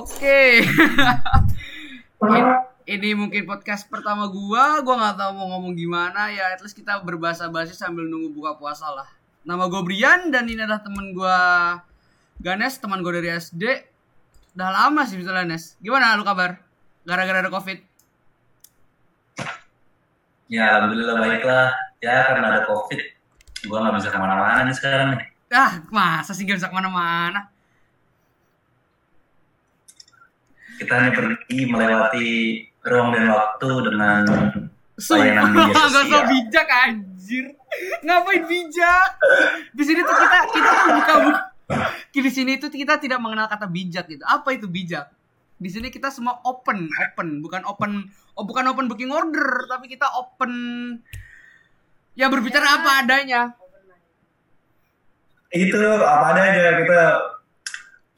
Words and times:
Oke. 0.00 0.64
ini 2.88 3.12
mungkin 3.12 3.44
podcast 3.44 3.84
pertama 3.84 4.32
gua, 4.32 4.80
gua 4.80 4.96
nggak 4.96 5.16
tahu 5.20 5.30
mau 5.36 5.46
ngomong 5.56 5.76
gimana 5.76 6.32
ya. 6.32 6.56
At 6.56 6.64
least 6.64 6.72
kita 6.72 7.04
berbahasa 7.04 7.52
basi 7.52 7.76
sambil 7.76 8.08
nunggu 8.08 8.32
buka 8.32 8.56
puasa 8.56 8.88
lah. 8.88 9.04
Nama 9.44 9.68
gue 9.68 9.82
Brian 9.84 10.32
dan 10.32 10.48
ini 10.48 10.64
adalah 10.64 10.80
temen 10.80 11.12
gua 11.12 11.36
Ganes, 12.40 12.80
teman 12.80 13.04
gue 13.04 13.12
dari 13.12 13.28
SD. 13.28 13.64
Udah 14.56 14.72
lama 14.72 15.04
sih 15.04 15.20
misalnya 15.20 15.52
Nes. 15.52 15.76
Gimana 15.84 16.16
lu 16.16 16.24
kabar? 16.24 16.56
Gara-gara 17.04 17.44
ada 17.44 17.52
Covid? 17.52 17.76
Ya 20.48 20.80
alhamdulillah 20.80 21.16
baiklah. 21.20 21.68
Ya 22.00 22.24
karena 22.24 22.56
ada 22.56 22.60
Covid, 22.64 23.00
gua 23.68 23.84
nggak 23.84 24.00
bisa 24.00 24.08
ke 24.08 24.16
mana-mana 24.16 24.64
nih 24.64 24.76
sekarang 24.76 25.08
nih. 25.20 25.28
Ah, 25.52 25.84
masa 25.92 26.32
sih 26.32 26.46
gak 26.46 26.62
bisa 26.62 26.70
ke 26.70 26.76
mana-mana? 26.78 27.50
Kita 30.80 30.92
hanya 30.96 31.12
pergi 31.12 31.60
melewati 31.68 32.28
ruang 32.88 33.12
dan 33.12 33.28
waktu 33.28 33.70
dengan 33.84 34.24
layanan 34.96 35.52
media 35.52 35.72
gak 35.76 35.88
so 35.92 36.00
sosial. 36.00 36.24
bijak 36.24 36.68
anjir. 36.72 37.44
Ngapain 38.00 38.42
bijak? 38.48 39.08
Di 39.76 39.82
sini 39.84 40.00
tuh 40.00 40.16
kita 40.16 40.38
kita 40.56 40.70
tuh 40.72 40.88
buka 40.96 41.14
buka. 41.20 41.40
Di 42.16 42.30
sini 42.32 42.56
tuh 42.56 42.72
kita 42.72 42.96
tidak 42.96 43.20
mengenal 43.20 43.46
kata 43.46 43.68
bijak 43.68 44.08
gitu. 44.08 44.24
Apa 44.24 44.56
itu 44.56 44.66
bijak? 44.66 45.12
Di 45.60 45.68
sini 45.68 45.92
kita 45.92 46.08
semua 46.08 46.40
open, 46.48 46.88
open, 46.88 47.44
bukan 47.44 47.60
open, 47.68 48.08
oh 48.32 48.44
bukan 48.48 48.64
open 48.72 48.88
booking 48.88 49.12
order, 49.12 49.68
tapi 49.68 49.92
kita 49.92 50.08
open 50.16 50.52
ya 52.16 52.32
berbicara 52.32 52.80
apa 52.80 53.04
adanya. 53.04 53.52
Itu 55.52 55.76
apa 56.00 56.26
adanya 56.32 56.80
kita 56.80 57.00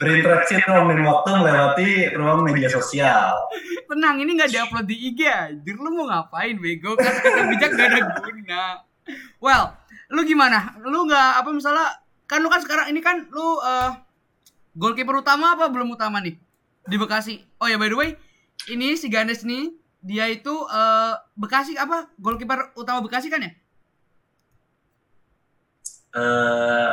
berinteraksi 0.02 0.54
ruang 0.66 0.90
dan 0.90 1.00
waktu 1.06 1.30
melewati 1.38 1.90
ruang 2.18 2.38
media 2.42 2.68
sosial. 2.68 3.38
Tenang, 3.86 4.18
ini 4.18 4.34
nggak 4.34 4.50
diupload 4.50 4.86
di 4.90 4.96
IG 5.12 5.20
anjir. 5.30 5.78
Lu 5.78 5.94
mau 5.94 6.10
ngapain 6.10 6.58
bego? 6.58 6.98
Kan 6.98 7.14
kata 7.22 7.42
bijak 7.54 7.70
gak 7.78 7.88
ada 7.88 8.00
guna. 8.18 8.64
Well, 9.38 9.78
lu 10.10 10.26
gimana? 10.26 10.74
Lu 10.82 11.06
nggak 11.06 11.30
apa 11.40 11.50
misalnya 11.54 11.86
kan 12.26 12.42
lu 12.42 12.50
kan 12.50 12.60
sekarang 12.60 12.90
ini 12.90 12.98
kan 12.98 13.28
lu 13.30 13.62
eh 13.62 13.90
goalkeeper 14.74 15.20
utama 15.20 15.54
apa 15.54 15.68
belum 15.70 15.94
utama 15.94 16.18
nih 16.18 16.34
di 16.90 16.96
Bekasi? 16.98 17.40
Oh 17.62 17.68
ya 17.70 17.78
by 17.78 17.86
the 17.86 17.96
way, 17.96 18.10
ini 18.72 18.98
si 18.98 19.06
Gandes 19.06 19.46
nih 19.46 19.70
dia 20.02 20.26
itu 20.26 20.52
eh 20.66 21.14
Bekasi 21.38 21.78
apa? 21.78 22.10
Goalkeeper 22.18 22.74
utama 22.74 23.00
Bekasi 23.00 23.30
kan 23.30 23.46
ya? 23.46 23.52
eh 26.12 26.92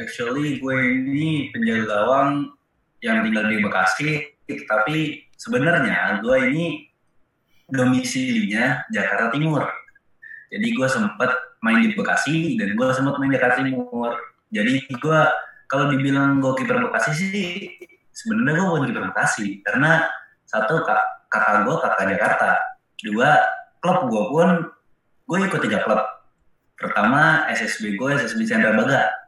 actually 0.00 0.58
gue 0.58 0.76
ini 0.80 1.54
penjaga 1.54 1.84
gawang 1.86 2.30
yang 3.04 3.22
tinggal 3.22 3.44
di 3.46 3.56
Bekasi, 3.60 4.10
tapi 4.66 5.28
sebenarnya 5.36 6.24
gue 6.24 6.36
ini 6.50 6.88
domisilinya 7.68 8.88
Jakarta 8.90 9.32
Timur. 9.32 9.64
Jadi 10.50 10.66
gue 10.72 10.88
sempat 10.88 11.30
main 11.64 11.80
di 11.80 11.96
Bekasi 11.96 12.60
dan 12.60 12.76
gue 12.76 12.86
sempat 12.92 13.16
main 13.20 13.32
di 13.32 13.36
Jakarta 13.36 13.60
Timur. 13.64 14.12
Jadi 14.52 14.86
gue 14.88 15.20
kalau 15.68 15.90
dibilang 15.90 16.38
gue 16.38 16.52
kiper 16.60 16.78
Bekasi 16.88 17.10
sih 17.16 17.50
sebenarnya 18.14 18.62
gue 18.62 18.66
bukan 18.68 18.84
kiper 18.88 19.04
Bekasi 19.10 19.64
karena 19.66 20.06
satu 20.44 20.84
kak, 20.86 21.28
kakak 21.32 21.66
gue 21.66 21.76
kakak 21.82 22.06
Jakarta, 22.14 22.50
dua 23.02 23.30
klub 23.82 23.98
gue 24.08 24.22
pun 24.30 24.48
gue 25.28 25.38
ikut 25.48 25.60
tiga 25.64 25.82
klub. 25.82 26.00
Pertama 26.78 27.48
SSB 27.50 27.96
gue 27.96 28.08
SSB 28.16 28.44
Chandra 28.44 28.76
Baga. 28.76 29.23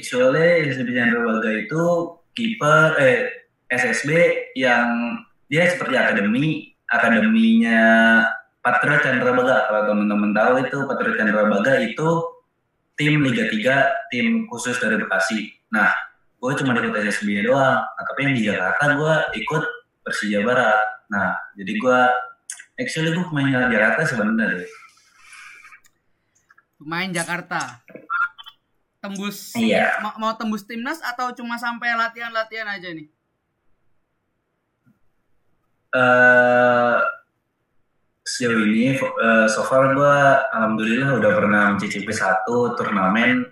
Actually 0.00 0.72
SSB 0.72 0.96
Chandra 0.96 1.20
itu 1.60 1.84
kiper 2.32 2.96
eh 2.96 3.44
SSB 3.68 4.08
yang 4.56 5.20
dia 5.52 5.68
seperti 5.68 6.00
akademi 6.00 6.72
akademinya 6.88 8.24
Patra 8.64 9.04
Chandra 9.04 9.36
Baga. 9.36 9.68
Kalau 9.68 9.92
teman-teman 9.92 10.32
tahu 10.32 10.52
itu 10.64 10.78
Patra 10.88 11.12
Chandra 11.20 11.44
Baga 11.52 11.84
itu 11.84 12.08
tim 12.96 13.20
Liga 13.20 13.44
3, 13.52 14.08
tim 14.08 14.48
khusus 14.48 14.80
dari 14.80 14.96
Bekasi. 14.96 15.52
Nah, 15.72 15.92
gue 16.40 16.52
cuma 16.56 16.72
ikut 16.76 16.96
SSB 16.96 17.44
doang. 17.44 17.84
Nah, 17.84 18.04
tapi 18.08 18.24
yang 18.24 18.34
di 18.36 18.42
Jakarta 18.48 18.96
gue 18.96 19.14
ikut 19.36 19.62
Persija 20.00 20.40
Barat. 20.40 20.80
Nah, 21.12 21.36
jadi 21.60 21.72
gue 21.76 22.00
actually 22.80 23.12
gue 23.12 23.24
pemain 23.28 23.68
Jakarta 23.68 24.00
sebenarnya. 24.08 24.64
Pemain 26.80 27.12
Jakarta. 27.12 27.84
Tembus 29.00 29.56
Iya. 29.56 29.96
mau, 30.04 30.12
mau 30.20 30.32
tembus 30.36 30.68
timnas 30.68 31.00
atau 31.00 31.32
cuma 31.32 31.56
sampai 31.56 31.96
latihan-latihan 31.96 32.68
aja 32.68 32.92
nih? 32.92 33.08
eh 35.90 36.96
sejauh 38.22 38.62
ini 38.62 38.94
eh, 38.94 39.46
so 39.50 39.66
far 39.66 39.90
gue 39.90 40.16
alhamdulillah 40.54 41.18
udah 41.18 41.32
pernah 41.34 41.62
mencicipi 41.74 42.14
satu 42.14 42.78
turnamen 42.78 43.42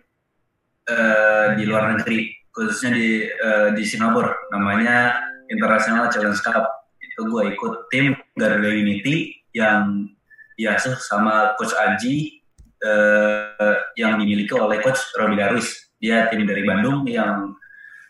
eh, 0.87 1.47
di 1.59 1.67
luar 1.67 1.99
negeri 1.99 2.31
khususnya 2.55 2.95
di 2.95 3.27
eh, 3.27 3.69
di 3.75 3.83
Singapura 3.83 4.31
namanya 4.55 5.19
International 5.51 6.07
Challenge 6.15 6.39
Cup 6.39 6.95
itu 7.03 7.21
gue 7.27 7.43
ikut 7.59 7.91
tim 7.91 8.15
Garuda 8.39 8.71
Unity 8.71 9.35
yang 9.51 10.07
diasuh 10.55 10.95
sama 10.95 11.59
coach 11.59 11.75
Aji 11.75 12.38
eh, 12.83 13.77
yang 13.99 14.19
dimiliki 14.19 14.55
oleh 14.55 14.79
coach 14.83 15.15
Robi 15.19 15.39
Darwis 15.39 15.89
dia 15.99 16.31
tim 16.31 16.47
dari 16.47 16.63
Bandung 16.63 17.03
yang 17.11 17.59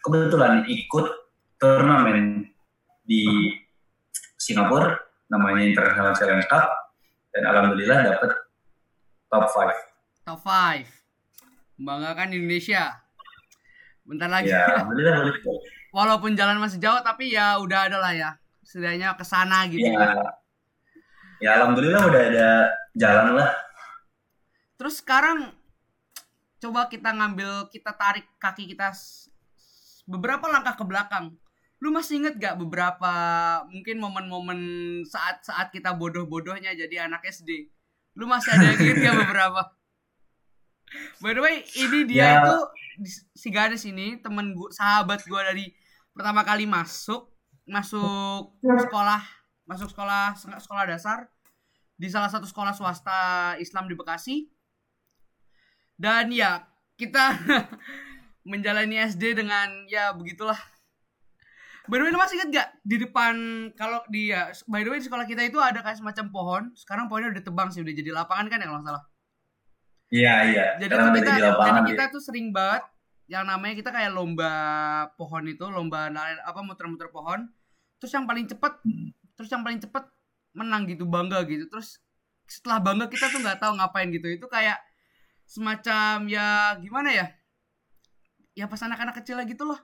kebetulan 0.05 0.69
ikut 0.69 1.07
turnamen 1.57 2.45
di 3.09 3.53
Singapura 4.37 4.97
namanya 5.29 5.65
International 5.65 6.13
Challenge 6.17 6.47
Cup 6.49 6.69
dan 7.33 7.43
alhamdulillah 7.45 7.99
dapat 8.05 8.31
top 9.29 9.45
5. 9.53 10.25
Top 10.25 10.41
5. 10.45 10.85
Membanggakan 11.81 12.33
Indonesia. 12.33 12.97
Bentar 14.09 14.29
lagi. 14.33 14.49
Ya, 14.49 14.81
alhamdulillah 14.81 15.15
boleh. 15.21 15.37
Walaupun 15.97 16.33
jalan 16.37 16.61
masih 16.61 16.81
jauh 16.81 17.01
tapi 17.05 17.33
ya 17.33 17.61
udah 17.61 17.89
ada 17.89 17.99
lah 18.01 18.13
ya. 18.17 18.31
Setidaknya 18.65 19.17
ke 19.17 19.25
sana 19.25 19.69
gitu. 19.69 19.85
Ya, 19.85 20.17
ya 21.41 21.51
alhamdulillah 21.61 22.03
udah 22.09 22.23
ada 22.33 22.49
jalan 22.97 23.37
lah. 23.37 23.51
Terus 24.79 25.03
sekarang 25.03 25.51
coba 26.59 26.87
kita 26.87 27.11
ngambil 27.11 27.67
kita 27.69 27.91
tarik 27.95 28.27
kaki 28.39 28.71
kita 28.71 28.95
beberapa 30.07 30.47
langkah 30.47 30.79
ke 30.79 30.85
belakang. 30.87 31.35
Lu 31.79 31.95
masih 31.95 32.19
inget 32.23 32.39
gak 32.39 32.59
beberapa 32.59 33.13
mungkin 33.71 34.03
momen-momen 34.03 34.59
saat-saat 35.07 35.71
kita 35.71 35.95
bodoh-bodohnya 35.95 36.75
jadi 36.75 37.07
anak 37.07 37.23
SD? 37.27 37.71
Lu 38.19 38.27
masih 38.27 38.51
ada 38.55 38.75
yang 38.75 38.79
inget 38.83 38.99
gak 39.03 39.19
beberapa? 39.27 39.63
By 41.21 41.37
the 41.37 41.43
way, 41.45 41.57
ini 41.77 42.09
dia 42.09 42.19
Ya. 42.19 42.33
itu 42.43 42.57
si 43.37 43.53
Ganes 43.53 43.85
ini 43.85 44.19
temen 44.19 44.57
gua, 44.57 44.73
sahabat 44.73 45.23
gua 45.29 45.45
dari 45.45 45.71
pertama 46.11 46.43
kali 46.43 46.67
masuk 46.67 47.31
masuk 47.69 48.57
sekolah 48.59 49.23
masuk 49.69 49.93
sekolah 49.93 50.33
sekolah 50.35 50.85
dasar 50.89 51.29
di 51.95 52.09
salah 52.09 52.33
satu 52.33 52.49
sekolah 52.49 52.73
swasta 52.73 53.55
Islam 53.61 53.87
di 53.87 53.95
Bekasi 53.95 54.49
dan 55.99 56.31
ya 56.31 56.65
kita 56.95 57.35
menjalani 58.51 59.03
SD 59.05 59.35
dengan 59.37 59.85
ya 59.91 60.15
begitulah 60.15 60.57
By 61.89 61.97
the 61.97 62.05
way, 62.05 62.13
masih 62.13 62.37
inget 62.37 62.51
gak 62.53 62.69
di 62.85 63.01
depan 63.01 63.35
kalau 63.73 64.05
di 64.13 64.29
ya, 64.29 64.53
by 64.69 64.85
the 64.85 64.93
way 64.93 65.01
di 65.01 65.09
sekolah 65.09 65.25
kita 65.25 65.49
itu 65.49 65.57
ada 65.57 65.81
kayak 65.81 65.97
semacam 65.97 66.27
pohon. 66.29 66.63
Sekarang 66.77 67.09
pohonnya 67.09 67.33
udah 67.33 67.41
ditebang 67.41 67.73
sih, 67.73 67.81
udah 67.81 67.95
jadi 67.97 68.13
lapangan 68.13 68.53
kan 68.53 68.61
ya 68.61 68.69
kalau 68.69 68.83
salah. 68.85 69.03
Iya, 70.13 70.35
iya. 70.53 70.65
Jadi 70.77 70.93
kita, 70.93 71.33
di 71.33 71.43
lapangan, 71.49 71.73
jadi 71.73 71.81
ya. 71.81 71.89
kita 71.97 72.05
tuh 72.13 72.21
sering 72.21 72.53
banget 72.53 72.85
yang 73.29 73.49
namanya 73.49 73.75
kita 73.81 73.89
kayak 73.89 74.13
lomba 74.13 74.53
pohon 75.17 75.49
itu, 75.49 75.65
lomba 75.65 76.13
apa 76.45 76.61
muter-muter 76.61 77.09
pohon. 77.09 77.49
Terus 77.97 78.13
yang 78.13 78.29
paling 78.29 78.45
cepet, 78.45 78.73
Hmm. 78.85 79.09
terus 79.41 79.49
yang 79.49 79.65
paling 79.65 79.81
cepet 79.81 80.05
menang 80.53 80.85
gitu, 80.93 81.09
bangga 81.09 81.41
gitu. 81.49 81.73
Terus 81.73 82.05
setelah 82.45 82.85
bangga 82.85 83.09
kita 83.09 83.33
tuh 83.33 83.41
nggak 83.41 83.65
tahu 83.65 83.81
ngapain 83.81 84.13
gitu. 84.13 84.29
Itu 84.29 84.45
kayak 84.45 84.77
semacam 85.49 86.29
ya 86.29 86.77
gimana 86.77 87.09
ya? 87.09 87.27
Ya 88.53 88.69
pas 88.69 88.85
anak-anak 88.85 89.25
kecil 89.25 89.41
lah 89.41 89.49
gitu 89.49 89.65
loh. 89.65 89.81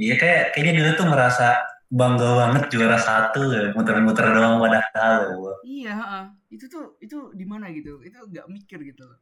Iya 0.00 0.16
kayak 0.16 0.56
kayaknya 0.56 0.72
dulu 0.80 0.90
tuh 0.96 1.06
merasa 1.12 1.60
bangga 1.92 2.28
banget 2.32 2.62
juara 2.72 2.96
satu 2.96 3.52
ya, 3.52 3.68
muter-muter 3.76 4.32
doang 4.32 4.56
padahal. 4.56 5.28
Iya, 5.60 5.92
heeh. 5.92 6.24
itu 6.56 6.64
tuh 6.72 6.96
itu 7.04 7.36
di 7.36 7.44
mana 7.44 7.68
gitu? 7.68 8.00
Itu 8.00 8.16
nggak 8.32 8.48
mikir 8.48 8.80
gitu 8.80 9.04
loh. 9.04 9.20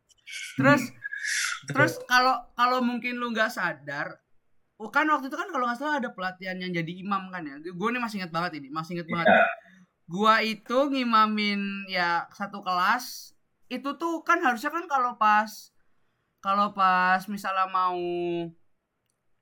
Terus 0.54 0.82
terus 1.66 1.98
kalau 2.06 2.38
kalau 2.54 2.78
mungkin 2.78 3.18
lu 3.18 3.34
nggak 3.34 3.50
sadar, 3.50 4.14
oh 4.78 4.86
kan 4.94 5.10
waktu 5.10 5.26
itu 5.26 5.34
kan 5.34 5.50
kalau 5.50 5.66
nggak 5.66 5.78
salah 5.82 5.98
ada 5.98 6.14
pelatihan 6.14 6.54
yang 6.62 6.70
jadi 6.70 7.02
imam 7.02 7.26
kan 7.34 7.42
ya. 7.42 7.58
Gue 7.74 7.88
nih 7.90 7.98
masih 7.98 8.22
inget 8.22 8.30
banget 8.30 8.62
ini, 8.62 8.70
masih 8.70 9.02
inget 9.02 9.10
banget. 9.10 9.34
Iya. 9.34 9.44
Gua 10.10 10.42
itu 10.42 10.78
ngimamin 10.90 11.86
ya 11.86 12.26
satu 12.34 12.62
kelas. 12.62 13.34
Itu 13.70 13.94
tuh 13.94 14.26
kan 14.26 14.42
harusnya 14.42 14.74
kan 14.74 14.84
kalau 14.90 15.14
pas 15.14 15.70
kalau 16.42 16.74
pas 16.74 17.22
misalnya 17.30 17.70
mau 17.70 18.02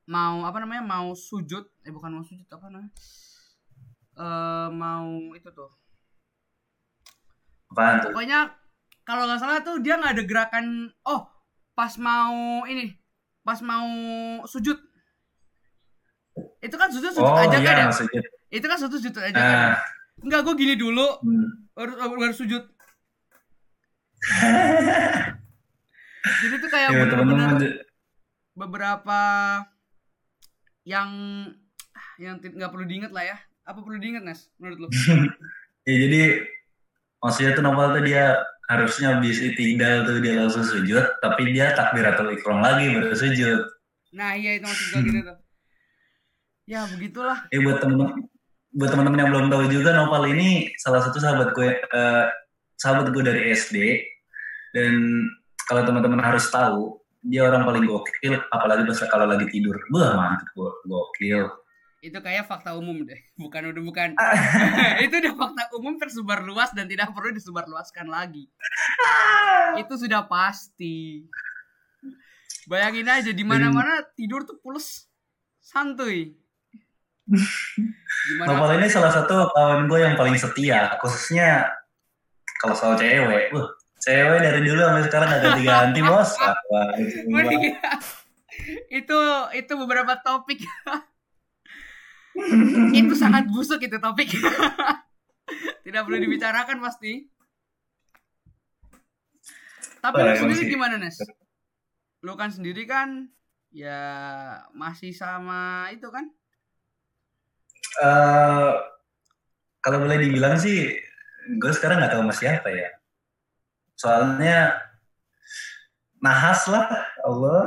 mau 0.09 0.37
apa 0.45 0.61
namanya 0.61 0.85
mau 0.85 1.17
sujud 1.17 1.65
eh 1.85 1.93
bukan 1.93 2.21
mau 2.21 2.25
sujud 2.25 2.45
apa 2.53 2.69
namanya 2.69 2.93
eh 4.21 4.69
mau 4.69 5.33
itu 5.33 5.49
tuh. 5.49 5.73
Apaan 7.73 8.05
pokoknya 8.05 8.53
kalau 9.09 9.25
nggak 9.25 9.41
salah 9.41 9.65
tuh 9.65 9.81
dia 9.81 9.97
nggak 9.97 10.21
ada 10.21 10.25
gerakan 10.29 10.93
oh 11.09 11.25
pas 11.73 11.97
mau 11.97 12.69
ini 12.69 12.93
pas 13.41 13.65
mau 13.65 13.89
sujud. 14.45 14.77
Itu 16.61 16.77
kan 16.77 16.93
sujud 16.93 17.17
sujud 17.17 17.25
Oh 17.25 17.41
aja 17.41 17.59
kan 17.59 17.65
iya 17.65 17.73
ya? 17.73 17.87
maksudnya. 17.89 18.23
itu 18.49 18.67
kan 18.67 18.79
sujud 18.79 19.01
sujud 19.01 19.21
aja 19.21 19.35
kan 19.35 19.59
Nah, 19.73 19.77
enggak 20.23 20.41
gue 20.47 20.55
gini 20.59 20.75
dulu 20.75 21.07
hmm. 21.23 21.75
baru 21.75 22.15
baru 22.15 22.35
sujud 22.35 22.63
jadi 26.43 26.55
tuh 26.59 26.71
kayak 26.71 26.89
ya 26.91 27.05
teman-teman 27.07 27.79
beberapa 28.59 29.21
yang 30.83 31.11
yang 32.19 32.43
nggak 32.43 32.71
perlu 32.75 32.87
diinget 32.89 33.13
lah 33.15 33.25
ya. 33.25 33.37
Apa 33.69 33.85
perlu 33.85 34.01
diinget 34.01 34.25
Nes 34.25 34.49
menurut 34.57 34.79
lo 34.81 34.89
ya 35.89 35.95
jadi 35.95 36.21
maksudnya 37.21 37.53
tuh 37.55 37.65
Novel 37.65 38.01
tuh 38.01 38.05
dia 38.09 38.25
harusnya 38.69 39.17
habis 39.17 39.41
itingdal 39.41 40.05
tuh 40.05 40.21
dia 40.21 40.41
langsung 40.41 40.65
sujud 40.65 41.05
tapi 41.25 41.53
dia 41.53 41.73
takbiratul 41.73 42.33
ikram 42.37 42.61
lagi 42.61 42.93
baru 42.93 43.15
sujud. 43.15 43.61
Nah 44.17 44.35
iya 44.35 44.57
itu 44.57 44.65
maksud 44.65 44.87
gue 44.93 45.03
gitu 45.09 45.21
tuh. 45.25 45.39
Ya 46.69 46.85
begitulah. 46.85 47.49
Eh 47.49 47.65
buat 47.65 47.81
temen 47.81 48.29
buat 48.77 48.93
teman-teman 48.93 49.25
yang 49.25 49.31
belum 49.33 49.47
tahu 49.49 49.73
juga 49.73 49.97
Novel 49.97 50.37
ini 50.37 50.69
salah 50.77 51.01
satu 51.01 51.17
sahabat 51.17 51.57
gue 51.57 51.81
eh, 51.81 52.27
sahabat 52.79 53.11
gue 53.11 53.23
dari 53.27 53.53
SD 53.53 53.77
dan 54.73 55.27
kalau 55.67 55.83
teman-teman 55.85 56.23
harus 56.23 56.49
tahu 56.49 57.03
dia 57.27 57.45
orang 57.45 57.67
paling 57.67 57.85
gokil 57.85 58.39
apalagi 58.55 58.87
pas 58.87 58.99
kalau 59.11 59.27
lagi 59.27 59.45
tidur. 59.51 59.77
Wah 59.91 60.15
mantep 60.17 60.49
go- 60.55 60.79
gokil. 60.87 61.51
Itu 61.99 62.23
kayak 62.23 62.47
fakta 62.47 62.79
umum 62.79 63.03
deh. 63.05 63.19
Bukan 63.43 63.75
udah 63.75 63.83
bukan. 63.83 64.09
Itu 65.05 65.19
udah 65.19 65.35
fakta 65.35 65.63
umum 65.75 65.99
tersebar 65.99 66.47
luas 66.47 66.71
dan 66.71 66.87
tidak 66.87 67.11
perlu 67.11 67.35
disebar 67.35 67.67
luaskan 67.67 68.07
lagi 68.07 68.47
itu 69.77 69.95
sudah 70.07 70.25
pasti. 70.25 71.27
Bayangin 72.69 73.09
aja 73.09 73.31
di 73.33 73.45
mana-mana 73.45 74.05
tidur 74.17 74.45
tuh 74.45 74.57
pules. 74.61 75.09
Santuy. 75.61 76.33
Gimana 78.29 78.57
Novel 78.57 78.81
ini 78.81 78.89
salah 78.89 79.13
satu 79.13 79.53
kawan 79.53 79.85
gue 79.85 80.01
yang 80.01 80.17
paling 80.17 80.37
setia 80.41 80.97
khususnya 80.97 81.69
kalau 82.59 82.75
soal 82.75 82.95
cewek 82.99 83.55
wah 83.55 83.69
cewek 83.99 84.39
dari 84.43 84.61
dulu 84.63 84.81
sampai 84.83 85.05
sekarang 85.07 85.29
gak 85.31 85.43
ganti-ganti 85.43 86.01
bos. 86.03 86.31
Gitu. 86.99 87.31
Mending- 87.31 87.79
itu 88.91 89.19
itu 89.55 89.73
beberapa 89.79 90.19
topik. 90.19 90.61
Itu 92.95 93.19
sangat 93.19 93.51
busuk 93.51 93.83
itu 93.83 93.99
topik. 93.99 94.31
Tidak 95.87 96.03
perlu 96.07 96.23
dibicarakan 96.23 96.79
pasti 96.79 97.27
tapi 99.99 100.23
lu 100.23 100.33
sendiri 100.35 100.63
gimana 100.71 100.95
Nes? 100.99 101.19
Lu 102.23 102.39
kan 102.39 102.51
sendiri 102.55 102.87
kan 102.87 103.27
ya 103.75 104.01
masih 104.73 105.13
sama 105.13 105.91
itu 105.91 106.07
kan? 106.09 106.31
Eh, 107.99 108.73
kalau 109.83 109.99
boleh 110.03 110.19
dibilang 110.23 110.55
sih 110.55 110.95
gue 111.57 111.73
sekarang 111.73 112.05
nggak 112.05 112.13
tahu 112.13 112.23
sama 112.29 112.35
siapa 112.37 112.69
ya. 112.69 112.91
Soalnya 113.97 114.77
nahas 116.21 116.61
lah 116.69 116.85
Allah. 117.25 117.65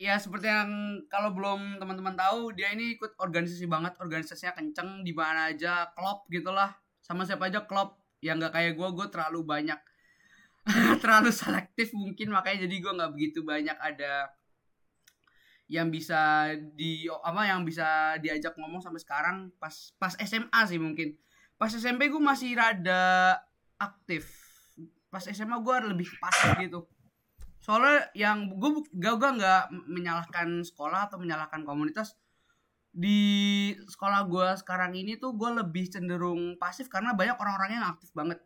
Ya 0.00 0.16
seperti 0.16 0.48
yang 0.48 1.00
kalau 1.12 1.36
belum 1.36 1.80
teman-teman 1.80 2.16
tahu 2.16 2.56
dia 2.56 2.72
ini 2.72 2.96
ikut 2.96 3.16
organisasi 3.20 3.68
banget 3.68 3.96
organisasinya 4.00 4.56
kenceng 4.56 5.04
di 5.04 5.12
mana 5.12 5.52
aja 5.52 5.92
klub 5.92 6.24
gitulah. 6.32 6.72
Sama 7.04 7.28
siapa 7.28 7.52
aja 7.52 7.68
klub 7.68 8.00
yang 8.24 8.40
nggak 8.40 8.56
kayak 8.56 8.72
gue 8.80 8.88
gue 8.96 9.06
terlalu 9.12 9.44
banyak. 9.44 9.80
Terlalu 11.04 11.28
selektif 11.28 11.92
mungkin 11.92 12.32
makanya 12.32 12.64
jadi 12.64 12.76
gue 12.80 12.92
nggak 12.96 13.12
begitu 13.12 13.44
banyak 13.44 13.76
ada 13.76 14.32
yang 15.68 15.92
bisa 15.92 16.52
di 16.72 17.04
apa 17.04 17.44
yang 17.44 17.68
bisa 17.68 18.16
diajak 18.20 18.56
ngomong 18.56 18.80
sampai 18.80 19.00
sekarang. 19.00 19.36
Pas 19.60 19.92
pas 20.00 20.16
SMA 20.24 20.60
sih 20.64 20.80
mungkin 20.80 21.12
pas 21.58 21.70
SMP 21.70 22.10
gue 22.10 22.22
masih 22.22 22.58
rada 22.58 23.38
aktif. 23.78 24.26
Pas 25.08 25.22
SMA 25.22 25.58
gue 25.62 25.76
lebih 25.94 26.08
pasif 26.18 26.58
gitu. 26.58 26.86
Soalnya 27.62 28.10
yang 28.12 28.52
gue 28.52 28.70
gak 28.98 29.14
gue 29.16 29.30
nggak 29.40 29.62
menyalahkan 29.88 30.66
sekolah 30.66 31.08
atau 31.08 31.22
menyalahkan 31.22 31.62
komunitas. 31.62 32.18
Di 32.94 33.72
sekolah 33.88 34.26
gue 34.30 34.48
sekarang 34.60 34.94
ini 34.94 35.18
tuh 35.18 35.34
gue 35.34 35.50
lebih 35.50 35.90
cenderung 35.90 36.58
pasif 36.58 36.86
karena 36.86 37.14
banyak 37.14 37.34
orang-orang 37.38 37.70
yang 37.80 37.86
aktif 37.90 38.10
banget. 38.14 38.38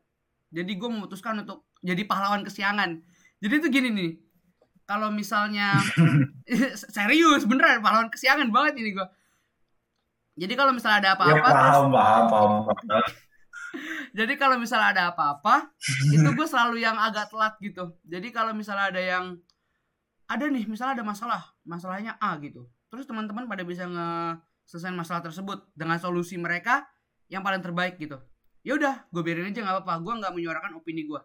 Jadi 0.48 0.72
gue 0.80 0.88
memutuskan 0.88 1.44
untuk 1.44 1.68
jadi 1.84 2.04
pahlawan 2.08 2.44
kesiangan. 2.44 3.00
Jadi 3.38 3.54
tuh 3.60 3.70
gini 3.72 3.88
nih 3.92 4.12
kalau 4.88 5.12
misalnya 5.12 5.76
serius 6.96 7.44
beneran 7.44 7.84
pahlawan 7.84 8.08
kesiangan 8.08 8.48
banget 8.48 8.80
ini 8.80 8.96
gue 8.96 9.06
jadi 10.38 10.54
kalau 10.54 10.72
misalnya 10.72 10.98
ada 11.02 11.10
ya 11.10 11.14
apa-apa 11.18 11.48
terus 11.50 11.74
paham 11.74 11.88
paham 11.90 12.24
paham 12.30 12.50
paham. 12.64 13.04
jadi 14.14 14.32
kalau 14.38 14.56
misalnya 14.56 14.88
ada 14.94 15.02
apa-apa 15.10 15.74
itu 16.14 16.28
gue 16.30 16.46
selalu 16.48 16.80
yang 16.80 16.96
agak 16.96 17.28
telat 17.28 17.58
gitu. 17.60 17.92
Jadi 18.06 18.28
kalau 18.30 18.54
misalnya 18.54 18.94
ada 18.94 19.02
yang 19.02 19.24
ada 20.30 20.44
nih 20.48 20.64
misalnya 20.64 21.02
ada 21.02 21.04
masalah 21.04 21.42
masalahnya 21.66 22.16
A 22.22 22.38
gitu. 22.40 22.70
Terus 22.88 23.04
teman-teman 23.04 23.44
pada 23.50 23.66
bisa 23.66 23.84
nge 23.84 24.40
selesai 24.68 24.92
masalah 24.92 25.20
tersebut 25.24 25.68
dengan 25.76 26.00
solusi 26.00 26.36
mereka 26.40 26.86
yang 27.28 27.44
paling 27.44 27.60
terbaik 27.60 28.00
gitu. 28.00 28.16
Ya 28.62 28.78
udah 28.78 29.04
gue 29.10 29.22
biarin 29.24 29.50
aja 29.50 29.60
nggak 29.60 29.76
apa-apa. 29.82 29.94
Gue 30.00 30.14
nggak 30.22 30.32
menyuarakan 30.32 30.72
opini 30.78 31.04
gue 31.04 31.20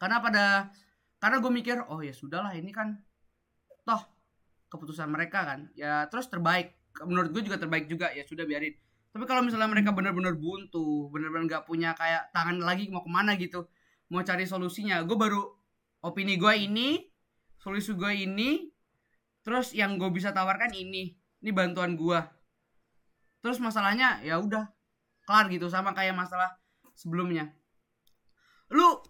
karena 0.00 0.16
pada 0.24 0.72
karena 1.20 1.36
gue 1.44 1.52
mikir 1.52 1.76
oh 1.92 2.00
ya 2.00 2.16
sudahlah 2.16 2.56
ini 2.56 2.72
kan 2.72 2.96
toh 3.84 4.00
keputusan 4.72 5.12
mereka 5.12 5.44
kan. 5.44 5.60
Ya 5.76 6.08
terus 6.08 6.32
terbaik 6.32 6.79
menurut 7.06 7.30
gue 7.32 7.42
juga 7.46 7.56
terbaik 7.60 7.86
juga 7.86 8.10
ya 8.12 8.26
sudah 8.26 8.44
biarin. 8.44 8.74
Tapi 9.10 9.24
kalau 9.26 9.42
misalnya 9.42 9.66
mereka 9.66 9.90
benar-benar 9.90 10.38
buntu 10.38 11.10
benar-benar 11.10 11.46
nggak 11.50 11.64
punya 11.66 11.94
kayak 11.98 12.30
tangan 12.30 12.62
lagi 12.62 12.86
mau 12.90 13.02
ke 13.02 13.10
mana 13.10 13.34
gitu 13.34 13.66
mau 14.10 14.22
cari 14.22 14.46
solusinya. 14.46 15.02
Gue 15.06 15.16
baru 15.18 15.42
opini 16.06 16.38
gue 16.38 16.54
ini 16.54 16.88
solusi 17.58 17.94
gue 17.94 18.12
ini 18.14 18.70
terus 19.42 19.74
yang 19.74 19.98
gue 19.98 20.10
bisa 20.14 20.30
tawarkan 20.30 20.70
ini. 20.74 21.14
Ini 21.40 21.50
bantuan 21.56 21.96
gue. 21.96 22.20
Terus 23.40 23.58
masalahnya 23.58 24.20
ya 24.20 24.36
udah 24.36 24.68
kelar 25.24 25.48
gitu 25.48 25.66
sama 25.72 25.96
kayak 25.96 26.12
masalah 26.12 26.60
sebelumnya. 26.92 27.48
Lu 28.70 29.00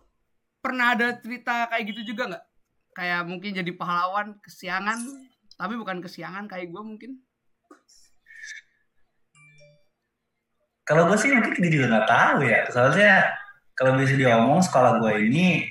pernah 0.62 0.94
ada 0.94 1.18
cerita 1.18 1.66
kayak 1.68 1.84
gitu 1.90 2.14
juga 2.14 2.30
nggak? 2.30 2.44
Kayak 2.94 3.20
mungkin 3.26 3.50
jadi 3.56 3.72
pahlawan 3.74 4.38
kesiangan 4.40 4.98
tapi 5.60 5.76
bukan 5.76 6.00
kesiangan 6.00 6.48
kayak 6.48 6.72
gue 6.72 6.82
mungkin 6.82 7.20
kalau 10.90 11.06
gue 11.06 11.18
sih 11.22 11.30
mungkin 11.30 11.70
juga 11.70 11.86
nggak 11.86 12.08
tahu 12.10 12.38
ya. 12.42 12.66
Soalnya 12.66 13.30
kalau 13.78 13.94
bisa 13.94 14.18
diomong 14.18 14.58
sekolah 14.58 14.98
gue 14.98 15.30
ini 15.30 15.62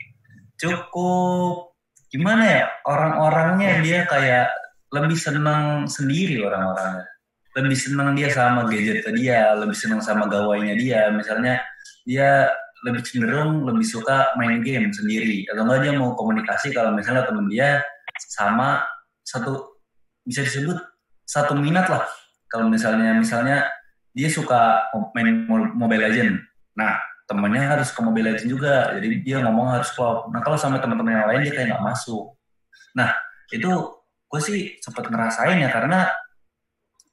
cukup 0.56 1.75
gimana 2.08 2.44
ya 2.48 2.63
orang-orangnya 2.88 3.84
dia 3.84 4.08
kayak 4.08 4.48
lebih 4.96 5.20
senang 5.20 5.91
sendiri 5.91 6.39
orang-orangnya. 6.39 7.03
Lebih 7.51 7.75
senang 7.75 8.15
dia 8.15 8.32
sama 8.32 8.63
gadget 8.72 9.03
dia 9.12 9.51
lebih 9.60 9.75
senang 9.75 10.00
sama 10.00 10.32
gawainya 10.32 10.79
dia. 10.79 11.12
Misalnya 11.12 11.60
dia 12.08 12.48
lebih 12.88 13.03
cenderung 13.03 13.68
lebih 13.68 13.84
suka 13.84 14.32
main 14.39 14.63
game 14.63 14.88
sendiri. 14.96 15.44
Atau 15.51 15.68
enggak 15.68 15.84
dia 15.84 15.94
mau 16.00 16.15
komunikasi 16.15 16.72
kalau 16.72 16.96
misalnya 16.96 17.27
temen 17.27 17.51
dia 17.51 17.84
sama 18.32 18.88
satu 19.27 19.84
bisa 20.24 20.48
disebut 20.48 20.79
satu 21.30 21.54
minat 21.54 21.86
lah 21.86 22.10
kalau 22.50 22.66
misalnya 22.66 23.14
misalnya 23.14 23.70
dia 24.10 24.26
suka 24.26 24.90
main 25.14 25.46
mo- 25.46 25.74
Mobile 25.78 26.10
Legend. 26.10 26.42
Nah, 26.74 26.98
temennya 27.30 27.78
harus 27.78 27.94
ke 27.94 28.02
Mobile 28.02 28.34
Legend 28.34 28.50
juga. 28.50 28.90
Jadi 28.98 29.22
dia 29.22 29.38
ngomong 29.46 29.78
harus 29.78 29.94
klop. 29.94 30.34
Nah, 30.34 30.42
kalau 30.42 30.58
sama 30.58 30.82
teman-teman 30.82 31.22
yang 31.22 31.28
lain 31.30 31.46
dia 31.46 31.54
kayak 31.54 31.68
nggak 31.78 31.86
masuk. 31.86 32.34
Nah, 32.98 33.14
itu 33.54 33.70
gue 34.30 34.42
sih 34.42 34.82
sempat 34.82 35.06
ngerasain 35.10 35.62
ya 35.62 35.70
karena 35.70 36.10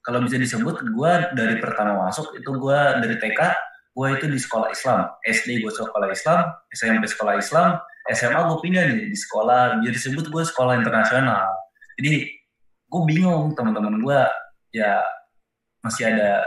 kalau 0.01 0.25
bisa 0.25 0.41
disebut 0.41 0.81
gue 0.81 1.13
dari 1.37 1.61
pertama 1.61 2.09
masuk 2.09 2.37
itu 2.37 2.47
gue 2.47 2.79
dari 3.01 3.17
TK 3.21 3.41
gue 3.97 4.09
itu 4.13 4.27
di 4.29 4.39
sekolah 4.41 4.69
Islam. 4.73 5.09
SD 5.25 5.65
gue 5.65 5.73
sekolah 5.73 6.09
Islam, 6.13 6.41
SMP 6.69 7.05
sekolah 7.09 7.35
Islam, 7.41 7.81
SMA 8.13 8.41
gue 8.45 8.59
pindah 8.61 8.83
nih 8.93 9.09
di 9.09 9.17
sekolah. 9.17 9.81
Jadi 9.81 9.93
disebut 9.97 10.29
gue 10.29 10.43
sekolah 10.45 10.77
internasional. 10.77 11.49
Jadi 11.97 12.29
gue 12.87 13.03
bingung 13.07 13.53
teman-teman 13.59 13.99
gue 13.99 14.21
ya 14.75 15.03
masih 15.83 16.11
ada 16.11 16.43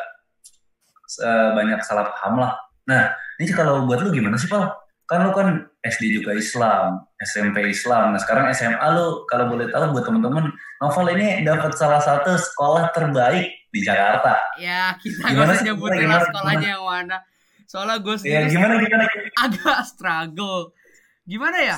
eh, 1.23 1.49
banyak 1.55 1.79
salah 1.83 2.11
paham 2.11 2.43
lah. 2.43 2.53
Nah, 2.89 3.13
ini 3.37 3.53
kalau 3.53 3.85
buat 3.85 4.01
lu 4.01 4.09
gimana 4.09 4.35
sih, 4.35 4.49
Pal? 4.49 4.65
Kan 5.05 5.25
lu 5.25 5.31
kan 5.33 5.69
SD 5.79 6.21
juga 6.21 6.35
Islam, 6.37 7.07
SMP 7.17 7.71
Islam. 7.71 8.13
Nah 8.13 8.19
sekarang 8.21 8.51
SMA 8.53 8.83
lu 8.93 9.25
kalau 9.25 9.47
boleh 9.49 9.71
tahu 9.71 9.95
buat 9.95 10.05
teman-teman, 10.05 10.53
Novel 10.83 11.07
ini 11.17 11.41
dapat 11.41 11.73
salah 11.73 12.03
satu 12.03 12.35
sekolah 12.35 12.91
terbaik 12.91 13.47
di 13.73 13.79
Jakarta. 13.81 14.37
Ya 14.59 14.93
kita 14.99 15.33
gimana 15.33 15.55
usah 15.55 15.65
nyebutin 15.65 16.05
lah 16.05 16.21
sekolahnya 16.29 16.69
yang 16.77 16.85
mana. 16.85 17.17
Soalnya 17.65 17.97
gue 18.01 18.15
sendiri 18.17 18.49
ya, 18.49 18.53
gimana, 18.53 18.73
gimana, 18.81 19.03
gimana? 19.07 19.33
agak 19.49 19.79
struggle. 19.87 20.75
Gimana 21.23 21.57
ya? 21.57 21.77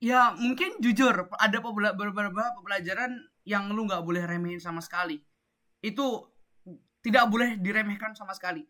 Ya 0.00 0.20
mungkin 0.36 0.80
jujur 0.84 1.28
ada 1.36 1.58
beberapa 1.60 2.42
pelajaran 2.60 3.29
yang 3.44 3.72
lu 3.72 3.88
nggak 3.88 4.04
boleh 4.04 4.24
remehin 4.24 4.60
sama 4.60 4.84
sekali. 4.84 5.20
Itu 5.80 6.28
tidak 7.00 7.28
boleh 7.32 7.56
diremehkan 7.56 8.12
sama 8.12 8.36
sekali. 8.36 8.64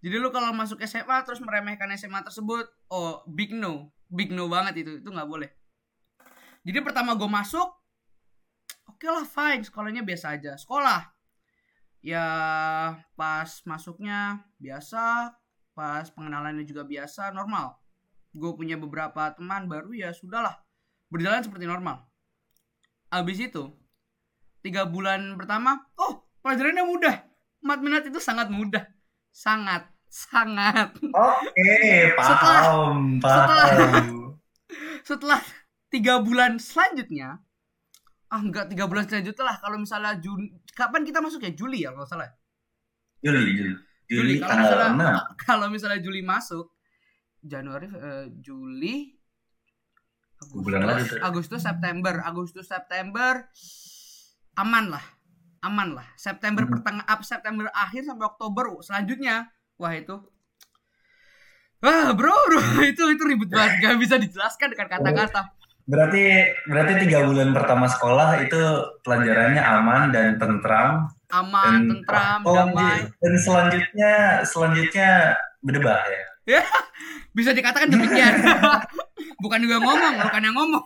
Jadi 0.00 0.16
lu 0.16 0.32
kalau 0.32 0.52
masuk 0.56 0.80
SMA 0.84 1.24
terus 1.28 1.44
meremehkan 1.44 1.92
SMA 1.96 2.24
tersebut, 2.24 2.64
oh 2.88 3.20
big 3.28 3.52
no, 3.52 3.92
big 4.08 4.32
no 4.32 4.48
banget 4.48 4.84
itu, 4.84 5.00
itu 5.04 5.08
nggak 5.12 5.28
boleh. 5.28 5.50
Jadi 6.64 6.78
pertama 6.80 7.16
gue 7.16 7.28
masuk, 7.28 7.68
oke 8.88 8.96
okay 8.96 9.08
lah 9.12 9.24
fine, 9.28 9.64
sekolahnya 9.64 10.04
biasa 10.04 10.40
aja. 10.40 10.56
Sekolah, 10.56 11.08
ya 12.00 12.26
pas 13.16 13.48
masuknya 13.68 14.44
biasa, 14.56 15.36
pas 15.76 16.04
pengenalannya 16.12 16.64
juga 16.64 16.84
biasa, 16.84 17.32
normal. 17.32 17.76
Gue 18.32 18.56
punya 18.56 18.80
beberapa 18.80 19.32
teman 19.36 19.68
baru 19.68 19.92
ya 19.92 20.12
sudahlah, 20.16 20.60
berjalan 21.12 21.44
seperti 21.44 21.68
normal. 21.68 22.08
Abis 23.12 23.40
itu, 23.40 23.79
tiga 24.60 24.88
bulan 24.88 25.36
pertama, 25.36 25.80
oh 26.00 26.28
pelajarannya 26.44 26.84
mudah. 26.84 27.16
4 27.60 27.84
minat 27.84 28.08
itu 28.08 28.16
sangat 28.16 28.48
mudah. 28.48 28.88
Sangat 29.28 29.84
sangat. 30.10 30.90
Oke 30.98 31.14
okay, 31.54 32.12
paham 32.18 32.26
setelah, 32.26 32.60
paham. 32.66 32.98
setelah 33.22 33.68
setelah 35.08 35.40
tiga 35.88 36.14
bulan 36.20 36.58
selanjutnya 36.58 37.38
ah 38.30 38.38
enggak 38.42 38.70
tiga 38.70 38.90
bulan 38.90 39.06
selanjutnya 39.06 39.44
lah. 39.46 39.56
Kalau 39.62 39.78
misalnya 39.78 40.18
Juni 40.18 40.50
kapan 40.74 41.06
kita 41.06 41.22
masuk 41.22 41.46
ya? 41.46 41.54
Juli 41.54 41.86
ya 41.86 41.94
kalau 41.94 42.06
salah 42.06 42.30
Juli 43.22 43.54
Juli. 43.54 43.74
Juli, 44.10 44.34
kalau 44.42 44.58
misalnya 44.58 45.22
kalau 45.46 45.66
misalnya 45.70 46.00
Juli 46.02 46.20
masuk 46.26 46.74
Januari 47.40 47.86
uh, 47.86 48.26
Juli 48.42 49.14
Agustus, 50.40 51.20
Agustus 51.20 51.60
September. 51.62 52.14
Agustus 52.24 52.66
September 52.66 53.44
aman 54.58 54.96
lah 54.96 55.04
aman 55.60 56.00
lah 56.00 56.08
September 56.16 56.64
hmm. 56.64 56.72
pertengah 56.72 57.04
up 57.04 57.20
September 57.20 57.68
akhir 57.72 58.08
sampai 58.08 58.26
Oktober 58.26 58.80
selanjutnya. 58.80 59.52
Wah 59.76 59.92
itu. 59.96 60.16
Ah 61.80 62.12
bro 62.12 62.32
bro 62.48 62.60
itu 62.84 63.02
itu 63.12 63.22
ribet 63.24 63.50
banget. 63.52 63.80
Gak 63.84 63.96
bisa 64.00 64.16
dijelaskan 64.16 64.72
dengan 64.72 64.88
kata-kata. 64.88 65.52
Berarti 65.88 66.24
berarti 66.68 66.92
tiga 67.04 67.24
bulan 67.24 67.50
pertama 67.56 67.88
sekolah 67.88 68.40
itu 68.44 68.60
pelajarannya 69.04 69.62
aman 69.64 70.02
dan 70.12 70.36
tentram? 70.36 71.08
Aman 71.30 71.86
dan, 71.86 71.88
tentram 71.88 72.40
oh, 72.46 72.54
damai. 72.56 73.06
dan 73.22 73.34
selanjutnya 73.38 74.12
selanjutnya 74.44 75.10
berdebah 75.60 76.00
ya? 76.08 76.24
Ya 76.58 76.64
bisa 77.36 77.54
dikatakan 77.54 77.92
demikian. 77.92 78.42
Bukan 79.44 79.60
juga 79.62 79.76
ngomong 79.78 80.14
bukan 80.20 80.42
yang 80.42 80.56
ngomong 80.56 80.84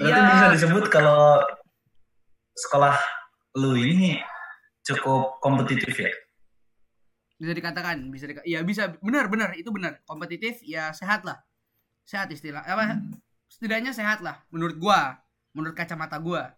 Berarti 0.00 0.16
ya. 0.16 0.32
bisa 0.32 0.46
disebut 0.56 0.84
kalau 0.88 1.44
sekolah 2.56 2.96
lu 3.60 3.76
ini 3.76 4.16
cukup 4.80 5.36
kompetitif 5.44 5.92
ya? 5.92 6.08
Bisa 7.36 7.52
dikatakan, 7.52 8.08
bisa 8.08 8.24
dikatakan. 8.24 8.48
ya 8.48 8.64
bisa 8.64 8.96
benar 9.04 9.28
benar 9.28 9.52
itu 9.60 9.68
benar. 9.68 10.00
Kompetitif 10.08 10.64
ya 10.64 10.96
sehat 10.96 11.28
lah. 11.28 11.44
Sehat 12.08 12.32
istilah 12.32 12.64
apa 12.64 12.96
hmm. 12.96 13.12
setidaknya 13.52 13.92
sehat 13.92 14.24
lah 14.24 14.40
menurut 14.48 14.80
gua, 14.80 15.20
menurut 15.52 15.76
kacamata 15.76 16.16
gua. 16.16 16.48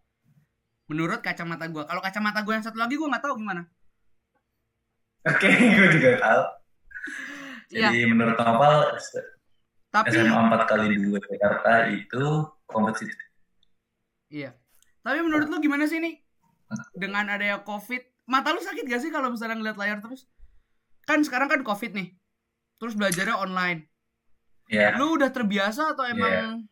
Menurut 0.87 1.19
kacamata 1.19 1.67
gua. 1.67 1.83
Kalau 1.91 1.99
kacamata 1.99 2.47
gua 2.47 2.55
yang 2.63 2.67
satu 2.67 2.79
lagi 2.79 2.95
gua 2.95 3.11
nggak 3.11 3.27
tahu 3.27 3.43
gimana. 3.43 3.67
Oke, 5.27 5.51
okay, 5.51 5.79
gue 5.79 5.89
juga 5.99 6.11
tahu. 6.19 6.43
Iya. 7.75 7.91
Jadi 7.91 7.99
ya. 8.03 8.11
menurut 8.11 8.39
Nopal 8.39 8.75
tapi 9.93 10.09
SMA 10.09 10.33
4 10.33 10.71
kali 10.71 10.87
2 10.99 11.15
Jakarta 11.21 11.73
itu 11.91 12.25
kompetitif. 12.65 13.32
Iya. 14.33 14.57
Tapi 15.05 15.19
menurut 15.21 15.47
lu 15.53 15.61
gimana 15.61 15.85
sih 15.85 16.01
nih? 16.01 16.17
Dengan 16.97 17.29
adanya 17.29 17.61
COVID, 17.61 18.01
mata 18.33 18.57
lu 18.57 18.65
sakit 18.65 18.89
gak 18.89 19.05
sih 19.05 19.13
kalau 19.13 19.29
misalnya 19.29 19.61
ngeliat 19.61 19.77
layar 19.77 20.01
terus? 20.01 20.25
Kan 21.05 21.21
sekarang 21.21 21.53
kan 21.53 21.61
COVID 21.61 21.93
nih. 21.93 22.17
Terus 22.81 22.97
belajarnya 22.97 23.37
online. 23.37 23.93
Iya. 24.73 24.97
Yeah. 24.97 24.99
Lu 24.99 25.21
udah 25.21 25.29
terbiasa 25.29 25.93
atau 25.93 26.09
emang 26.09 26.65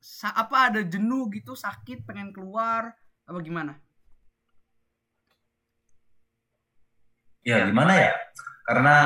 yeah. 0.00 0.32
apa 0.32 0.72
ada 0.72 0.80
jenuh 0.80 1.28
gitu, 1.28 1.52
sakit, 1.52 2.08
pengen 2.08 2.32
keluar 2.32 2.96
apa 3.28 3.38
gimana? 3.44 3.76
Ya 7.44 7.68
gimana 7.68 7.92
ya? 7.92 8.12
Karena 8.64 8.96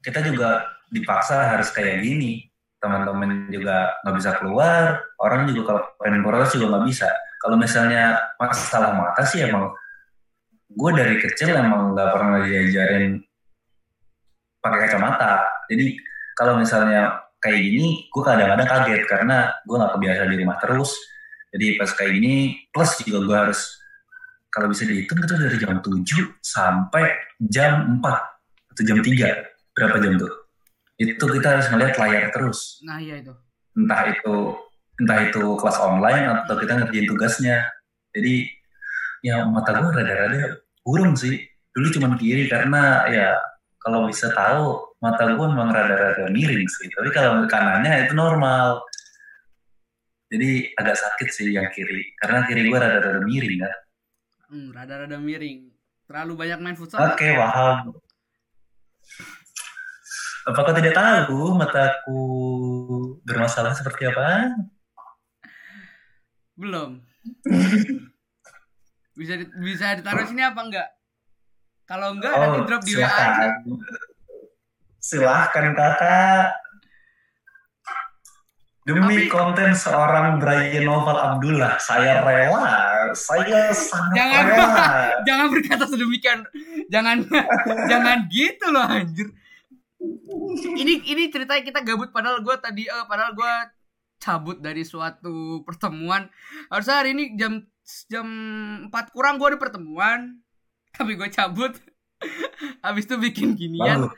kita 0.00 0.24
juga 0.24 0.64
dipaksa 0.88 1.54
harus 1.54 1.68
kayak 1.70 2.02
gini 2.02 2.49
teman-teman 2.80 3.52
juga 3.52 3.92
nggak 4.02 4.16
bisa 4.16 4.30
keluar 4.40 4.98
orang 5.20 5.52
juga 5.52 5.76
kalau 5.76 5.82
pengen 6.00 6.24
protes 6.24 6.56
juga 6.56 6.66
nggak 6.74 6.84
bisa. 6.88 7.08
Kalau 7.40 7.56
misalnya 7.60 8.16
masalah 8.40 8.92
mata 8.96 9.22
sih 9.24 9.44
emang 9.44 9.72
gue 10.70 10.90
dari 10.96 11.20
kecil 11.20 11.52
emang 11.52 11.92
nggak 11.92 12.10
pernah 12.10 12.40
diajarin 12.42 13.20
pakai 14.64 14.78
kacamata. 14.88 15.44
Jadi 15.68 15.96
kalau 16.32 16.56
misalnya 16.56 17.20
kayak 17.40 17.60
gini 17.60 18.08
gue 18.08 18.22
kadang-kadang 18.24 18.68
kaget 18.68 19.02
karena 19.04 19.52
gue 19.64 19.76
nggak 19.76 19.92
kebiasa 19.96 20.22
di 20.28 20.36
rumah 20.40 20.56
terus. 20.56 20.90
Jadi 21.50 21.66
pas 21.76 21.90
kayak 21.92 22.12
gini 22.16 22.34
plus 22.72 22.90
juga 23.04 23.18
gue 23.28 23.36
harus 23.36 23.60
kalau 24.50 24.66
bisa 24.66 24.82
dihitung 24.88 25.20
itu 25.20 25.34
dari 25.36 25.56
jam 25.62 25.78
7 25.78 26.02
sampai 26.42 27.04
jam 27.38 28.02
4 28.02 28.72
atau 28.74 28.82
jam 28.82 28.98
3 28.98 29.76
berapa 29.76 29.96
jam 30.02 30.12
tuh 30.18 30.39
itu 31.00 31.24
kita 31.24 31.48
harus 31.56 31.66
melihat 31.72 31.96
layar 31.96 32.28
terus. 32.28 32.76
Nah 32.84 33.00
iya 33.00 33.24
itu. 33.24 33.32
Entah 33.72 34.12
itu 34.12 34.36
entah 35.00 35.18
itu 35.24 35.42
kelas 35.56 35.78
online 35.80 36.44
atau 36.44 36.54
kita 36.60 36.76
ngerjain 36.76 37.08
tugasnya. 37.08 37.56
Jadi 38.12 38.52
ya 39.24 39.48
mata 39.48 39.80
gue 39.80 39.88
rada-rada 39.88 40.60
burung 40.84 41.16
sih. 41.16 41.40
Dulu 41.72 41.86
cuma 41.96 42.12
kiri 42.20 42.52
karena 42.52 43.08
ya 43.08 43.32
kalau 43.80 44.04
bisa 44.04 44.28
tahu 44.36 44.92
mata 45.00 45.24
gue 45.24 45.46
memang 45.48 45.72
rada-rada 45.72 46.28
miring 46.28 46.68
sih. 46.68 46.92
Tapi 46.92 47.08
kalau 47.16 47.48
kanannya 47.48 48.04
itu 48.04 48.12
normal. 48.12 48.84
Jadi 50.30 50.76
agak 50.78 50.94
sakit 50.94 51.28
sih 51.32 51.48
yang 51.50 51.66
kiri 51.72 52.12
karena 52.20 52.44
kiri 52.44 52.68
gue 52.68 52.76
rada-rada 52.76 53.24
miring 53.24 53.56
kan. 53.64 53.74
Hmm, 54.52 54.68
rada-rada 54.76 55.16
miring. 55.16 55.72
Terlalu 56.04 56.32
banyak 56.36 56.58
main 56.60 56.76
futsal. 56.76 57.00
Oke, 57.08 57.24
okay, 57.24 57.32
paham. 57.38 57.94
Apakah 60.50 60.74
tidak 60.74 60.98
tahu 60.98 61.54
mataku 61.54 62.22
bermasalah 63.22 63.70
seperti 63.70 64.10
apa? 64.10 64.50
Belum. 66.58 66.98
bisa 69.14 69.38
di, 69.38 69.46
bisa 69.62 69.94
ditaruh 69.94 70.26
sini 70.26 70.42
apa 70.42 70.58
enggak? 70.58 70.88
Kalau 71.86 72.18
enggak 72.18 72.34
oh, 72.34 72.40
nanti 72.42 72.58
drop 72.66 72.82
di 72.82 72.92
WA 72.98 73.06
aja. 73.06 73.48
Silahkan 74.98 75.70
kakak. 75.70 76.46
Demi 78.82 79.28
Tapi, 79.28 79.30
konten 79.30 79.70
seorang 79.76 80.42
Brian 80.42 80.82
Novel 80.82 81.14
Abdullah, 81.14 81.78
saya 81.78 82.26
rela, 82.26 83.12
saya 83.12 83.70
sangat 83.70 84.16
jangan, 84.18 84.42
rela. 84.50 84.88
jangan 85.28 85.46
berkata 85.52 85.84
sedemikian, 85.86 86.38
jangan, 86.90 87.22
jangan 87.92 88.18
gitu 88.32 88.66
loh 88.72 88.82
anjir 88.82 89.30
ini 90.80 91.04
ini 91.04 91.22
ceritanya 91.28 91.60
kita 91.60 91.80
gabut 91.84 92.08
padahal 92.08 92.40
gue 92.40 92.56
tadi 92.56 92.88
uh, 92.88 93.04
padahal 93.04 93.36
gue 93.36 93.52
cabut 94.20 94.56
dari 94.60 94.84
suatu 94.84 95.64
pertemuan. 95.64 96.28
Harusnya 96.72 97.04
hari 97.04 97.16
ini 97.16 97.24
jam 97.36 97.64
jam 98.08 98.26
4 98.88 99.14
kurang 99.16 99.36
gue 99.40 99.56
ada 99.56 99.58
pertemuan 99.60 100.40
tapi 100.96 101.16
gue 101.16 101.28
cabut. 101.28 101.72
Habis 102.84 103.08
itu 103.08 103.16
bikin 103.16 103.56
ginian. 103.56 104.08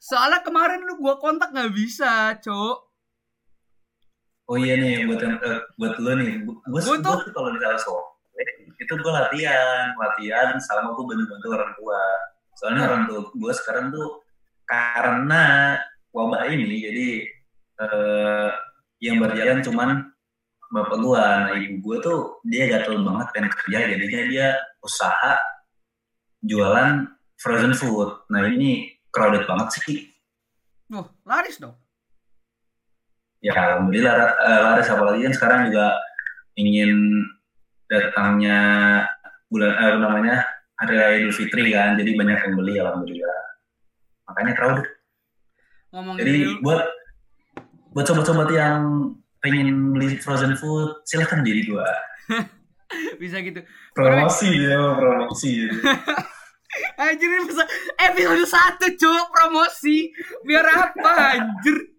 Soalnya 0.00 0.40
kemarin 0.40 0.80
lu 0.80 0.96
gue 0.96 1.14
kontak 1.20 1.52
nggak 1.52 1.72
bisa 1.76 2.36
cok. 2.40 2.78
Oh 4.50 4.58
iya 4.58 4.74
nih 4.80 5.06
buat 5.06 5.20
uh, 5.20 5.60
buat 5.76 5.94
lo 6.00 6.12
nih. 6.16 6.40
Gue 6.44 6.80
tuh 7.00 7.16
kalau 7.32 7.52
misalnya 7.52 7.80
so 7.80 7.96
itu 8.80 8.96
gue 8.96 9.12
latihan 9.12 9.92
latihan 9.92 10.56
sama 10.56 10.96
gue 10.96 11.04
bantu-bantu 11.04 11.46
orang 11.52 11.72
tua. 11.76 12.02
Soalnya 12.56 12.82
orang 12.88 13.02
tua 13.08 13.20
gue 13.28 13.52
sekarang 13.56 13.92
tuh 13.92 14.24
karena 14.70 15.74
wabah 16.14 16.46
ini 16.46 16.78
jadi 16.86 17.08
eh, 17.82 18.50
yang 19.02 19.18
berjalan 19.18 19.58
cuman 19.66 20.06
bapak 20.70 20.98
gua 21.02 21.50
nah 21.50 21.58
ibu 21.58 21.82
gua 21.82 21.96
tuh 21.98 22.38
dia 22.46 22.70
gatel 22.70 23.02
banget 23.02 23.26
pengen 23.34 23.50
kerja 23.50 23.78
jadinya 23.90 24.20
dia 24.30 24.46
usaha 24.78 25.34
jualan 26.46 27.10
frozen 27.34 27.74
food 27.74 28.22
nah 28.30 28.46
ini 28.46 29.00
crowded 29.10 29.44
banget 29.44 29.68
sih. 29.82 30.08
Wah, 30.90 31.06
laris 31.26 31.58
dong. 31.58 31.74
Ya 33.42 33.54
alhamdulillah 33.54 34.14
uh, 34.38 34.60
laris 34.72 34.88
apalagi 34.90 35.26
kan 35.26 35.34
sekarang 35.34 35.60
juga 35.70 35.98
ingin 36.58 37.24
datangnya 37.90 38.58
bulan 39.50 39.74
eh, 39.74 39.96
namanya 39.98 40.36
hari 40.78 40.96
Idul 41.20 41.34
Fitri 41.34 41.74
kan, 41.74 41.98
jadi 41.98 42.14
banyak 42.14 42.38
yang 42.38 42.54
beli 42.54 42.74
alhamdulillah. 42.78 43.39
Makanya 44.30 44.54
crowded. 44.54 44.86
Ngomongin 45.90 46.22
Jadi 46.22 46.34
dulu. 46.46 46.62
buat 46.62 46.82
buat 47.90 48.04
sobat-sobat 48.06 48.48
yang 48.54 48.82
pengen 49.42 49.90
beli 49.90 50.14
frozen 50.22 50.54
food, 50.54 51.02
silahkan 51.02 51.42
jadi 51.42 51.66
gua. 51.66 51.90
bisa 53.22 53.42
gitu. 53.42 53.66
Promosi 53.94 54.46
dia, 54.54 54.78
promosi. 54.94 55.66
Anjir 57.02 57.26
ini 57.26 57.50
bisa 57.50 57.66
episode 57.98 58.46
satu 58.46 58.86
cowok 58.94 59.26
promosi 59.34 60.14
biar 60.46 60.62
apa 60.62 61.10
anjir 61.34 61.98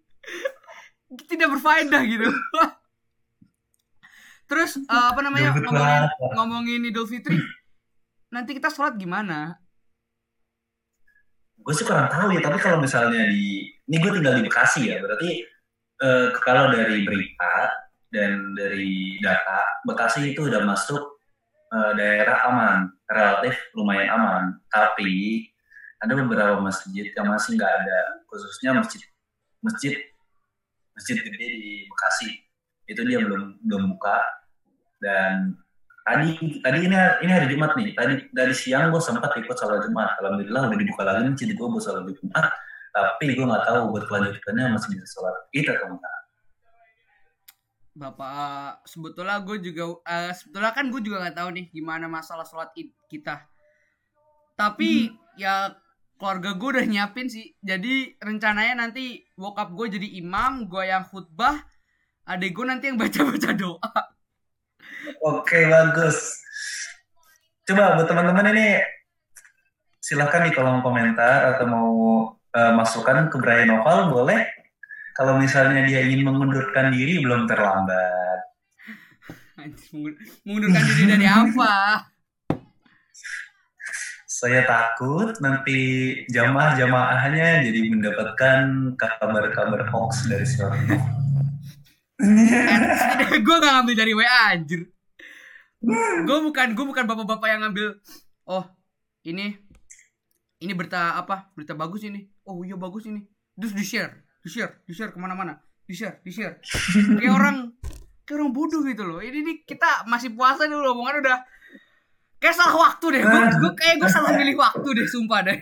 tidak 1.28 1.60
berfaedah 1.60 2.02
gitu. 2.08 2.32
Terus 4.50 4.80
eh, 4.80 5.06
apa 5.12 5.20
namanya 5.20 5.60
ngomongin 5.60 6.04
ngomongin 6.40 6.88
Idul 6.88 7.04
Fitri. 7.04 7.36
Nanti 8.32 8.56
kita 8.56 8.72
sholat 8.72 8.96
gimana? 8.96 9.60
Gue 11.62 11.74
sih 11.78 11.86
kurang 11.86 12.10
tahu 12.10 12.34
ya, 12.34 12.42
tapi 12.42 12.58
kalau 12.58 12.82
misalnya 12.82 13.30
di 13.30 13.70
ini 13.70 13.96
gue 14.02 14.12
tinggal 14.18 14.38
di 14.38 14.44
Bekasi 14.46 14.90
ya, 14.90 14.98
berarti 15.02 15.46
eh, 16.02 16.28
kalau 16.42 16.74
dari 16.74 17.06
berita 17.06 17.56
dan 18.12 18.58
dari 18.58 19.22
data 19.22 19.62
Bekasi 19.86 20.34
itu 20.34 20.50
udah 20.50 20.62
masuk 20.66 21.22
eh, 21.72 21.92
daerah 21.96 22.38
aman, 22.50 22.78
relatif 23.08 23.56
lumayan 23.78 24.10
aman. 24.18 24.44
Tapi 24.68 25.46
ada 26.02 26.18
beberapa 26.18 26.58
masjid 26.58 27.06
yang 27.14 27.30
masih 27.30 27.56
nggak 27.56 27.72
ada, 27.72 28.00
khususnya 28.26 28.74
masjid 28.74 29.02
masjid 29.62 29.94
masjid 30.98 31.18
gede 31.22 31.48
di 31.48 31.74
Bekasi 31.88 32.30
itu 32.90 33.02
dia 33.08 33.24
belum 33.24 33.62
belum 33.64 33.96
buka 33.96 34.20
dan 35.00 35.56
tadi 36.02 36.28
tadi 36.66 36.78
ini 36.90 36.98
ini 37.22 37.32
hari 37.32 37.48
Jumat 37.52 37.78
nih 37.78 37.94
tadi 37.94 38.14
dari 38.34 38.54
siang 38.58 38.90
gue 38.90 39.02
sempat 39.02 39.32
ikut 39.38 39.54
sholat 39.54 39.86
Jumat 39.86 40.18
alhamdulillah 40.22 40.72
udah 40.74 40.80
dibuka 40.80 41.02
lagi 41.06 41.30
masjid 41.30 41.54
gue 41.54 41.68
buat 41.68 41.84
sholat 41.84 42.04
Jumat 42.10 42.46
tapi 42.92 43.26
gue 43.38 43.46
nggak 43.46 43.66
tahu 43.70 43.82
buat 43.94 44.04
kelanjutannya 44.10 44.76
masih 44.76 44.98
bisa 44.98 45.06
sholat 45.08 45.36
itu 45.54 45.70
atau 45.70 45.94
enggak 45.94 46.22
Bapak 47.92 48.88
sebetulnya 48.88 49.44
gue 49.44 49.60
juga 49.60 50.00
eh, 50.08 50.32
sebetulnya 50.32 50.72
kan 50.72 50.88
gue 50.88 51.02
juga 51.04 51.28
nggak 51.28 51.38
tahu 51.44 51.50
nih 51.60 51.66
gimana 51.76 52.08
masalah 52.08 52.48
sholat 52.48 52.72
id 52.80 52.96
kita. 53.12 53.44
Tapi 54.56 55.12
ya 55.36 55.76
keluarga 56.16 56.56
gue 56.56 56.70
udah 56.80 56.86
nyiapin 56.88 57.28
sih. 57.28 57.52
Jadi 57.60 58.16
rencananya 58.24 58.88
nanti 58.88 59.28
bokap 59.36 59.76
gue 59.76 60.00
jadi 60.00 60.08
imam, 60.24 60.72
gue 60.72 60.88
yang 60.88 61.04
khutbah, 61.04 61.68
adik 62.24 62.56
gue 62.56 62.64
nanti 62.64 62.88
yang 62.88 62.96
baca-baca 62.96 63.52
doa. 63.60 63.92
Oke 65.22 65.60
bagus. 65.70 66.42
Coba 67.66 67.96
buat 67.98 68.08
teman-teman 68.10 68.52
ini 68.54 68.82
silahkan 70.02 70.44
di 70.46 70.52
kolom 70.52 70.82
komentar 70.82 71.56
atau 71.56 71.66
mau 71.70 71.92
eh, 72.52 72.74
masukan 72.74 73.30
ke 73.30 73.38
Brian 73.38 73.70
Noval 73.70 74.12
boleh. 74.12 74.42
Kalau 75.14 75.38
misalnya 75.38 75.86
dia 75.86 76.02
ingin 76.08 76.26
mengundurkan 76.26 76.90
diri 76.96 77.22
belum 77.22 77.46
terlambat. 77.46 78.40
Mengundurkan 80.48 80.82
diri 80.88 81.04
dari 81.06 81.28
apa? 81.28 82.08
saya 84.42 84.66
takut 84.66 85.38
nanti 85.38 85.78
jamaah-jamaahnya 86.34 87.62
jadi 87.62 87.80
mendapatkan 87.94 88.98
kabar-kabar 88.98 89.86
hoax 89.94 90.26
dari 90.26 90.42
seorang 90.50 90.82
gue 93.42 93.56
gak 93.58 93.74
ngambil 93.82 93.96
dari 93.98 94.14
WA 94.14 94.42
anjir. 94.54 94.86
Gue 96.26 96.38
bukan 96.46 96.78
gue 96.78 96.86
bukan 96.86 97.04
bapak-bapak 97.10 97.48
yang 97.50 97.62
ngambil. 97.66 97.98
Oh 98.46 98.66
ini 99.26 99.58
ini 100.62 100.72
berita 100.78 101.18
apa? 101.18 101.50
Berita 101.58 101.74
bagus 101.74 102.06
ini. 102.06 102.30
Oh 102.46 102.62
iya 102.62 102.78
bagus 102.78 103.10
ini. 103.10 103.26
Terus 103.58 103.74
di 103.74 103.86
share, 103.86 104.14
di 104.46 104.50
share, 104.50 104.86
di 104.86 104.94
share 104.94 105.12
ke 105.14 105.18
mana-mana, 105.18 105.58
di 105.86 105.94
share, 105.98 106.22
di 106.22 106.30
share. 106.30 106.62
Kayak 107.18 107.34
orang 107.34 107.58
kayak 108.26 108.38
orang 108.38 108.52
bodoh 108.54 108.86
gitu 108.86 109.04
loh. 109.06 109.20
Ini 109.20 109.42
nih 109.42 109.56
kita 109.66 110.06
masih 110.06 110.38
puasa 110.38 110.70
dulu 110.70 110.94
omongan 110.94 111.26
udah 111.26 111.38
kayak 112.38 112.54
salah 112.54 112.78
waktu 112.78 113.18
deh. 113.18 113.22
Gue 113.26 113.42
gue 113.58 113.72
kayak 113.74 113.96
gue 114.02 114.10
salah 114.10 114.38
milih 114.38 114.58
waktu 114.58 114.90
deh, 114.98 115.08
sumpah 115.10 115.42
deh. 115.46 115.60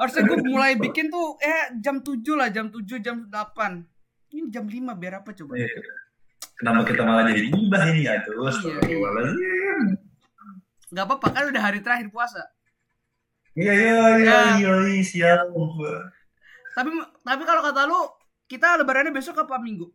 Harusnya 0.00 0.22
gue 0.26 0.38
mulai 0.48 0.74
bikin 0.80 1.12
tuh 1.12 1.38
eh 1.38 1.76
jam 1.78 2.02
7 2.02 2.24
lah, 2.34 2.48
jam 2.50 2.72
7, 2.72 3.04
jam 3.04 3.28
8. 3.28 3.99
Ini 4.30 4.46
jam 4.54 4.66
5 4.66 4.94
biar 4.94 5.22
apa 5.22 5.30
coba? 5.34 5.58
Iya. 5.58 5.68
Kenapa 6.54 6.80
kita 6.86 7.02
malah 7.02 7.24
jadi 7.32 7.50
gibah 7.50 7.82
ini 7.90 8.04
ya 8.06 8.20
tuh? 8.22 8.36
Iya, 8.36 8.50
Astagfirullahaladzim. 8.52 9.80
Gak 10.90 11.04
apa-apa 11.06 11.26
kan 11.30 11.44
udah 11.50 11.62
hari 11.62 11.80
terakhir 11.80 12.08
puasa. 12.12 12.42
Iya 13.58 13.72
iya 13.74 13.94
iya 14.22 14.38
iya 14.62 14.72
iya, 14.86 15.02
siap. 15.02 15.50
Tapi 16.76 16.88
tapi 17.26 17.42
kalau 17.42 17.62
kata 17.66 17.82
lu 17.90 18.00
kita 18.46 18.78
lebarannya 18.78 19.10
besok 19.10 19.42
apa 19.42 19.58
minggu? 19.58 19.90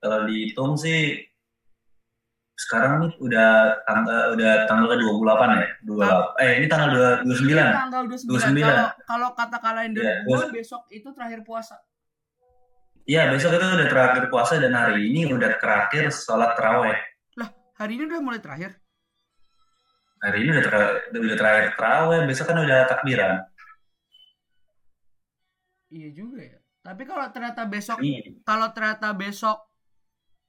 Kalau 0.00 0.28
dihitung 0.28 0.76
sih 0.76 1.24
sekarang 2.56 3.04
nih 3.04 3.12
udah 3.20 3.50
tanggal 3.84 4.32
udah 4.32 4.52
tanggal 4.64 4.86
ke 4.88 4.96
28 4.96 5.60
ya? 5.60 5.68
28. 5.84 6.40
Eh 6.40 6.50
ini 6.56 6.66
tanggal 6.66 6.88
2 7.22 7.28
29. 7.28 7.52
Ini 7.52 7.76
tanggal 7.76 8.02
29. 8.08 8.32
29. 8.32 8.64
Kalau 8.64 8.86
kalau 9.04 9.28
kata 9.36 9.58
kalender 9.60 10.00
Iya, 10.02 10.14
gue 10.24 10.40
besok 10.50 10.82
itu 10.88 11.08
terakhir 11.12 11.44
puasa. 11.44 11.76
Iya, 13.06 13.28
besok 13.30 13.54
itu 13.54 13.62
udah 13.62 13.86
terakhir 13.86 14.24
puasa 14.26 14.56
dan 14.56 14.72
hari 14.72 15.12
ini 15.12 15.28
udah 15.28 15.60
terakhir 15.60 16.08
sholat 16.10 16.56
terawih. 16.56 16.96
Hari 17.76 17.92
ini 17.92 18.08
udah 18.08 18.20
mulai 18.24 18.40
terakhir. 18.40 18.72
Hari 20.16 20.36
ini 20.40 20.48
udah, 20.48 20.64
ter- 20.64 21.12
udah 21.12 21.36
terakhir 21.36 21.66
terawih, 21.76 22.24
besok 22.24 22.48
kan 22.48 22.56
udah 22.56 22.88
takbiran. 22.88 23.44
Iya 25.92 26.08
juga 26.10 26.40
ya. 26.40 26.58
Tapi 26.82 27.02
kalau 27.04 27.26
ternyata 27.30 27.62
besok 27.66 27.98
Iya. 28.00 28.42
kalau 28.42 28.72
ternyata 28.72 29.12
besok 29.12 29.65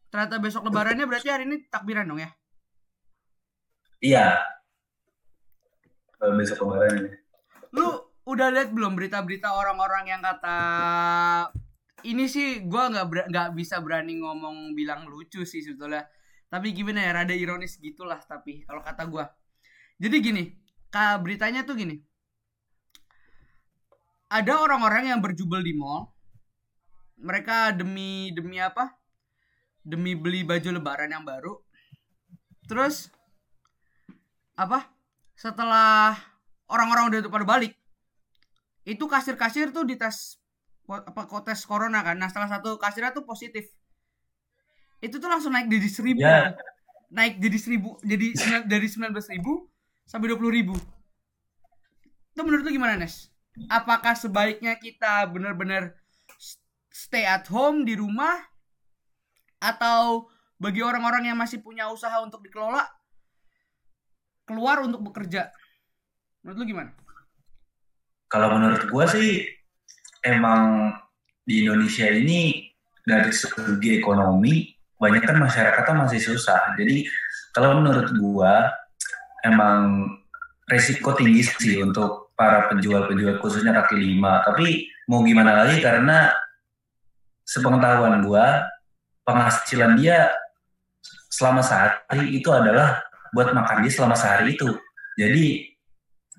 ternyata 0.08 0.40
besok 0.40 0.68
lebarannya 0.68 1.06
berarti 1.06 1.28
hari 1.30 1.44
ini 1.48 1.68
takbiran 1.68 2.08
dong 2.08 2.22
ya? 2.24 2.32
Iya. 4.02 4.28
Kalau 6.18 6.34
besok 6.38 6.66
ini. 6.66 7.14
Lu 7.74 7.88
udah 8.28 8.48
lihat 8.52 8.74
belum 8.74 8.98
berita-berita 8.98 9.54
orang-orang 9.54 10.12
yang 10.12 10.22
kata 10.22 10.58
ini 12.06 12.30
sih 12.30 12.66
gua 12.66 12.92
nggak 12.94 13.32
nggak 13.32 13.50
bisa 13.58 13.82
berani 13.82 14.22
ngomong 14.22 14.78
bilang 14.78 15.06
lucu 15.10 15.46
sih 15.46 15.62
sebetulnya. 15.62 16.06
Tapi 16.48 16.72
gimana 16.72 17.04
ya 17.04 17.12
rada 17.12 17.36
ironis 17.36 17.78
gitulah 17.82 18.22
tapi 18.24 18.64
kalau 18.66 18.82
kata 18.82 19.04
gua. 19.10 19.28
Jadi 19.98 20.16
gini, 20.22 20.44
ka 20.94 21.18
beritanya 21.18 21.66
tuh 21.66 21.74
gini. 21.74 21.98
Ada 24.28 24.60
orang-orang 24.60 25.10
yang 25.16 25.20
berjubel 25.24 25.64
di 25.64 25.74
mall. 25.74 26.12
Mereka 27.18 27.74
demi 27.74 28.30
demi 28.36 28.62
apa? 28.62 28.94
Demi 29.88 30.20
beli 30.20 30.44
baju 30.44 30.68
lebaran 30.76 31.16
yang 31.16 31.24
baru. 31.24 31.56
Terus 32.68 33.08
apa? 34.60 34.92
Setelah 35.40 36.20
orang-orang 36.68 37.08
udah 37.08 37.20
pada 37.32 37.48
balik, 37.48 37.72
itu 38.84 39.08
kasir-kasir 39.08 39.72
tuh 39.72 39.88
dites 39.88 40.36
apa 40.92 41.24
tes 41.48 41.64
corona 41.64 42.04
kan. 42.04 42.20
Nah, 42.20 42.28
salah 42.28 42.52
satu 42.52 42.76
kasirnya 42.76 43.16
tuh 43.16 43.24
positif. 43.24 43.72
Itu 45.00 45.24
tuh 45.24 45.32
langsung 45.32 45.56
naik 45.56 45.72
jadi 45.72 45.88
seribu. 45.88 46.24
Ya. 46.24 46.52
Naik 47.08 47.40
jadi 47.40 47.58
seribu, 47.60 47.96
jadi 48.04 48.28
dari 48.72 48.88
sembilan 48.92 49.12
belas 49.16 49.32
ribu 49.32 49.72
sampai 50.04 50.28
dua 50.28 50.40
puluh 50.40 50.52
ribu. 50.52 50.76
Itu 52.36 52.44
menurut 52.44 52.68
lu 52.68 52.72
gimana 52.76 53.00
Nes? 53.00 53.32
Apakah 53.72 54.14
sebaiknya 54.14 54.76
kita 54.76 55.24
benar-benar 55.32 55.96
stay 56.92 57.26
at 57.26 57.48
home 57.48 57.88
di 57.88 57.98
rumah 57.98 58.38
atau 59.58 60.30
bagi 60.58 60.82
orang-orang 60.82 61.30
yang 61.30 61.38
masih 61.38 61.62
punya 61.62 61.90
usaha 61.90 62.18
untuk 62.22 62.42
dikelola 62.42 62.86
keluar 64.48 64.82
untuk 64.82 65.04
bekerja? 65.12 65.52
Menurut 66.42 66.58
lu 66.62 66.66
gimana? 66.66 66.92
Kalau 68.28 68.48
menurut 68.56 68.88
gua 68.88 69.06
sih 69.08 69.44
emang 70.24 70.92
di 71.48 71.64
Indonesia 71.64 72.08
ini 72.12 72.68
dari 73.08 73.32
segi 73.32 74.04
ekonomi 74.04 74.68
banyak 74.98 75.24
kan 75.24 75.38
masyarakatnya 75.40 75.96
masih 76.08 76.20
susah. 76.20 76.76
Jadi 76.76 77.08
kalau 77.56 77.80
menurut 77.80 78.12
gua 78.18 78.72
emang 79.46 80.12
resiko 80.68 81.16
tinggi 81.16 81.48
sih 81.48 81.80
untuk 81.80 82.36
para 82.36 82.68
penjual-penjual 82.68 83.40
khususnya 83.40 83.72
kaki 83.72 83.96
lima. 83.96 84.44
Tapi 84.44 84.92
mau 85.08 85.24
gimana 85.24 85.64
lagi 85.64 85.80
karena 85.80 86.32
sepengetahuan 87.48 88.26
gua 88.28 88.68
penghasilan 89.28 90.00
dia 90.00 90.32
selama 91.28 91.60
sehari 91.60 92.40
itu 92.40 92.48
adalah 92.48 93.04
buat 93.36 93.52
makan 93.52 93.84
dia 93.84 93.92
selama 93.92 94.16
sehari 94.16 94.56
itu. 94.56 94.72
Jadi 95.20 95.68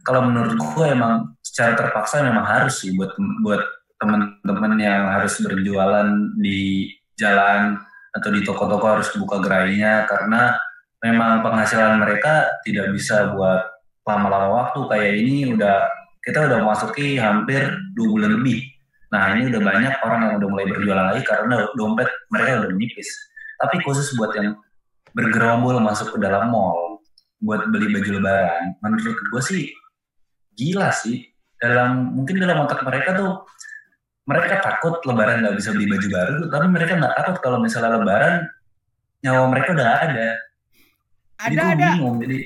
kalau 0.00 0.24
menurut 0.24 0.56
gue 0.56 0.86
emang 0.88 1.36
secara 1.44 1.76
terpaksa 1.76 2.24
memang 2.24 2.48
harus 2.48 2.80
sih 2.80 2.96
buat 2.96 3.12
buat 3.44 3.60
teman-teman 4.00 4.80
yang 4.80 5.04
harus 5.10 5.36
berjualan 5.42 6.08
di 6.40 6.88
jalan 7.18 7.76
atau 8.14 8.30
di 8.32 8.40
toko-toko 8.46 8.86
harus 8.98 9.12
buka 9.18 9.42
gerainya 9.42 10.08
karena 10.08 10.56
memang 11.04 11.44
penghasilan 11.44 12.00
mereka 12.00 12.48
tidak 12.64 12.94
bisa 12.94 13.34
buat 13.34 13.68
lama-lama 14.06 14.64
waktu 14.64 14.80
kayak 14.88 15.12
ini 15.20 15.36
udah 15.52 15.84
kita 16.24 16.48
udah 16.48 16.58
masuki 16.64 17.20
hampir 17.20 17.68
dua 17.92 18.08
bulan 18.08 18.30
lebih. 18.40 18.64
Nah 19.08 19.32
ini 19.36 19.48
udah 19.48 19.62
banyak 19.64 19.94
orang 20.04 20.20
yang 20.24 20.34
udah 20.40 20.48
mulai 20.48 20.66
berjualan 20.68 21.06
lagi 21.12 21.22
karena 21.24 21.64
dompet 21.76 22.08
mereka 22.28 22.64
udah 22.64 22.70
menipis. 22.76 23.08
Tapi 23.58 23.80
khusus 23.82 24.12
buat 24.20 24.36
yang 24.36 24.54
bergerombol 25.16 25.80
masuk 25.80 26.14
ke 26.14 26.18
dalam 26.20 26.52
mall 26.52 27.00
buat 27.38 27.70
beli 27.70 27.94
baju 27.94 28.18
lebaran, 28.18 28.74
menurut 28.82 29.14
gue 29.14 29.42
sih 29.42 29.70
gila 30.58 30.90
sih. 30.90 31.22
Dalam 31.58 32.14
mungkin 32.14 32.38
dalam 32.38 32.66
otak 32.66 32.82
mereka 32.86 33.14
tuh 33.18 33.46
mereka 34.28 34.60
takut 34.60 35.00
lebaran 35.06 35.42
nggak 35.42 35.56
bisa 35.56 35.72
beli 35.72 35.86
baju 35.88 36.08
baru, 36.10 36.38
tapi 36.50 36.66
mereka 36.68 36.92
nggak 36.98 37.14
takut 37.18 37.36
kalau 37.40 37.58
misalnya 37.62 37.98
lebaran 37.98 38.46
nyawa 39.24 39.46
mereka 39.50 39.74
udah 39.74 39.88
ada. 40.04 40.28
Ada 41.38 41.50
jadi 41.54 41.62
ada. 41.78 41.88
Bingung, 41.94 42.16
jadi 42.22 42.38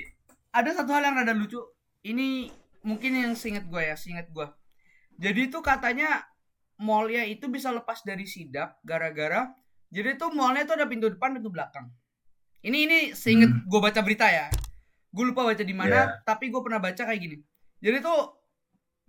ada 0.52 0.70
satu 0.76 0.90
hal 0.92 1.02
yang 1.08 1.18
ada 1.24 1.32
lucu. 1.32 1.60
Ini 2.04 2.52
mungkin 2.84 3.12
yang 3.16 3.32
seingat 3.32 3.64
gue 3.66 3.82
ya, 3.82 3.96
seingat 3.96 4.28
gue. 4.28 4.46
Jadi 5.16 5.48
itu 5.48 5.58
katanya 5.64 6.24
mallnya 6.80 7.26
itu 7.28 7.50
bisa 7.52 7.68
lepas 7.74 8.00
dari 8.06 8.24
sidak 8.24 8.80
gara-gara 8.86 9.52
jadi 9.92 10.16
tuh 10.16 10.32
mallnya 10.32 10.64
tuh 10.64 10.80
ada 10.80 10.88
pintu 10.88 11.12
depan 11.12 11.36
pintu 11.36 11.52
belakang. 11.52 11.92
Ini 12.64 12.78
ini 12.88 12.98
seingat 13.12 13.52
hmm. 13.52 13.68
gue 13.68 13.80
baca 13.84 14.00
berita 14.00 14.24
ya. 14.24 14.48
Gue 15.12 15.28
lupa 15.28 15.44
baca 15.44 15.60
di 15.60 15.76
mana, 15.76 16.08
yeah. 16.08 16.24
tapi 16.24 16.48
gue 16.48 16.60
pernah 16.64 16.80
baca 16.80 17.04
kayak 17.04 17.20
gini. 17.20 17.36
Jadi 17.84 18.00
tuh 18.00 18.40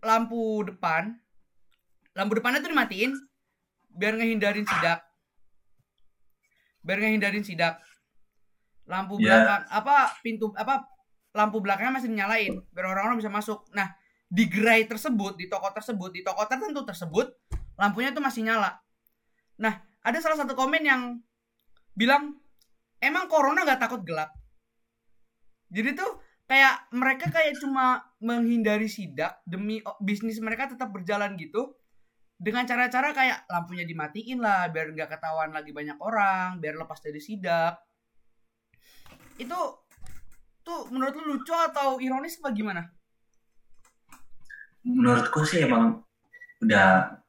lampu 0.03 0.67
depan 0.67 1.15
lampu 2.13 2.37
depannya 2.37 2.59
tuh 2.59 2.75
dimatiin 2.75 3.15
biar 3.95 4.19
ngehindarin 4.19 4.67
sidak 4.67 4.99
biar 6.83 6.99
ngehindarin 6.99 7.41
sidak 7.41 7.79
lampu 8.83 9.15
yeah. 9.17 9.39
belakang 9.39 9.63
apa 9.71 9.95
pintu 10.19 10.51
apa 10.59 10.83
lampu 11.31 11.63
belakangnya 11.63 12.03
masih 12.03 12.11
dinyalain 12.11 12.53
biar 12.75 12.85
orang-orang 12.91 13.17
bisa 13.17 13.31
masuk 13.31 13.63
nah 13.71 13.95
di 14.33 14.49
gerai 14.49 14.89
tersebut 14.89 15.37
di 15.37 15.45
toko 15.45 15.69
tersebut 15.69 16.09
di 16.09 16.25
toko 16.25 16.41
tertentu 16.49 16.81
tersebut 16.81 17.29
lampunya 17.77 18.09
tuh 18.09 18.25
masih 18.25 18.41
nyala. 18.41 18.81
Nah 19.61 19.77
ada 20.01 20.17
salah 20.17 20.41
satu 20.41 20.57
komen 20.57 20.81
yang 20.81 21.21
bilang 21.93 22.41
emang 22.97 23.29
corona 23.29 23.61
gak 23.61 23.85
takut 23.85 24.01
gelap? 24.01 24.33
Jadi 25.69 25.93
tuh 25.93 26.17
kayak 26.49 26.89
mereka 26.97 27.29
kayak 27.29 27.61
cuma 27.61 28.01
menghindari 28.17 28.89
sidak 28.89 29.37
demi 29.45 29.85
bisnis 30.01 30.41
mereka 30.41 30.65
tetap 30.65 30.89
berjalan 30.89 31.37
gitu 31.37 31.77
dengan 32.33 32.65
cara-cara 32.65 33.13
kayak 33.13 33.45
lampunya 33.45 33.85
dimatiin 33.85 34.41
lah 34.41 34.67
biar 34.67 34.91
nggak 34.91 35.15
ketahuan 35.15 35.53
lagi 35.53 35.71
banyak 35.71 35.95
orang 36.01 36.57
biar 36.57 36.73
lepas 36.81 36.97
dari 37.05 37.21
sidak. 37.21 37.77
Itu 39.37 39.85
tuh 40.65 40.89
menurut 40.89 41.13
lu 41.21 41.37
lucu 41.37 41.53
atau 41.53 42.01
ironis 42.01 42.41
apa 42.41 42.49
gimana 42.49 42.81
menurutku 44.83 45.43
sih 45.47 45.63
emang 45.63 46.03
udah 46.63 47.19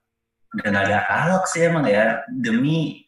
udah 0.55 0.67
nggak 0.71 0.85
ada 0.91 1.01
alok 1.27 1.45
sih 1.51 1.67
emang 1.67 1.87
ya 1.87 2.23
demi 2.31 3.03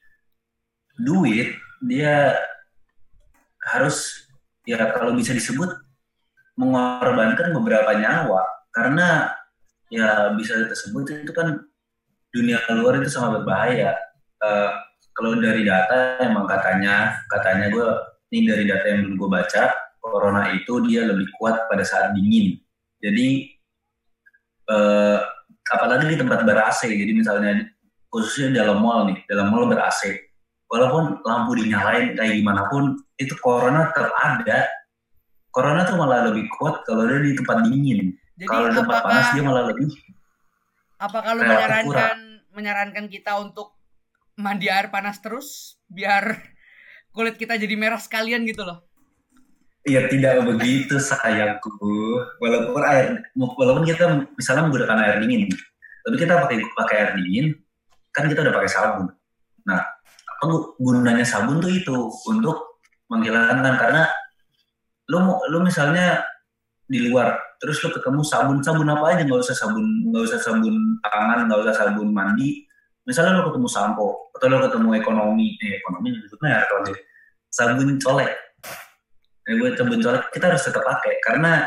duit 0.98 1.54
dia 1.82 2.34
harus 3.62 4.26
ya 4.66 4.90
kalau 4.94 5.14
bisa 5.14 5.34
disebut 5.34 5.70
mengorbankan 6.56 7.52
beberapa 7.54 7.94
nyawa 7.94 8.42
karena 8.74 9.30
ya 9.92 10.34
bisa 10.34 10.66
tersebut 10.66 11.22
itu 11.22 11.32
kan 11.34 11.62
dunia 12.34 12.60
luar 12.76 13.00
itu 13.00 13.08
sangat 13.08 13.40
berbahaya. 13.40 13.96
Uh, 14.44 14.70
kalau 15.16 15.40
dari 15.40 15.64
data 15.64 16.20
emang 16.20 16.44
katanya, 16.44 17.16
katanya 17.32 17.72
gue 17.72 17.88
ini 18.36 18.44
dari 18.44 18.64
data 18.68 18.84
yang 18.84 19.08
dulu 19.08 19.24
gue 19.24 19.30
baca, 19.40 19.62
corona 20.04 20.52
itu 20.52 20.84
dia 20.84 21.08
lebih 21.08 21.32
kuat 21.40 21.64
pada 21.72 21.80
saat 21.80 22.12
dingin. 22.12 22.60
Jadi 23.00 23.55
uh, 24.70 25.18
apalagi 25.72 26.14
di 26.14 26.16
tempat 26.18 26.42
ber 26.46 26.58
AC. 26.66 26.86
Jadi 26.90 27.12
misalnya 27.14 27.66
khususnya 28.10 28.62
dalam 28.62 28.82
mall 28.82 29.10
nih, 29.10 29.18
dalam 29.26 29.50
mall 29.50 29.66
ber 29.66 29.82
AC. 29.82 30.14
Walaupun 30.66 31.22
lampu 31.22 31.54
dinyalain 31.62 32.18
kayak 32.18 32.42
gimana 32.42 32.66
pun, 32.66 32.98
itu 33.22 33.38
corona 33.38 33.94
tetap 33.94 34.10
ada. 34.18 34.66
Corona 35.54 35.86
tuh 35.86 35.96
malah 35.96 36.26
lebih 36.28 36.50
kuat 36.58 36.82
kalau 36.84 37.06
dia 37.06 37.22
di 37.22 37.32
tempat 37.38 37.64
dingin. 37.70 38.12
Kalau 38.44 38.68
di 38.68 38.76
tempat 38.76 39.00
panas 39.06 39.28
dia 39.32 39.42
malah 39.46 39.64
lebih 39.72 39.88
Apakah 40.96 41.36
lu 41.36 41.44
menyarankan 41.44 42.18
menyarankan 42.56 43.06
kita 43.12 43.36
untuk 43.36 43.76
mandi 44.36 44.72
air 44.72 44.88
panas 44.88 45.20
terus 45.20 45.76
biar 45.88 46.40
kulit 47.16 47.36
kita 47.36 47.56
jadi 47.56 47.72
merah 47.76 48.00
sekalian 48.00 48.44
gitu 48.48 48.64
loh? 48.64 48.84
Iya 49.86 50.10
tidak 50.10 50.42
begitu 50.42 50.98
sayangku. 50.98 51.70
Walaupun 52.42 52.82
air, 52.82 53.22
walaupun 53.38 53.86
kita 53.86 54.26
misalnya 54.34 54.66
menggunakan 54.66 54.98
air 54.98 55.16
dingin, 55.22 55.46
tapi 56.02 56.16
kita 56.18 56.42
pakai 56.42 56.56
pakai 56.74 56.94
air 56.98 57.10
dingin, 57.22 57.54
kan 58.10 58.26
kita 58.26 58.42
udah 58.42 58.54
pakai 58.58 58.66
sabun. 58.66 59.06
Nah, 59.62 59.78
apa 60.42 60.54
gunanya 60.82 61.22
sabun 61.22 61.62
tuh 61.62 61.70
itu 61.70 61.94
untuk 62.26 62.82
menghilangkan 63.06 63.78
karena 63.78 64.02
lu 65.06 65.22
lu 65.54 65.62
misalnya 65.62 66.18
di 66.90 67.06
luar 67.06 67.38
terus 67.62 67.78
lo 67.86 67.94
ketemu 67.94 68.26
sabun 68.26 68.58
sabun 68.62 68.90
apa 68.90 69.14
aja 69.14 69.22
nggak 69.22 69.38
usah 69.38 69.54
sabun 69.54 69.86
nggak 70.10 70.22
usah 70.26 70.38
sabun 70.42 70.74
tangan 71.02 71.46
nggak 71.46 71.60
usah 71.62 71.74
sabun 71.74 72.10
mandi 72.10 72.66
misalnya 73.06 73.38
lo 73.38 73.50
ketemu 73.50 73.68
sampo 73.70 74.30
atau 74.34 74.46
lo 74.50 74.66
ketemu 74.66 74.98
ekonomi 74.98 75.54
eh 75.62 75.78
ekonomi 75.78 76.14
maksudnya 76.14 76.62
ya 76.62 76.94
sabun 77.54 77.98
colek 78.02 78.45
colek 80.02 80.24
kita 80.34 80.50
harus 80.50 80.64
tetap 80.66 80.82
pakai. 80.82 81.22
Karena 81.22 81.66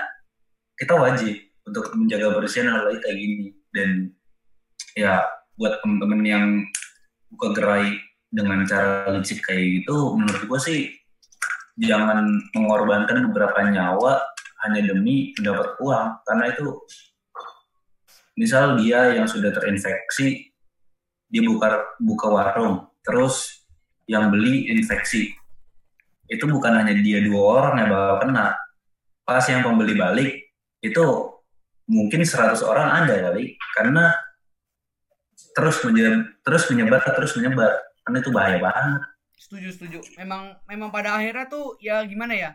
kita 0.75 0.99
wajib 0.99 1.35
untuk 1.63 1.95
menjaga 1.95 2.35
kebersihan 2.35 2.75
hal 2.75 2.91
kayak 2.91 3.15
gini. 3.15 3.55
Dan 3.71 4.11
ya 4.99 5.23
buat 5.55 5.79
temen-temen 5.79 6.21
yang 6.27 6.45
buka 7.31 7.55
gerai 7.55 7.95
dengan 8.29 8.67
cara 8.67 9.09
licik 9.15 9.41
kayak 9.41 9.81
gitu 9.81 10.13
menurut 10.13 10.45
gue 10.45 10.59
sih 10.61 10.81
jangan 11.81 12.21
mengorbankan 12.53 13.25
beberapa 13.31 13.65
nyawa 13.65 14.21
hanya 14.67 14.81
demi 14.91 15.31
mendapat 15.39 15.79
uang. 15.79 16.07
Karena 16.27 16.45
itu 16.51 16.67
misal 18.35 18.79
dia 18.79 19.15
yang 19.15 19.27
sudah 19.27 19.51
terinfeksi 19.51 20.51
dia 21.29 21.43
buka 21.45 21.99
buka 22.01 22.27
warung 22.31 22.89
terus 23.05 23.67
yang 24.09 24.33
beli 24.33 24.71
infeksi 24.73 25.35
itu 26.29 26.45
bukan 26.45 26.77
hanya 26.77 26.93
dia 26.93 27.19
dua 27.25 27.41
orang 27.57 27.73
yang 27.81 27.89
bakal 27.89 28.15
kena. 28.23 28.47
Pas 29.25 29.45
yang 29.49 29.65
pembeli 29.65 29.97
balik 29.97 30.31
itu 30.79 31.05
mungkin 31.89 32.21
100 32.21 32.61
orang 32.61 32.87
ada 33.03 33.15
kali. 33.29 33.57
Karena 33.73 34.13
terus 35.57 35.81
menyebar 35.81 36.37
terus 36.45 36.63
menyebar 36.69 37.01
terus 37.01 37.33
menyebar. 37.33 37.71
Karena 38.05 38.17
itu 38.21 38.29
bahaya 38.29 38.57
banget. 38.61 39.01
Setuju 39.41 39.69
setuju. 39.73 39.99
Memang 40.21 40.53
memang 40.69 40.93
pada 40.93 41.17
akhirnya 41.17 41.49
tuh 41.49 41.81
ya 41.81 42.05
gimana 42.05 42.37
ya? 42.37 42.51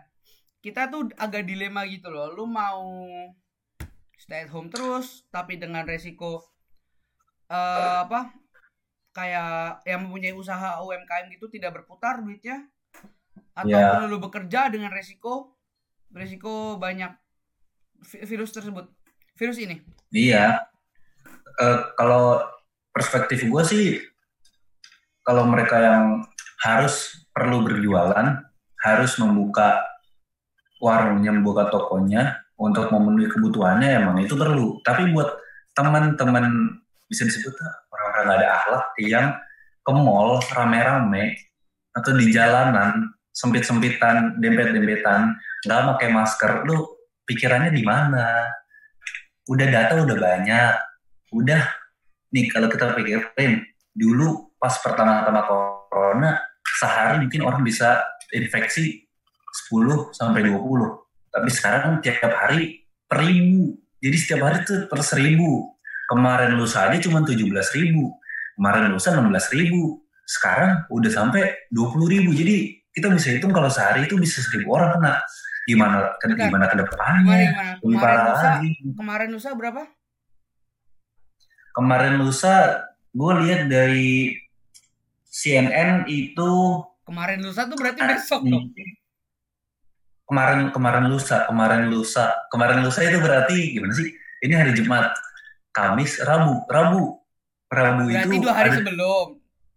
Kita 0.62 0.88
tuh 0.88 1.10
agak 1.18 1.44
dilema 1.44 1.82
gitu 1.90 2.08
loh. 2.14 2.30
Lu 2.30 2.46
mau 2.46 2.87
stay 4.14 4.46
at 4.46 4.50
home 4.54 4.70
terus 4.72 5.26
tapi 5.28 5.60
dengan 5.60 5.84
resiko 5.84 6.40
uh, 7.52 8.08
apa 8.08 8.32
kayak 9.14 9.84
yang 9.84 10.08
mempunyai 10.08 10.32
usaha 10.32 10.80
UMKM 10.80 11.28
gitu 11.37 11.46
tidak 11.52 11.76
berputar 11.76 12.24
duitnya 12.24 12.66
atau 13.55 13.70
yeah. 13.70 14.07
lu 14.07 14.18
bekerja 14.18 14.70
dengan 14.70 14.90
resiko 14.90 15.55
resiko 16.11 16.79
banyak 16.79 17.11
virus 18.27 18.51
tersebut 18.51 18.90
virus 19.38 19.59
ini 19.59 19.83
iya 20.11 20.62
uh, 21.62 21.79
kalau 21.94 22.42
perspektif 22.94 23.47
gue 23.47 23.62
sih 23.66 23.87
kalau 25.25 25.49
mereka 25.49 25.81
yang 25.81 26.05
harus 26.62 27.27
perlu 27.33 27.64
berjualan 27.66 28.44
harus 28.85 29.12
membuka 29.16 29.81
warungnya 30.79 31.33
membuka 31.33 31.73
tokonya 31.73 32.44
untuk 32.61 32.92
memenuhi 32.92 33.27
kebutuhannya 33.33 33.88
emang 34.05 34.16
itu 34.23 34.37
perlu. 34.38 34.79
Tapi 34.85 35.11
buat 35.11 35.33
teman-teman 35.75 36.79
bisa 37.11 37.27
disebut 37.27 37.57
orang-orang 37.90 38.25
gak 38.25 38.38
ada 38.38 38.49
akhlak 38.61 38.85
yang 39.03 39.27
ke 39.85 39.92
mall 39.92 40.38
rame-rame 40.40 41.35
atau 41.94 42.11
di 42.14 42.31
jalanan 42.31 43.12
sempit-sempitan, 43.35 44.38
dempet-dempetan, 44.38 45.35
nggak 45.66 45.81
pakai 45.94 46.09
masker, 46.14 46.53
lu 46.70 46.87
pikirannya 47.27 47.75
di 47.75 47.83
mana? 47.83 48.47
Udah 49.51 49.66
data 49.66 50.07
udah 50.07 50.16
banyak, 50.16 50.75
udah. 51.35 51.62
Nih 52.31 52.47
kalau 52.49 52.70
kita 52.70 52.94
pikirin 52.94 53.66
dulu 53.94 54.55
pas 54.59 54.75
pertama-tama 54.81 55.47
corona 55.47 56.38
sehari 56.64 57.27
mungkin 57.27 57.42
orang 57.47 57.62
bisa 57.62 58.03
infeksi 58.35 59.07
10 59.70 60.14
sampai 60.14 60.47
20. 60.47 60.59
Tapi 61.31 61.51
sekarang 61.51 61.99
tiap 62.03 62.23
hari 62.23 62.87
per 63.07 63.23
ribu. 63.27 63.79
Jadi 63.99 64.16
setiap 64.18 64.47
hari 64.47 64.62
tuh 64.66 64.87
per 64.87 65.01
seribu. 65.03 65.75
Kemarin 66.05 66.55
lusa 66.59 66.90
aja 66.90 67.01
cuma 67.01 67.25
tujuh 67.25 67.49
belas 67.49 67.73
ribu. 67.73 68.12
Kemarin 68.59 68.92
lusa 68.92 69.16
enam 69.16 69.33
belas 69.33 69.49
ribu. 69.51 70.05
Sekarang 70.27 70.85
udah 70.92 71.11
sampai 71.11 71.70
dua 71.73 71.88
puluh 71.90 72.12
ribu. 72.12 72.31
Jadi 72.37 72.84
kita 72.94 73.11
bisa 73.11 73.28
hitung 73.30 73.50
kalau 73.50 73.66
sehari 73.66 74.07
itu 74.07 74.14
bisa 74.14 74.38
seribu 74.40 74.72
orang 74.72 74.94
kena 74.94 75.14
gimana 75.64 76.14
ke, 76.14 76.24
Bentar. 76.28 76.46
gimana 76.46 76.64
ke 76.66 76.76
depannya 76.76 77.20
gimana? 77.20 77.72
lebih 77.74 77.83
Kemarin 77.83 77.98
parah 78.00 78.24
lusa, 78.24 78.48
lagi 78.52 78.70
kemarin 78.94 79.28
lusa 79.30 79.48
berapa? 79.52 79.83
kemarin 81.72 82.14
lusa 82.16 82.54
gue 83.11 83.33
lihat 83.42 83.61
dari 83.66 84.38
CNN 85.24 86.07
itu 86.07 86.50
Kemarin 87.04 87.42
lusa 87.42 87.66
tuh 87.66 87.76
berarti 87.76 88.00
besok 88.00 88.40
dong. 88.44 88.72
kemarin 90.24 90.70
kemarin 90.70 91.04
lusa 91.07 91.44
kemarin 91.44 91.83
lusa 91.87 92.33
kemarin 92.48 92.80
lusa 92.80 93.00
itu 93.02 93.18
berarti 93.18 93.59
gimana 93.72 93.92
sih 93.92 94.09
ini 94.40 94.54
hari 94.54 94.72
Jumat 94.72 95.12
Kamis 95.68 96.16
Rabu 96.18 96.64
Rabu 96.64 97.20
Rabu 97.68 98.02
Berarti 98.07 98.30
itu 98.30 98.40
dua 98.40 98.54
hari 98.54 98.68
ada- 98.70 98.78
sebelum. 98.80 99.26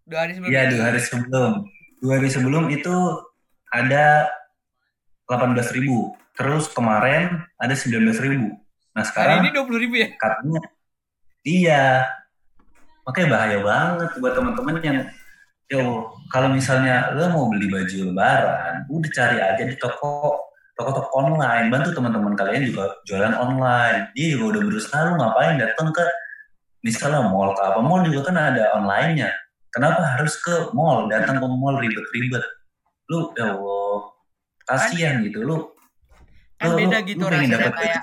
Dua 0.06 0.18
hari 0.22 0.32
sebelum. 0.32 0.48
Iya 0.48 0.60
ini. 0.62 0.70
dua 0.72 0.82
hari 0.86 1.00
sebelum. 1.02 1.52
Dua 1.98 2.18
hari 2.18 2.30
sebelum 2.30 2.70
itu 2.70 2.94
ada 3.74 4.30
18.000 5.28 5.76
ribu. 5.76 6.14
Terus 6.38 6.70
kemarin 6.70 7.42
ada 7.58 7.74
19.000 7.74 8.32
ribu. 8.32 8.54
Nah 8.98 9.06
Hari 9.06 9.10
sekarang 9.14 9.38
ini 9.46 9.50
dua 9.54 9.64
puluh 9.66 9.78
ribu 9.78 9.94
ya? 10.02 10.08
katanya 10.18 10.60
iya. 11.46 11.86
Makanya 13.06 13.28
bahaya 13.30 13.58
banget 13.62 14.10
buat 14.18 14.32
teman-teman 14.34 14.74
yang 14.82 14.98
yo 15.70 16.10
kalau 16.34 16.50
misalnya 16.50 17.14
lo 17.14 17.30
mau 17.30 17.46
beli 17.46 17.70
baju 17.70 18.10
lebaran, 18.10 18.84
udah 18.90 19.10
cari 19.14 19.38
aja 19.38 19.62
di 19.62 19.78
toko 19.78 20.34
toko-toko 20.74 21.08
online. 21.14 21.70
Bantu 21.70 21.94
teman-teman 21.94 22.34
kalian 22.34 22.66
juga 22.66 22.98
jualan 23.06 23.38
online. 23.38 24.10
Dia 24.18 24.34
juga 24.34 24.58
udah 24.58 24.62
berusaha 24.66 24.98
lu 25.08 25.14
ngapain 25.16 25.56
datang 25.62 25.88
ke 25.94 26.04
misalnya 26.82 27.30
mall 27.30 27.54
ke 27.54 27.62
apa 27.62 27.80
mall 27.80 28.02
juga 28.02 28.28
kan 28.28 28.36
ada 28.36 28.74
online-nya. 28.76 29.30
Kenapa 29.68 30.00
harus 30.16 30.34
ke 30.40 30.72
mall? 30.72 31.06
Datang 31.12 31.38
ke 31.38 31.46
mall 31.46 31.76
ribet-ribet. 31.76 32.44
Lu 33.08 33.32
ya 33.36 33.52
Allah, 33.56 33.98
kasihan 34.64 35.20
gitu. 35.24 35.44
Lu. 35.44 35.72
Kan 36.58 36.74
Lu- 36.74 36.78
beda 36.84 36.98
gitu 37.06 37.22
lu 37.22 37.30
rasanya 37.30 37.70
kayak 37.70 38.02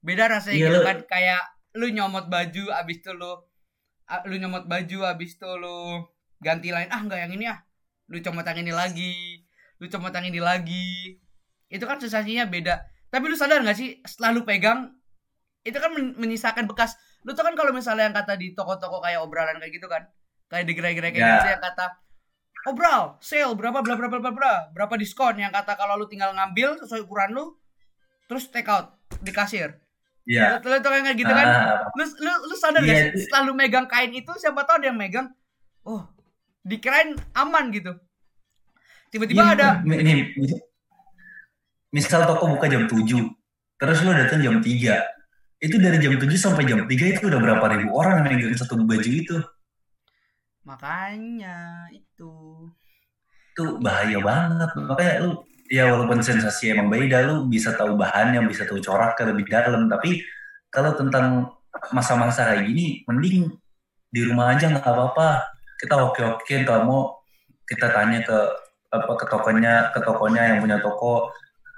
beda 0.00 0.24
rasanya 0.32 0.56
Iya, 0.56 0.66
gitu 0.72 0.78
kan. 0.80 0.98
Kayak 1.06 1.42
lu 1.76 1.86
nyomot 1.92 2.26
baju 2.26 2.64
abis 2.72 2.98
itu 3.04 3.12
lu 3.12 3.32
lu 4.26 4.34
nyomot 4.40 4.64
baju 4.66 4.98
abis 5.06 5.36
itu 5.36 5.50
lu 5.60 6.06
ganti 6.40 6.72
lain. 6.72 6.88
Ah 6.88 7.00
enggak 7.04 7.20
yang 7.28 7.32
ini 7.36 7.46
ah. 7.50 7.60
Lu 8.10 8.18
comot 8.24 8.42
yang 8.42 8.58
ini 8.66 8.72
lagi. 8.74 9.14
Lu 9.78 9.86
comot 9.86 10.10
yang 10.10 10.26
ini 10.26 10.40
lagi. 10.42 11.20
Itu 11.70 11.86
kan 11.86 12.00
sensasinya 12.02 12.48
beda. 12.50 12.82
Tapi 13.12 13.24
lu 13.30 13.36
sadar 13.38 13.62
nggak 13.62 13.76
sih 13.78 14.02
setelah 14.02 14.34
lu 14.34 14.42
pegang 14.42 14.90
itu 15.62 15.76
kan 15.76 15.92
men- 15.94 16.16
menyisakan 16.18 16.66
bekas. 16.66 16.96
Lu 17.22 17.36
tuh 17.36 17.44
kan 17.44 17.54
kalau 17.54 17.70
misalnya 17.70 18.10
yang 18.10 18.16
kata 18.16 18.34
di 18.40 18.56
toko-toko 18.56 18.98
kayak 19.04 19.20
obralan 19.22 19.60
kayak 19.60 19.76
gitu 19.78 19.86
kan 19.86 20.08
kayak 20.50 20.64
di 20.66 20.74
gerai-gerai 20.74 21.10
kayak 21.10 21.22
Ya. 21.22 21.34
gitu 21.38 21.48
yang 21.48 21.62
kata 21.62 21.86
obral 22.66 23.00
sale 23.22 23.54
berapa 23.54 23.80
bla 23.80 23.94
bla 23.96 24.06
bla 24.06 24.20
bla 24.20 24.32
bla. 24.34 24.54
Berapa 24.70 24.98
diskon? 24.98 25.38
Yang 25.38 25.56
kata 25.56 25.72
kalau 25.74 25.96
lu 25.96 26.04
tinggal 26.04 26.34
ngambil 26.34 26.76
sesuai 26.76 27.06
ukuran 27.06 27.30
lu 27.32 27.54
terus 28.26 28.50
take 28.50 28.66
out 28.66 28.98
di 29.22 29.30
kasir. 29.30 29.78
Iya. 30.28 30.60
lu, 30.60 30.68
lu 30.68 30.82
kayak 30.82 31.16
gitu 31.16 31.32
kan? 31.32 31.46
Ah, 31.48 31.88
lu 31.96 32.04
lu, 32.04 32.32
lu 32.46 32.54
sadar 32.54 32.82
Iya, 32.82 32.92
gak 32.92 32.98
sih? 33.16 33.24
Setelah 33.24 33.42
lu 33.48 33.52
megang 33.54 33.86
kain 33.86 34.12
itu 34.12 34.30
siapa 34.36 34.62
tahu 34.62 34.82
ada 34.82 34.92
yang 34.92 34.98
megang 34.98 35.32
oh 35.82 36.04
dikirain 36.60 37.16
aman 37.32 37.72
gitu. 37.72 37.96
Tiba-tiba 39.10 39.42
Iya, 39.42 39.54
ada 39.56 39.68
ini 39.82 40.36
mis- 40.36 40.62
misal 41.90 42.22
toko 42.22 42.46
buka 42.54 42.70
jam 42.70 42.86
7 42.86 43.02
terus 43.74 43.98
lu 44.04 44.12
datang 44.12 44.38
jam 44.38 44.60
3 44.60 45.00
itu 45.58 45.76
dari 45.76 45.98
jam 45.98 46.14
7 46.14 46.28
sampai 46.36 46.62
jam 46.62 46.84
3 46.84 46.86
itu 46.86 47.24
udah 47.26 47.40
berapa 47.40 47.64
ribu 47.74 47.90
orang 47.96 48.22
yang 48.22 48.38
megang 48.38 48.54
satu 48.54 48.78
baju 48.78 49.10
itu 49.10 49.34
makanya 50.64 51.88
itu. 51.92 52.32
Itu 53.52 53.80
bahaya 53.80 54.18
banget. 54.20 54.70
Makanya 54.76 55.14
lu 55.24 55.30
ya 55.70 55.86
walaupun 55.86 56.18
sensasi 56.18 56.74
emang 56.74 56.90
beda 56.90 57.30
lu 57.30 57.46
bisa 57.46 57.72
tahu 57.78 57.94
bahannya 57.94 58.42
bisa 58.46 58.66
tahu 58.66 58.82
coraknya 58.82 59.24
lebih 59.32 59.44
dalam. 59.48 59.86
Tapi 59.88 60.20
kalau 60.70 60.94
tentang 60.94 61.54
masa-masa 61.94 62.50
kayak 62.50 62.66
gini 62.66 63.06
mending 63.06 63.50
di 64.10 64.20
rumah 64.26 64.54
aja 64.54 64.70
nggak 64.70 64.84
apa-apa. 64.84 65.46
Kita 65.80 65.94
oke-okein 65.96 66.62
kalau 66.68 66.82
mau 66.84 67.00
kita 67.64 67.88
tanya 67.94 68.20
ke 68.20 68.38
apa 68.90 69.12
ke 69.14 69.24
tokonya 69.30 69.94
ke 69.94 70.02
tokonya 70.02 70.42
yang 70.54 70.58
punya 70.60 70.78
toko 70.82 71.30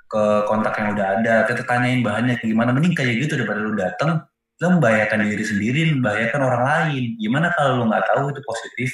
ke 0.08 0.22
kontak 0.48 0.74
yang 0.80 0.96
udah 0.96 1.06
ada. 1.20 1.34
Kita 1.46 1.62
tanyain 1.68 2.00
bahannya 2.00 2.40
gimana. 2.40 2.72
Mending 2.74 2.96
kayak 2.96 3.20
gitu 3.20 3.36
daripada 3.38 3.60
lu 3.62 3.76
datang 3.76 4.31
lu 4.62 4.78
membahayakan 4.78 5.26
diri 5.26 5.42
sendiri 5.42 5.80
membahayakan 5.98 6.40
orang 6.46 6.62
lain. 6.62 7.04
Gimana 7.18 7.50
kalau 7.58 7.82
lu 7.82 7.84
nggak 7.90 8.06
tahu 8.14 8.30
itu 8.30 8.40
positif? 8.46 8.90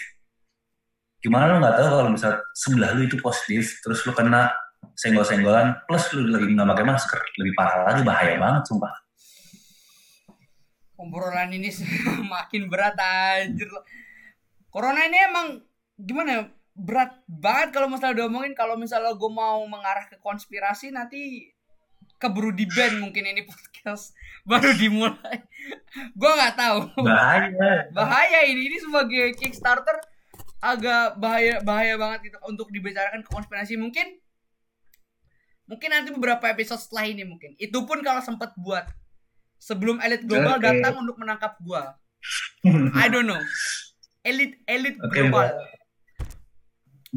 Gimana 1.21 1.53
lu 1.53 1.57
nggak 1.61 1.77
tahu 1.77 1.89
kalau 1.93 2.09
misal 2.09 2.33
sebelah 2.57 2.97
lu 2.97 3.05
itu 3.05 3.21
positif 3.21 3.77
terus 3.85 4.01
lu 4.09 4.17
kena 4.17 4.49
senggol-senggolan 4.97 5.77
plus 5.85 6.09
lu 6.17 6.33
lagi 6.33 6.57
nggak 6.57 6.69
pakai 6.73 6.87
masker 6.89 7.21
lebih 7.37 7.53
parah 7.53 7.85
lagi 7.85 8.01
bahaya 8.01 8.41
banget 8.41 8.65
sumpah. 8.65 8.95
Obrolan 10.97 11.53
ini 11.53 11.69
makin 12.33 12.73
berat 12.73 12.97
anjir 12.97 13.69
corona 14.73 15.05
ini 15.05 15.19
emang 15.21 15.47
gimana 16.01 16.31
ya? 16.33 16.43
Berat 16.79 17.13
banget 17.27 17.75
kalau 17.75 17.91
misalnya 17.91 18.25
diomongin. 18.25 18.55
Kalau 18.55 18.79
misalnya 18.79 19.13
gue 19.13 19.31
mau 19.35 19.67
mengarah 19.69 20.07
ke 20.07 20.17
konspirasi 20.23 20.95
nanti 20.95 21.51
keburu 22.19 22.51
di 22.51 22.67
ban 22.67 22.99
mungkin 22.99 23.25
ini 23.25 23.47
podcast. 23.47 24.13
Baru 24.49 24.75
dimulai. 24.75 25.39
Gue 26.13 26.31
nggak 26.35 26.55
tahu. 26.59 26.79
Bahaya. 27.01 27.89
Bahaya 27.95 28.41
ini. 28.51 28.69
Ini 28.69 28.79
sebagai 28.83 29.39
Kickstarter 29.39 29.97
agak 30.59 31.23
bahaya 31.23 31.63
bahaya 31.63 31.95
banget 31.95 32.35
itu 32.35 32.39
untuk 32.51 32.69
dibicarakan 32.75 33.23
ke 33.23 33.31
konspirasi. 33.31 33.79
Mungkin 33.79 34.19
mungkin 35.71 35.89
nanti 35.95 36.11
beberapa 36.11 36.51
episode 36.51 36.83
setelah 36.83 37.07
ini 37.07 37.23
mungkin. 37.23 37.55
Itu 37.57 37.87
pun 37.87 38.03
kalau 38.03 38.21
sempat 38.21 38.53
buat. 38.59 38.91
Sebelum 39.59 39.99
elit 39.99 40.23
global 40.23 40.59
Oke. 40.59 40.71
datang 40.71 41.03
untuk 41.03 41.19
menangkap 41.19 41.59
gua. 41.63 41.99
I 43.03 43.11
don't 43.11 43.27
know. 43.27 43.43
Elit 44.23 44.59
elit 44.67 44.99
Oke, 45.03 45.27
global 45.27 45.51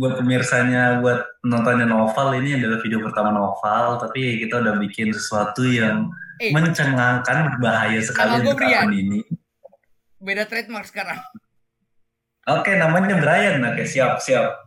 buat 0.02 0.18
pemirsanya 0.18 0.98
buat 0.98 1.46
nontonnya 1.46 1.86
novel 1.86 2.42
ini 2.42 2.58
adalah 2.58 2.82
video 2.82 3.06
pertama 3.06 3.30
novel 3.30 4.02
tapi 4.02 4.42
kita 4.42 4.58
udah 4.58 4.82
bikin 4.82 5.14
sesuatu 5.14 5.62
yang 5.62 6.10
eh. 6.42 6.50
mencengangkan 6.50 7.54
berbahaya 7.54 8.02
sekali 8.02 8.42
untuk 8.42 8.66
akun 8.66 8.98
ini. 8.98 9.22
Beda 10.18 10.50
trademark 10.50 10.90
sekarang. 10.90 11.22
Oke 12.50 12.74
namanya 12.74 13.22
Brian. 13.22 13.62
Oke 13.62 13.86
siap 13.86 14.18
siap. 14.26 14.66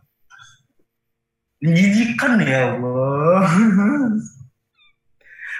Menjijikan 1.59 2.39
ya 2.39 2.71
Allah. 2.71 3.43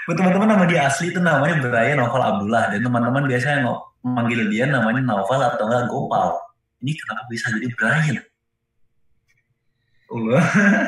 Buat 0.08 0.16
teman-teman 0.22 0.56
nama 0.56 0.66
dia 0.70 0.88
asli 0.88 1.12
itu 1.12 1.20
namanya 1.20 1.60
Brian 1.60 2.00
Novel 2.00 2.24
Abdullah. 2.24 2.72
Dan 2.72 2.80
teman-teman 2.80 3.28
biasanya 3.28 3.76
manggil 4.06 4.48
dia 4.48 4.72
namanya 4.72 5.04
Novel 5.04 5.42
atau 5.44 5.68
enggak 5.68 5.92
Gopal. 5.92 6.40
Ini 6.80 6.96
kenapa 6.96 7.28
bisa 7.28 7.52
jadi 7.58 7.68
Brian 7.76 8.16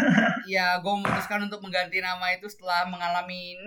ya 0.53 0.77
gue 0.77 0.93
memutuskan 0.93 1.49
untuk 1.49 1.60
mengganti 1.65 1.97
nama 1.99 2.38
itu 2.38 2.45
setelah 2.47 2.86
mengalami 2.86 3.58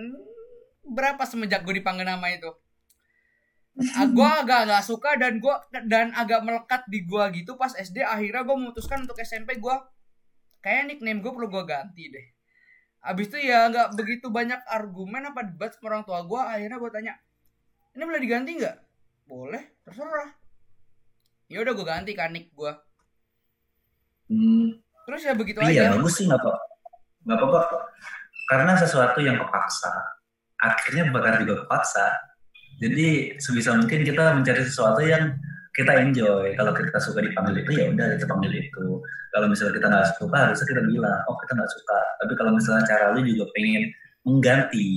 berapa 0.87 1.21
semenjak 1.27 1.67
gue 1.67 1.83
dipanggil 1.83 2.07
nama 2.07 2.27
itu. 2.31 2.51
Ah, 3.95 4.07
gue 4.07 4.29
agak 4.43 4.67
agak 4.67 4.83
suka 4.83 5.15
dan 5.15 5.39
gue 5.39 5.55
dan 5.87 6.11
agak 6.11 6.43
melekat 6.43 6.83
di 6.91 7.07
gue 7.07 7.23
gitu 7.39 7.55
pas 7.55 7.71
SD 7.71 8.03
akhirnya 8.03 8.43
gue 8.43 8.55
memutuskan 8.55 9.07
untuk 9.07 9.15
SMP 9.23 9.59
gue 9.59 9.75
kayak 10.59 10.91
nickname 10.91 11.23
gue 11.23 11.31
perlu 11.31 11.47
gue 11.47 11.63
ganti 11.67 12.11
deh. 12.11 12.27
Abis 13.01 13.31
itu 13.33 13.47
ya 13.47 13.71
nggak 13.71 13.95
begitu 13.95 14.27
banyak 14.29 14.59
argumen 14.67 15.31
apa 15.31 15.47
debat 15.47 15.71
sama 15.73 15.95
orang 15.95 16.03
tua 16.03 16.19
gue 16.23 16.41
akhirnya 16.41 16.77
gue 16.77 16.91
tanya 16.91 17.13
ini 17.95 18.03
boleh 18.07 18.21
diganti 18.23 18.51
nggak? 18.59 18.77
Boleh 19.27 19.63
terserah. 19.83 20.31
Ya 21.51 21.59
udah 21.63 21.73
gue 21.75 21.87
ganti 21.87 22.11
kan 22.15 22.31
nick 22.31 22.51
gue 22.55 22.71
Hmm, 24.31 24.79
terus 25.11 25.21
ya 25.27 25.33
begitu 25.35 25.59
iya 25.67 25.91
aja. 25.91 25.99
bagus 25.99 26.15
sih 26.15 26.25
nggak 26.31 26.39
apa 26.39 26.53
nggak 27.27 27.37
apa-apa 27.37 27.77
karena 28.47 28.71
sesuatu 28.79 29.19
yang 29.19 29.35
kepaksa 29.35 29.91
akhirnya 30.61 31.09
bakal 31.09 31.41
juga 31.41 31.65
kepaksa. 31.65 32.05
Jadi 32.81 33.37
sebisa 33.41 33.77
mungkin 33.77 34.05
kita 34.05 34.37
mencari 34.37 34.61
sesuatu 34.65 35.01
yang 35.01 35.37
kita 35.73 35.93
enjoy. 36.01 36.53
Kalau 36.57 36.71
kita 36.73 36.97
suka 37.01 37.25
dipanggil 37.25 37.65
itu 37.65 37.71
ya 37.77 37.85
udah 37.93 38.05
kita 38.17 38.25
panggil 38.29 38.53
itu. 38.53 38.85
Kalau 39.33 39.45
misalnya 39.49 39.73
kita 39.77 39.87
nggak 39.89 40.07
suka 40.17 40.37
harusnya 40.37 40.67
kita 40.69 40.81
bilang 40.85 41.19
oh 41.29 41.35
kita 41.41 41.51
nggak 41.57 41.71
suka. 41.73 41.99
Tapi 42.21 42.33
kalau 42.37 42.51
misalnya 42.53 42.83
cara 42.85 43.05
lu 43.13 43.21
juga 43.25 43.45
pengen 43.53 43.83
mengganti 44.21 44.89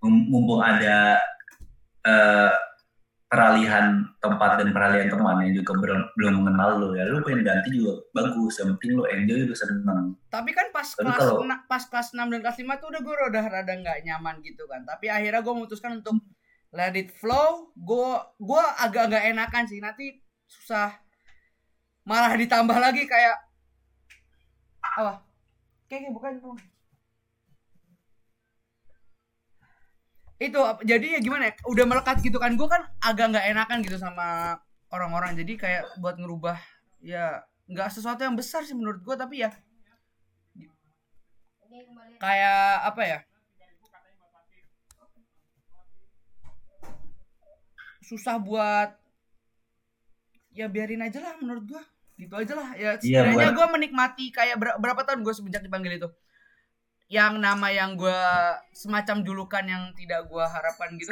mum- 0.00 0.28
mumpung 0.28 0.60
ada 0.64 1.20
eh, 2.08 2.50
peralihan 3.30 4.02
tempat 4.18 4.58
dan 4.58 4.74
peralihan 4.74 5.06
teman 5.06 5.38
yang 5.46 5.54
juga 5.62 5.78
belum 5.78 6.00
belum 6.18 6.34
mengenal 6.42 6.70
lu 6.82 6.88
ya. 6.98 7.06
Lu 7.06 7.22
pengen 7.22 7.46
ganti 7.46 7.70
juga 7.70 8.02
bagus 8.10 8.58
yang 8.58 8.74
penting 8.74 8.98
lu 8.98 9.06
enjoy 9.06 9.46
lu 9.46 9.54
seneng. 9.54 10.18
Tapi 10.26 10.50
kan 10.50 10.66
pas 10.74 10.82
Tapi 10.90 11.06
kelas 11.06 11.30
kalau- 11.30 11.46
pas 11.70 11.82
kelas 11.86 12.08
6 12.10 12.26
dan 12.26 12.42
kelas 12.42 12.58
5 12.58 12.82
tuh 12.82 12.90
udah 12.90 13.00
gue 13.06 13.14
udah 13.30 13.44
rada 13.46 13.70
nggak 13.70 14.02
nyaman 14.02 14.42
gitu 14.42 14.66
kan. 14.66 14.82
Tapi 14.82 15.06
akhirnya 15.06 15.46
gue 15.46 15.54
memutuskan 15.54 16.02
untuk 16.02 16.18
let 16.74 16.98
it 16.98 17.14
flow. 17.14 17.70
Gue 17.78 18.18
gue 18.42 18.64
agak 18.82 19.14
agak 19.14 19.22
enakan 19.30 19.64
sih. 19.70 19.78
Nanti 19.78 20.18
susah 20.50 20.90
malah 22.02 22.34
ditambah 22.34 22.74
lagi 22.82 23.06
kayak 23.06 23.38
apa? 24.82 25.22
Kayak 25.86 26.10
bukan 26.10 26.34
itu 26.34 26.50
itu 30.40 30.56
jadi 30.88 31.06
ya 31.14 31.20
gimana 31.20 31.52
ya 31.52 31.54
udah 31.68 31.84
melekat 31.84 32.24
gitu 32.24 32.40
kan. 32.40 32.56
Gue 32.56 32.64
kan 32.64 32.88
agak 33.04 33.36
nggak 33.36 33.46
enakan 33.52 33.78
gitu 33.84 34.00
sama 34.00 34.56
orang-orang. 34.88 35.36
Jadi 35.36 35.60
kayak 35.60 36.00
buat 36.00 36.16
ngerubah 36.16 36.56
ya 37.04 37.44
nggak 37.68 37.92
sesuatu 37.92 38.24
yang 38.24 38.34
besar 38.34 38.64
sih 38.64 38.72
menurut 38.72 39.04
gue 39.04 39.14
tapi 39.14 39.44
ya 39.44 39.52
kayak 42.18 42.84
apa 42.88 43.02
ya? 43.04 43.18
Susah 48.00 48.40
buat 48.42 48.90
ya 50.50 50.66
biarin 50.66 51.04
aja 51.04 51.20
lah 51.22 51.38
menurut 51.38 51.64
gua. 51.68 51.82
Gitu 52.18 52.34
aja 52.36 52.52
lah. 52.58 52.68
Ya 52.74 52.98
Iya, 52.98 53.00
setidaknya 53.00 53.54
gua 53.54 53.66
menikmati 53.70 54.34
kayak 54.34 54.56
ber- 54.58 54.76
berapa 54.82 55.04
tahun 55.06 55.22
gue 55.22 55.32
semenjak 55.36 55.62
dipanggil 55.62 56.00
itu 56.00 56.08
yang 57.10 57.42
nama 57.42 57.68
yang 57.68 57.98
gua 57.98 58.14
semacam 58.70 59.20
julukan 59.20 59.64
yang 59.66 59.90
tidak 59.98 60.30
gua 60.30 60.46
harapkan 60.46 60.94
gitu 60.94 61.10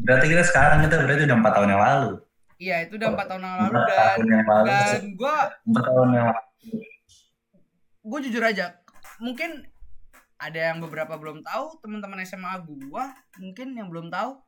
Berarti 0.00 0.26
kita 0.26 0.42
sekarang 0.42 0.82
itu 0.82 0.96
berarti 0.96 1.22
udah 1.28 1.38
empat 1.38 1.52
tahun 1.54 1.68
yang 1.70 1.82
lalu. 1.82 2.10
iya 2.56 2.76
itu 2.82 2.96
udah 2.96 3.08
empat 3.12 3.26
tahun 3.26 3.42
yang 3.42 3.54
lalu 3.56 3.70
Empat 3.70 3.88
dan 3.88 4.00
tahun 4.10 4.26
yang 4.26 4.44
lalu. 4.44 4.66
dan 4.68 5.04
gua 5.14 5.36
Empat 5.62 5.84
tahun 5.86 6.08
yang 6.10 6.26
lalu. 6.28 6.42
gue 8.00 8.18
jujur 8.26 8.42
aja 8.42 8.66
mungkin 9.18 9.50
ada 10.40 10.72
yang 10.72 10.80
beberapa 10.80 11.14
belum 11.14 11.44
tahu 11.44 11.78
teman-teman 11.78 12.24
SMA 12.24 12.52
gua 12.64 13.12
mungkin 13.36 13.76
yang 13.76 13.88
belum 13.88 14.08
tahu 14.08 14.40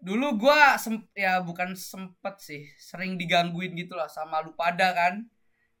dulu 0.00 0.26
gua 0.36 0.74
sem 0.74 0.98
ya 1.14 1.38
bukan 1.40 1.72
sempet 1.72 2.34
sih 2.40 2.66
sering 2.76 3.14
digangguin 3.14 3.72
gitu 3.74 3.94
lah 3.94 4.08
sama 4.08 4.42
lu 4.42 4.50
pada 4.52 4.90
kan 4.90 5.22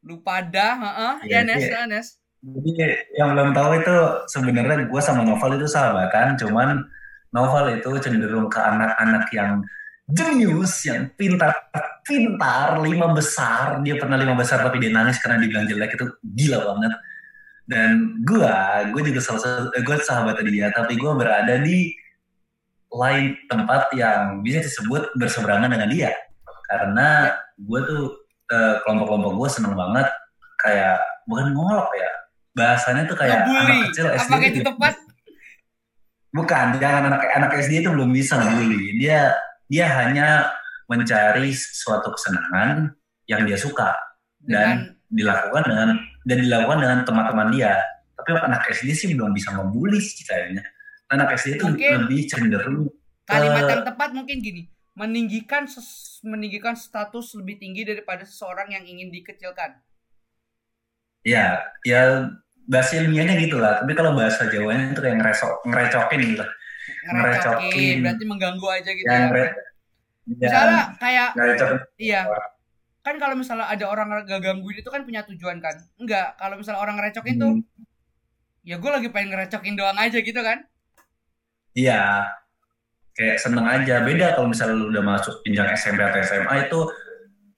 lu 0.00 0.22
pada 0.22 0.78
heeh 0.78 1.14
Iya, 1.26 1.40
ya 1.42 1.48
Nes 1.48 1.60
iya. 1.60 1.74
ya 1.74 1.90
Nes 1.90 2.08
Jadi 2.40 2.72
yang 3.20 3.36
belum 3.36 3.52
tahu 3.52 3.70
itu 3.84 3.96
sebenarnya 4.32 4.88
gue 4.88 5.00
sama 5.04 5.28
Novel 5.28 5.60
itu 5.60 5.68
sahabatan, 5.68 6.40
cuman 6.40 6.88
Novel 7.36 7.76
itu 7.76 7.90
cenderung 8.00 8.48
ke 8.48 8.56
anak-anak 8.56 9.28
yang 9.36 9.60
jenius, 10.08 10.88
yang 10.88 11.12
pintar, 11.20 11.52
pintar, 12.02 12.80
lima 12.80 13.12
besar. 13.12 13.84
Dia 13.84 14.00
pernah 14.00 14.16
lima 14.16 14.34
besar 14.40 14.64
tapi 14.64 14.80
dia 14.80 14.88
nangis 14.88 15.20
karena 15.20 15.36
dibilang 15.36 15.68
jelek 15.68 16.00
itu 16.00 16.06
gila 16.24 16.58
banget. 16.74 16.92
Dan 17.70 18.18
gue, 18.24 18.56
gue 18.90 19.02
juga 19.12 19.20
salah 19.22 19.40
satu, 19.44 19.70
gue 19.76 19.96
sahabat 20.00 20.42
dia, 20.42 20.72
tapi 20.74 20.98
gue 20.98 21.12
berada 21.14 21.54
di 21.60 21.94
lain 22.90 23.38
tempat 23.46 23.94
yang 23.94 24.42
bisa 24.42 24.64
disebut 24.64 25.14
berseberangan 25.14 25.70
dengan 25.70 25.92
dia. 25.92 26.10
Karena 26.66 27.36
gue 27.60 27.80
tuh 27.84 28.02
eh, 28.48 28.74
kelompok-kelompok 28.82 29.32
gue 29.38 29.48
seneng 29.52 29.76
banget 29.76 30.08
kayak 30.58 30.98
bukan 31.30 31.54
ngolok 31.54 31.88
ya 31.94 32.10
bahasanya 32.60 33.02
tuh 33.04 33.16
kayak 33.16 33.40
ngebully. 33.40 33.64
anak 33.72 33.76
kecil 33.88 34.06
SD 34.10 34.20
apakah 34.20 34.44
itu 34.44 34.52
tuh- 34.54 34.66
tepat 34.68 34.94
bukan 36.30 36.66
jangan 36.76 37.02
anak 37.08 37.22
anak 37.32 37.50
SD 37.58 37.72
itu 37.80 37.88
belum 37.88 38.10
bisa 38.10 38.36
ngebully. 38.36 39.00
Dia 39.00 39.32
dia 39.66 39.86
hanya 39.96 40.52
mencari 40.86 41.50
suatu 41.54 42.10
kesenangan 42.10 42.92
yang 43.24 43.42
dia 43.42 43.56
suka 43.56 43.94
dengan 44.38 44.90
dan 44.90 45.00
dilakukan 45.08 45.62
dengan 45.64 45.88
dan 46.22 46.38
dilakukan 46.38 46.78
dengan 46.78 46.98
teman-teman 47.02 47.48
dia. 47.50 47.74
Tapi 48.14 48.36
anak 48.36 48.68
SD 48.68 48.90
sih 48.92 49.08
belum 49.10 49.32
bisa 49.32 49.50
ngebully 49.50 49.96
sih 49.96 50.22
kayaknya 50.22 50.60
anak 51.08 51.34
SD 51.34 51.56
itu 51.56 51.66
Mungkin 51.66 51.90
lebih 52.04 52.20
cenderung 52.26 52.86
kalimat 53.24 53.64
yang 53.64 53.82
tepat 53.82 54.10
mungkin 54.12 54.38
gini. 54.38 54.62
Meninggikan 54.90 55.64
ses- 55.64 56.20
meninggikan 56.20 56.74
status 56.74 57.32
lebih 57.34 57.56
tinggi 57.56 57.82
daripada 57.82 58.22
seseorang 58.22 58.68
yang 58.68 58.84
ingin 58.84 59.08
dikecilkan. 59.08 59.78
Ya 61.20 61.60
ya 61.82 62.28
bahasa 62.70 63.02
ilmiahnya 63.02 63.34
gitu 63.42 63.58
lah 63.58 63.82
tapi 63.82 63.92
kalau 63.92 64.14
bahasa 64.14 64.46
Jawanya 64.46 64.94
itu 64.94 65.00
kayak 65.02 65.16
ngeresok 65.18 65.52
ngerecokin 65.66 66.20
gitu 66.22 66.44
ngerecokin 67.02 67.10
Ngerecokin. 67.10 67.96
berarti 68.06 68.24
mengganggu 68.24 68.66
aja 68.70 68.90
gitu 68.94 69.06
ya 69.10 69.18
ya 69.18 69.26
ya, 69.26 69.48
misalnya 70.38 70.82
kayak 70.96 71.28
ngerecokin 71.34 71.78
Iya. 71.98 72.20
Kan 73.00 73.16
kalau 73.16 73.32
misalnya 73.32 73.66
ada 73.66 73.84
orang 73.88 74.08
gangguin 74.28 74.76
itu 74.76 74.92
kan 74.92 75.02
punya 75.02 75.24
tujuan 75.24 75.56
kan? 75.58 75.72
Enggak, 75.96 76.36
kalau 76.36 76.60
misalnya 76.60 76.84
orang 76.84 77.00
ngerecokin 77.00 77.34
tuh, 77.34 77.52
Hmm. 77.56 77.64
ya 78.60 78.76
gue 78.76 78.90
lagi 78.92 79.08
pengen 79.08 79.32
ngerecokin 79.32 79.72
doang 79.72 79.96
aja 79.96 80.20
gitu 80.20 80.36
kan? 80.36 80.68
Iya, 81.72 82.28
kayak 83.16 83.40
seneng 83.40 83.64
aja. 83.64 84.04
Beda 84.04 84.36
kalau 84.36 84.52
misalnya 84.52 84.76
lu 84.76 84.92
udah 84.92 85.00
masuk 85.00 85.40
jenjang 85.42 85.72
SMP 85.72 86.04
atau 86.04 86.20
SMA 86.20 86.54
itu 86.68 86.78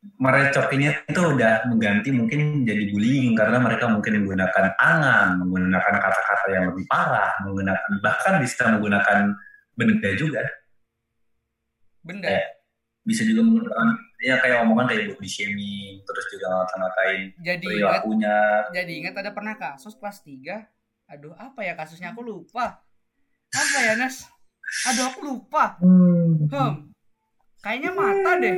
merecokinnya 0.02 1.06
itu 1.06 1.20
udah 1.22 1.70
mengganti 1.70 2.10
mungkin 2.10 2.66
jadi 2.66 2.90
bullying 2.90 3.38
karena 3.38 3.62
mereka 3.62 3.86
mungkin 3.86 4.26
menggunakan 4.26 4.74
tangan, 4.74 5.38
menggunakan 5.38 5.94
kata-kata 5.94 6.46
yang 6.50 6.64
lebih 6.74 6.84
parah, 6.90 7.38
menggunakan 7.46 7.90
bahkan 8.02 8.42
bisa 8.42 8.66
menggunakan 8.66 9.30
benda 9.78 10.10
juga. 10.18 10.42
Benda. 12.02 12.26
Iya. 12.26 12.42
Bisa 13.02 13.22
juga 13.26 13.46
menggunakan 13.46 13.88
ya 14.22 14.38
kayak 14.42 14.66
omongan 14.66 14.86
kayak 14.90 15.14
body 15.14 15.30
shaming, 15.30 16.02
terus 16.06 16.24
juga 16.30 16.46
ngata-ngatain 16.50 17.22
Jadi 17.42 17.66
ingat, 17.66 18.02
perilakunya. 18.02 18.38
jadi 18.70 18.92
ingat 19.02 19.14
ada 19.18 19.30
pernah 19.34 19.54
kasus 19.58 19.94
kelas 19.98 20.22
3. 20.26 20.66
Aduh, 21.14 21.34
apa 21.38 21.62
ya 21.62 21.74
kasusnya 21.78 22.14
aku 22.14 22.22
lupa. 22.26 22.82
Apa 23.52 23.78
ya, 23.84 23.94
Nes? 23.98 24.26
Aduh, 24.88 25.12
aku 25.12 25.20
lupa. 25.22 25.76
Hmm. 25.82 26.48
Kayaknya 27.62 27.90
mata 27.94 28.30
deh. 28.42 28.54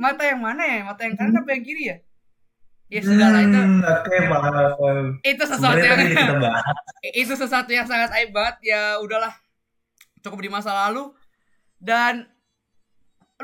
Mata 0.00 0.22
yang 0.24 0.40
mana 0.40 0.62
ya? 0.64 0.80
Mata 0.88 1.04
yang 1.04 1.14
kanan 1.14 1.44
apa 1.44 1.50
yang 1.52 1.64
kiri 1.64 1.84
ya? 1.92 1.96
Ya 2.88 3.00
sudah 3.04 3.28
lah 3.28 3.42
itu. 3.44 3.60
Hmm, 3.60 3.82
paham. 4.32 5.06
Itu 5.20 5.44
sesuatu 5.44 5.84
yang 5.84 6.00
itu 7.20 7.32
sesuatu 7.36 7.70
yang 7.70 7.84
sangat 7.84 8.10
aib 8.16 8.32
banget. 8.32 8.56
Ya 8.64 8.96
udahlah. 9.04 9.36
Cukup 10.24 10.40
di 10.40 10.48
masa 10.48 10.72
lalu. 10.72 11.12
Dan 11.76 12.24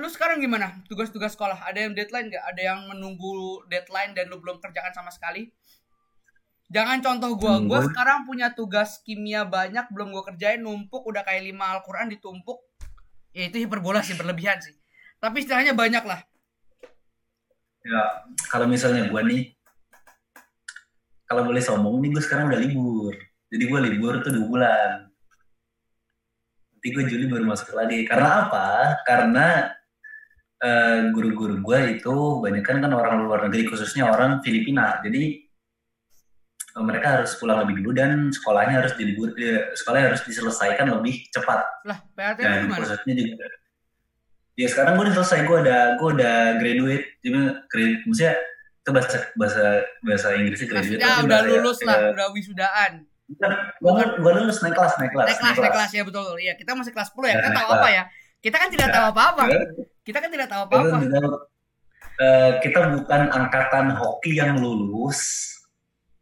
lu 0.00 0.08
sekarang 0.08 0.40
gimana? 0.40 0.80
Tugas-tugas 0.88 1.36
sekolah? 1.36 1.60
Ada 1.60 1.84
yang 1.84 1.92
deadline 1.92 2.32
nggak? 2.32 2.44
Ada 2.56 2.62
yang 2.72 2.80
menunggu 2.88 3.60
deadline 3.68 4.16
dan 4.16 4.32
lu 4.32 4.40
belum 4.40 4.64
kerjakan 4.64 4.96
sama 4.96 5.12
sekali? 5.12 5.52
Jangan 6.72 7.04
contoh 7.04 7.36
gua. 7.36 7.60
Hmm, 7.60 7.68
gua 7.68 7.84
gua- 7.84 7.88
sekarang 7.92 8.24
punya 8.24 8.56
tugas 8.56 9.04
kimia 9.04 9.44
banyak 9.44 9.92
belum 9.92 10.08
gua 10.08 10.24
kerjain. 10.24 10.64
Numpuk 10.64 11.04
udah 11.04 11.20
kayak 11.20 11.44
lima 11.44 11.76
Al-Quran 11.76 12.08
ditumpuk. 12.08 12.64
Ya 13.36 13.52
itu 13.52 13.60
hiperbola 13.60 14.00
sih 14.00 14.16
berlebihan 14.16 14.56
sih 14.60 14.81
tapi 15.22 15.46
istilahnya 15.46 15.72
banyak 15.78 16.02
lah 16.02 16.20
Ya, 17.82 18.02
kalau 18.46 18.70
misalnya 18.70 19.10
gue 19.10 19.22
nih, 19.26 19.42
kalau 21.26 21.42
boleh 21.42 21.58
sombong 21.58 21.98
nih 21.98 22.14
gue 22.14 22.22
sekarang 22.22 22.46
udah 22.46 22.60
libur. 22.62 23.14
Jadi 23.50 23.64
gue 23.66 23.80
libur 23.90 24.22
tuh 24.22 24.30
dua 24.30 24.46
bulan. 24.46 24.90
Nanti 26.72 26.88
gue 26.94 27.04
Juli 27.10 27.26
baru 27.26 27.44
masuk 27.46 27.74
lagi. 27.74 28.06
Karena 28.06 28.46
apa? 28.46 28.66
Karena 29.02 29.46
eh, 30.62 31.10
guru-guru 31.10 31.58
gue 31.58 31.98
itu 31.98 32.14
banyak 32.38 32.62
kan 32.62 32.86
orang 32.86 33.26
luar 33.26 33.50
negeri, 33.50 33.66
khususnya 33.66 34.06
orang 34.14 34.38
Filipina. 34.46 35.02
Jadi 35.02 35.42
eh, 36.78 36.84
mereka 36.86 37.18
harus 37.18 37.34
pulang 37.34 37.66
lebih 37.66 37.82
dulu 37.82 37.98
dan 37.98 38.30
sekolahnya 38.30 38.78
harus 38.78 38.94
dilibur, 38.94 39.34
eh, 39.42 39.74
sekolahnya 39.74 40.14
harus 40.14 40.22
diselesaikan 40.22 40.86
lebih 40.86 41.26
cepat 41.34 41.66
lah 41.82 41.98
lu 42.14 42.22
dan 42.38 42.70
gimana 42.70 42.78
khususnya 42.78 43.14
juga 43.18 43.46
ya 44.54 44.66
sekarang 44.68 44.96
gue 44.96 45.04
udah 45.08 45.16
selesai. 45.16 45.38
Gue 45.44 45.58
udah 45.62 45.80
gue 45.96 46.08
udah 46.14 46.36
graduate. 46.58 47.04
Jadi 47.20 47.38
grade 47.68 47.96
maksudnya 48.04 48.34
itu 48.82 48.90
bahasa 48.90 49.18
bahasa 49.34 49.62
bahasa 50.02 50.26
Inggrisnya 50.34 50.66
graduate 50.66 50.98
maksudnya 50.98 51.06
tapi 51.06 51.24
udah 51.24 51.40
lulus 51.46 51.78
lah 51.86 51.96
ya, 51.96 52.08
udah 52.10 52.26
wisudaan 52.34 52.92
gue 53.78 53.92
gue 54.18 54.32
lulus 54.34 54.58
naik 54.60 54.74
kelas 54.74 54.98
naik 54.98 55.14
kelas 55.14 55.26
naik 55.30 55.38
kelas 55.38 55.56
naik 55.56 55.72
kelas. 55.72 55.90
ya 55.94 56.02
betul. 56.02 56.34
Iya 56.36 56.52
kita 56.58 56.70
masih 56.74 56.92
kelas 56.92 57.08
10 57.14 57.22
ya 57.22 57.24
Ya, 57.24 57.34
kita 57.38 57.50
tahu 57.54 57.68
kelas. 57.70 57.78
apa 57.78 57.88
ya? 57.88 58.02
Kita 58.42 58.56
kan 58.58 58.68
tidak 58.68 58.88
Ya. 58.88 58.94
tahu 58.98 59.04
apa-apa. 59.08 59.42
Ya. 59.46 59.60
kita 60.02 60.18
kan 60.18 60.30
tidak 60.30 60.48
tahu 60.50 60.62
apa-apa. 60.66 60.96
eh, 62.18 62.50
kita 62.60 62.80
bukan 62.92 63.22
angkatan 63.30 63.86
hoki 63.94 64.32
yang 64.36 64.58
lulus. 64.58 65.20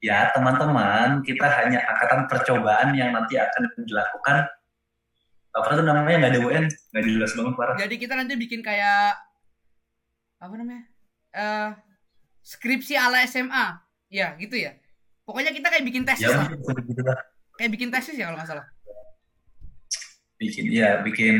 Ya 0.00 0.28
teman-teman 0.32 1.20
kita 1.20 1.44
hanya 1.44 1.80
angkatan 1.84 2.24
percobaan 2.24 2.92
yang 2.92 3.12
nanti 3.12 3.36
akan 3.36 3.68
dilakukan 3.84 4.48
apa 5.50 5.66
tuh 5.74 5.82
namanya 5.82 6.16
nggak 6.22 6.32
ada 6.32 6.40
UN 6.46 6.64
nggak 6.66 7.04
jelas 7.04 7.32
banget 7.34 7.54
parah 7.58 7.74
jadi 7.74 7.94
kita 7.98 8.14
nanti 8.14 8.34
bikin 8.38 8.60
kayak 8.62 9.18
apa 10.40 10.54
namanya? 10.56 10.84
Eh 11.36 11.70
skripsi 12.40 12.96
ala 12.96 13.20
SMA 13.28 13.66
ya 14.08 14.32
gitu 14.40 14.56
ya. 14.56 14.72
Pokoknya 15.28 15.52
kita 15.52 15.68
kayak 15.68 15.84
bikin 15.84 16.08
tesis 16.08 16.24
ya 16.24 16.32
lah. 16.32 16.48
gitu 16.80 17.02
lah. 17.04 17.20
Kayak 17.60 17.70
bikin 17.76 17.88
tesis 17.92 18.16
ya 18.16 18.32
kalau 18.32 18.40
nggak 18.40 18.48
salah. 18.48 18.66
Bikin 20.40 20.64
ya 20.72 21.04
bikin 21.04 21.36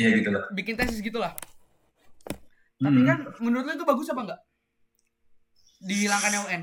ya 0.00 0.08
gitu 0.16 0.30
lah. 0.32 0.48
Bikin 0.56 0.74
tesis 0.80 1.02
gitulah 1.04 1.36
tapi 2.80 3.04
Hmm. 3.04 3.08
kan 3.12 3.18
menurut 3.44 3.68
lu 3.68 3.72
itu 3.76 3.84
bagus 3.84 4.08
apa 4.08 4.20
enggak 4.24 4.40
dihilangkannya 5.84 6.40
UN 6.48 6.62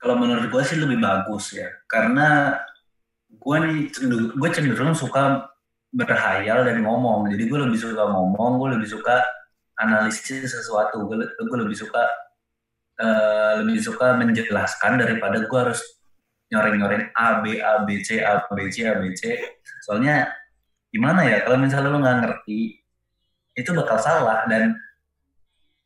kalau 0.00 0.16
menurut 0.20 0.48
gue 0.48 0.62
sih 0.68 0.76
lebih 0.76 1.00
bagus 1.00 1.56
ya. 1.56 1.64
Karena 1.88 2.60
gue 3.38 3.56
cenderung, 3.90 4.30
gue 4.36 4.50
cenderung 4.52 4.94
suka 4.96 5.48
berhayal 5.94 6.66
dan 6.66 6.82
ngomong. 6.82 7.30
Jadi 7.30 7.46
gue 7.46 7.58
lebih 7.58 7.78
suka 7.78 8.02
ngomong, 8.10 8.58
gue 8.58 8.68
lebih 8.78 8.88
suka 8.88 9.22
analisis 9.78 10.50
sesuatu. 10.50 11.06
Gue, 11.06 11.22
gue 11.22 11.58
lebih 11.58 11.76
suka 11.78 12.02
uh, 13.02 13.62
lebih 13.62 13.82
suka 13.82 14.14
menjelaskan 14.18 14.98
daripada 15.00 15.42
gue 15.46 15.58
harus 15.58 15.80
nyoreng-nyoreng 16.52 17.10
A 17.16 17.40
B 17.42 17.58
A 17.58 17.82
B 17.82 18.04
C 18.04 18.20
A 18.22 18.46
B 18.46 18.70
C 18.70 18.86
A 18.86 18.98
B 19.00 19.10
C. 19.16 19.38
Soalnya 19.86 20.30
gimana 20.94 21.26
ya 21.26 21.42
kalau 21.42 21.58
misalnya 21.58 21.90
lo 21.90 21.98
nggak 21.98 22.18
ngerti 22.22 22.78
itu 23.54 23.70
bakal 23.74 23.98
salah 23.98 24.46
dan 24.46 24.74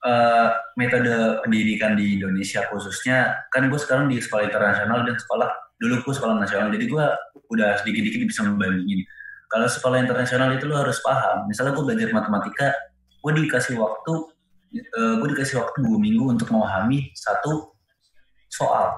uh, 0.04 0.48
metode 0.78 1.42
pendidikan 1.42 1.98
di 1.98 2.20
Indonesia 2.20 2.62
khususnya 2.70 3.48
kan 3.50 3.66
gue 3.66 3.80
sekarang 3.80 4.06
di 4.06 4.22
sekolah 4.22 4.46
internasional 4.46 5.02
dan 5.02 5.16
sekolah 5.18 5.48
dulu 5.78 6.02
gue 6.02 6.14
sekolah 6.14 6.34
nasional 6.38 6.70
jadi 6.74 6.86
gue 6.86 7.04
udah 7.48 7.80
sedikit-sedikit 7.82 8.28
bisa 8.28 8.44
membandingin. 8.44 9.02
Kalau 9.48 9.64
sekolah 9.64 10.04
internasional 10.04 10.52
itu 10.52 10.68
lo 10.68 10.76
harus 10.76 11.00
paham. 11.00 11.48
Misalnya 11.48 11.72
gue 11.72 11.84
belajar 11.88 12.08
matematika 12.12 12.68
gue 13.18 13.32
dikasih 13.44 13.80
waktu 13.80 14.12
uh, 14.12 14.76
eh, 14.76 15.14
gue 15.18 15.28
dikasih 15.32 15.58
waktu 15.58 15.76
dua 15.82 15.96
minggu 15.98 16.24
untuk 16.28 16.52
memahami 16.52 17.10
satu 17.16 17.72
soal. 18.52 18.92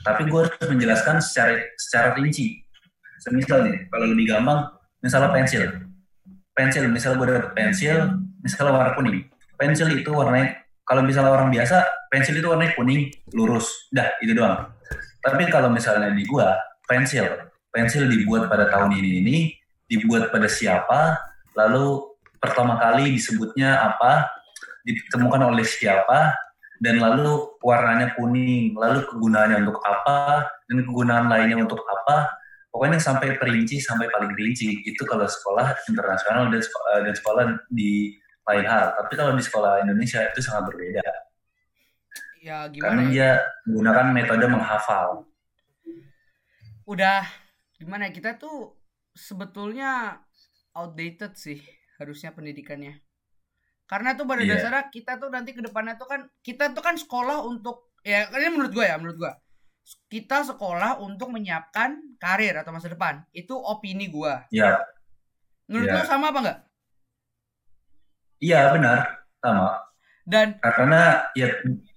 Tapi 0.00 0.28
gue 0.28 0.38
harus 0.40 0.56
menjelaskan 0.64 1.20
secara 1.20 1.60
secara 1.76 2.16
rinci. 2.16 2.64
Semisal 3.20 3.68
nih 3.68 3.88
kalau 3.92 4.06
lebih 4.08 4.32
gampang 4.32 4.68
misalnya 5.04 5.30
pensil. 5.32 5.62
Pensil 6.54 6.88
misalnya 6.88 7.16
gue 7.20 7.28
dapet 7.28 7.52
pensil 7.52 7.96
misalnya 8.40 8.72
warna 8.76 8.92
kuning 8.96 9.33
pensil 9.58 9.90
itu 9.94 10.10
warnanya 10.10 10.62
kalau 10.84 11.00
misalnya 11.00 11.32
orang 11.32 11.48
biasa 11.48 11.82
pensil 12.12 12.36
itu 12.36 12.46
warnanya 12.46 12.76
kuning 12.76 13.08
lurus. 13.32 13.88
Dah 13.88 14.14
itu 14.20 14.36
doang. 14.36 14.68
Tapi 15.24 15.48
kalau 15.48 15.72
misalnya 15.72 16.12
di 16.12 16.24
gua 16.28 16.56
pensil. 16.84 17.50
Pensil 17.74 18.06
dibuat 18.06 18.46
pada 18.46 18.70
tahun 18.70 18.94
ini 18.94 19.10
ini 19.18 19.36
dibuat 19.90 20.30
pada 20.30 20.46
siapa 20.46 21.18
lalu 21.58 22.14
pertama 22.38 22.78
kali 22.78 23.14
disebutnya 23.14 23.82
apa 23.82 24.30
ditemukan 24.84 25.54
oleh 25.54 25.64
siapa 25.64 26.36
dan 26.82 27.00
lalu 27.00 27.56
warnanya 27.64 28.12
kuning 28.18 28.76
lalu 28.76 29.06
kegunaannya 29.08 29.64
untuk 29.64 29.80
apa 29.80 30.44
dan 30.68 30.84
kegunaan 30.84 31.26
lainnya 31.30 31.62
untuk 31.64 31.80
apa 31.82 32.28
pokoknya 32.68 33.00
sampai 33.00 33.38
perinci 33.38 33.80
sampai 33.80 34.10
paling 34.10 34.34
rinci 34.34 34.82
itu 34.84 35.02
kalau 35.06 35.24
sekolah 35.24 35.72
internasional 35.88 36.50
dan 36.50 36.60
sekolah, 36.60 36.94
dan 37.06 37.14
sekolah 37.14 37.44
di 37.70 38.18
lain 38.44 38.66
hal. 38.68 38.86
Tapi 38.96 39.12
kalau 39.16 39.32
di 39.36 39.44
sekolah 39.44 39.82
Indonesia 39.84 40.20
itu 40.24 40.40
sangat 40.44 40.72
berbeda. 40.72 41.04
Ya 42.44 42.68
gimana? 42.68 42.88
Karena 42.92 43.02
ya? 43.04 43.10
dia 43.10 43.30
menggunakan 43.64 44.06
metode 44.12 44.46
menghafal. 44.52 45.08
Udah 46.84 47.24
gimana 47.80 48.08
ya, 48.08 48.12
kita 48.12 48.36
tuh 48.36 48.76
sebetulnya 49.16 50.20
outdated 50.76 51.32
sih 51.40 51.60
harusnya 51.96 52.36
pendidikannya. 52.36 53.00
Karena 53.88 54.12
tuh 54.16 54.28
pada 54.28 54.44
yeah. 54.44 54.60
dasarnya 54.60 54.92
kita 54.92 55.16
tuh 55.16 55.32
nanti 55.32 55.56
ke 55.56 55.60
depannya 55.64 55.96
tuh 55.96 56.08
kan 56.08 56.28
kita 56.44 56.72
tuh 56.72 56.84
kan 56.84 56.96
sekolah 56.96 57.44
untuk 57.44 57.92
ya 58.04 58.28
ini 58.36 58.52
menurut 58.52 58.72
gue 58.72 58.84
ya 58.84 58.96
menurut 59.00 59.16
gue 59.16 59.32
kita 60.08 60.44
sekolah 60.48 61.00
untuk 61.04 61.28
menyiapkan 61.28 62.16
karir 62.16 62.56
atau 62.56 62.72
masa 62.72 62.88
depan 62.88 63.20
itu 63.36 63.52
opini 63.52 64.08
gue. 64.08 64.32
Iya. 64.52 64.80
Yeah. 64.80 64.80
Menurut 65.68 65.88
yeah. 65.92 66.00
lo 66.00 66.08
sama 66.08 66.32
apa 66.32 66.38
enggak? 66.40 66.58
Iya 68.44 68.60
benar 68.76 68.98
sama. 69.40 69.80
Dan 70.28 70.60
karena 70.60 71.24
ya 71.32 71.48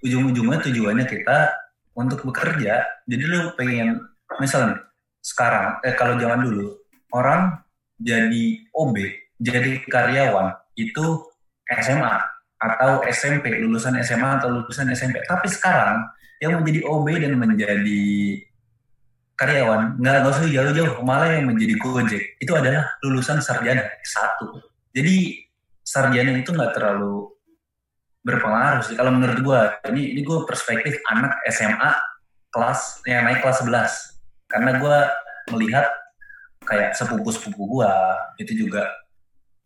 ujung-ujungnya 0.04 0.64
tujuannya 0.64 1.06
kita 1.08 1.38
untuk 2.00 2.24
bekerja. 2.24 3.04
Jadi 3.04 3.24
lu 3.28 3.52
pengen 3.60 4.00
misalnya 4.40 4.88
sekarang 5.20 5.84
eh 5.84 5.92
kalau 6.00 6.16
zaman 6.16 6.48
dulu 6.48 6.80
orang 7.12 7.60
jadi 8.00 8.64
OB, 8.72 8.96
jadi 9.44 9.84
karyawan 9.92 10.56
itu 10.80 11.06
SMA 11.68 12.16
atau 12.58 13.04
SMP, 13.12 13.60
lulusan 13.60 14.00
SMA 14.00 14.40
atau 14.40 14.48
lulusan 14.48 14.88
SMP. 14.96 15.20
Tapi 15.28 15.48
sekarang 15.52 16.08
yang 16.40 16.62
menjadi 16.62 16.86
OB 16.88 17.08
dan 17.20 17.34
menjadi 17.36 18.08
karyawan 19.38 20.02
nggak 20.02 20.16
nggak 20.26 20.34
usah 20.34 20.50
jauh-jauh 20.50 21.06
malah 21.06 21.30
yang 21.30 21.46
menjadi 21.46 21.78
gojek 21.78 22.42
itu 22.42 22.52
adalah 22.58 22.90
lulusan 23.06 23.38
sarjana 23.38 23.86
satu 24.02 24.58
jadi 24.98 25.46
sarjana 25.88 26.36
itu 26.36 26.52
nggak 26.52 26.76
terlalu 26.76 27.32
berpengaruh 28.28 28.84
sih. 28.84 29.00
Kalau 29.00 29.16
menurut 29.16 29.40
gue 29.40 29.62
ini 29.96 30.12
ini 30.12 30.22
gue 30.28 30.44
perspektif 30.44 31.00
anak 31.08 31.40
SMA 31.48 31.96
kelas 32.52 33.00
yang 33.08 33.24
naik 33.24 33.40
kelas 33.40 33.64
11 33.64 34.52
karena 34.52 34.72
gue 34.84 34.98
melihat 35.56 35.88
kayak 36.68 36.92
sepupu-sepupu 37.00 37.80
gue 37.80 37.92
itu 38.44 38.68
juga 38.68 38.84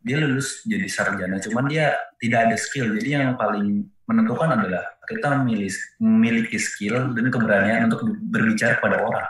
dia 0.02 0.18
lulus 0.18 0.62
jadi 0.62 0.86
sarjana 0.86 1.42
cuman 1.42 1.66
dia 1.66 1.98
tidak 2.22 2.46
ada 2.46 2.56
skill. 2.58 2.94
Jadi 2.94 3.18
yang 3.18 3.34
paling 3.34 3.90
menentukan 4.06 4.62
adalah 4.62 4.94
kita 5.10 5.42
memilih, 5.42 5.74
memiliki 5.98 6.58
skill 6.62 7.10
dan 7.18 7.26
keberanian 7.34 7.90
untuk 7.90 8.06
berbicara 8.30 8.78
pada 8.78 9.02
orang. 9.02 9.26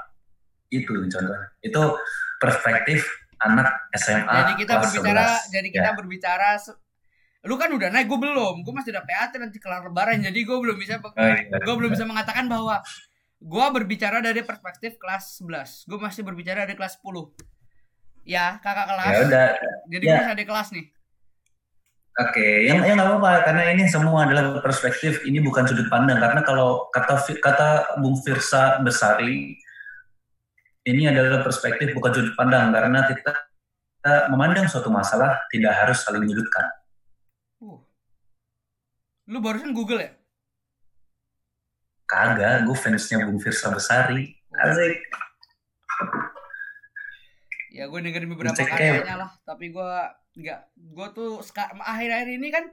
Itu 0.68 0.92
contohnya. 1.08 1.56
Itu 1.64 1.96
perspektif 2.36 3.22
anak 3.42 3.68
SMA 3.98 4.32
jadi 4.46 4.52
kita 4.54 4.74
berbicara 4.78 5.24
11. 5.50 5.54
jadi 5.54 5.68
kita 5.74 5.90
ya. 5.90 5.96
berbicara 5.98 6.48
lu 7.42 7.58
kan 7.58 7.74
udah 7.74 7.90
naik 7.90 8.06
gue 8.06 8.20
belum 8.22 8.62
gue 8.62 8.72
masih 8.74 8.94
udah 8.94 9.02
PAT 9.02 9.34
nanti 9.42 9.58
kelar 9.58 9.82
lebaran 9.82 10.22
jadi 10.22 10.40
gue 10.46 10.58
belum 10.62 10.78
bisa 10.78 11.02
oh, 11.02 11.10
iya. 11.18 11.58
gue 11.58 11.74
belum 11.74 11.90
bisa 11.90 12.06
mengatakan 12.06 12.46
bahwa 12.46 12.78
gue 13.42 13.66
berbicara 13.74 14.22
dari 14.22 14.46
perspektif 14.46 14.94
kelas 14.94 15.42
11 15.42 15.90
gue 15.90 15.98
masih 15.98 16.22
berbicara 16.22 16.62
dari 16.62 16.78
kelas 16.78 17.02
10 17.02 18.30
ya 18.30 18.62
kakak 18.62 18.86
kelas 18.86 19.10
ya 19.10 19.20
udah 19.26 19.48
jadi 19.90 20.04
ya. 20.06 20.10
gue 20.10 20.18
masih 20.22 20.34
ada 20.38 20.46
kelas 20.46 20.70
nih 20.70 20.86
Oke, 22.12 22.44
okay. 22.44 22.68
yang 22.68 22.84
yang 22.84 23.00
nggak 23.00 23.08
apa-apa 23.08 23.32
karena 23.48 23.72
ini 23.72 23.88
semua 23.88 24.28
adalah 24.28 24.60
perspektif, 24.60 25.24
ini 25.24 25.40
bukan 25.40 25.64
sudut 25.64 25.88
pandang 25.88 26.20
karena 26.20 26.44
kalau 26.44 26.92
kata 26.92 27.16
kata 27.40 27.96
Bung 28.04 28.20
Firsa 28.20 28.84
Besari 28.84 29.56
ini 30.84 31.08
adalah 31.08 31.40
perspektif 31.40 31.96
bukan 31.96 32.12
sudut 32.12 32.36
pandang 32.36 32.68
karena 32.68 33.08
kita, 33.08 33.32
kita 33.96 34.14
memandang 34.28 34.68
suatu 34.68 34.92
masalah 34.92 35.40
tidak 35.48 35.72
harus 35.72 36.04
saling 36.04 36.20
menyudutkan. 36.20 36.81
Lu 39.30 39.38
barusan 39.38 39.70
Google 39.70 40.02
ya? 40.02 40.12
Kagak, 42.06 42.66
gue 42.66 42.76
fansnya 42.76 43.24
Bung 43.24 43.38
Firsa 43.38 43.70
Besari. 43.72 44.34
Asik. 44.52 44.98
Ya 47.72 47.88
gue 47.88 48.00
dengerin 48.04 48.28
beberapa 48.28 48.52
karyanya 48.52 49.16
lah, 49.16 49.30
tapi 49.48 49.72
gue 49.72 49.92
nggak, 50.36 50.60
gue 50.76 51.06
tuh 51.16 51.40
akhir-akhir 51.80 52.28
ini 52.36 52.48
kan 52.52 52.68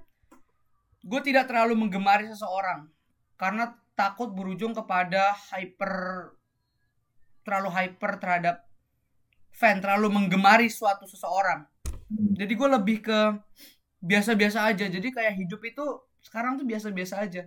gue 1.04 1.22
tidak 1.24 1.47
terlalu 1.47 1.80
menggemari 1.80 2.28
seseorang 2.28 2.91
karena 3.39 3.72
takut 3.95 4.32
berujung 4.36 4.76
kepada 4.76 5.32
hyper 5.52 5.95
terlalu 7.47 7.70
hyper 7.72 8.20
terhadap 8.20 8.68
fan 9.56 9.80
terlalu 9.80 10.12
menggemari 10.12 10.68
suatu 10.68 11.08
seseorang 11.08 11.64
hmm. 11.88 12.36
jadi 12.36 12.52
gue 12.52 12.70
lebih 12.80 12.97
ke 13.04 13.20
biasa-biasa 14.04 14.68
aja 14.68 14.91
jadi 14.91 15.08
kayak 15.08 15.39
hidup 15.39 15.64
itu 15.64 15.86
sekarang 16.24 16.59
tuh 16.59 16.65
biasa-biasa 16.67 17.22
aja. 17.24 17.43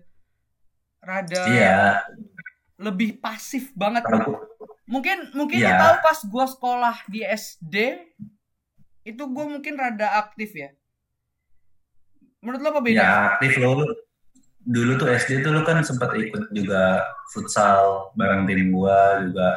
Rada 1.03 1.43
iya. 1.51 2.07
lebih 2.79 3.19
pasif 3.19 3.75
banget 3.75 4.07
mungkin 4.87 5.35
mungkin 5.35 5.59
iya. 5.63 5.79
tahu 5.79 5.95
pas 5.99 6.19
gue 6.23 6.47
sekolah 6.47 6.97
di 7.11 7.27
SD 7.27 7.77
itu 9.03 9.23
gue 9.23 9.45
mungkin 9.49 9.75
rada 9.75 10.21
aktif 10.23 10.55
ya. 10.55 10.71
Menurut 12.43 12.61
lo 12.63 12.69
apa 12.75 12.81
beda? 12.83 12.99
Ya 13.03 13.11
aktif 13.35 13.59
lo. 13.59 13.83
Dulu 14.63 14.95
tuh 14.95 15.11
SD 15.11 15.43
tuh 15.43 15.51
lo 15.51 15.67
kan 15.67 15.83
sempat 15.83 16.15
ikut 16.15 16.55
juga 16.55 17.03
futsal 17.35 18.15
bareng 18.15 18.47
tim 18.47 18.71
gue 18.71 18.99
juga. 19.27 19.49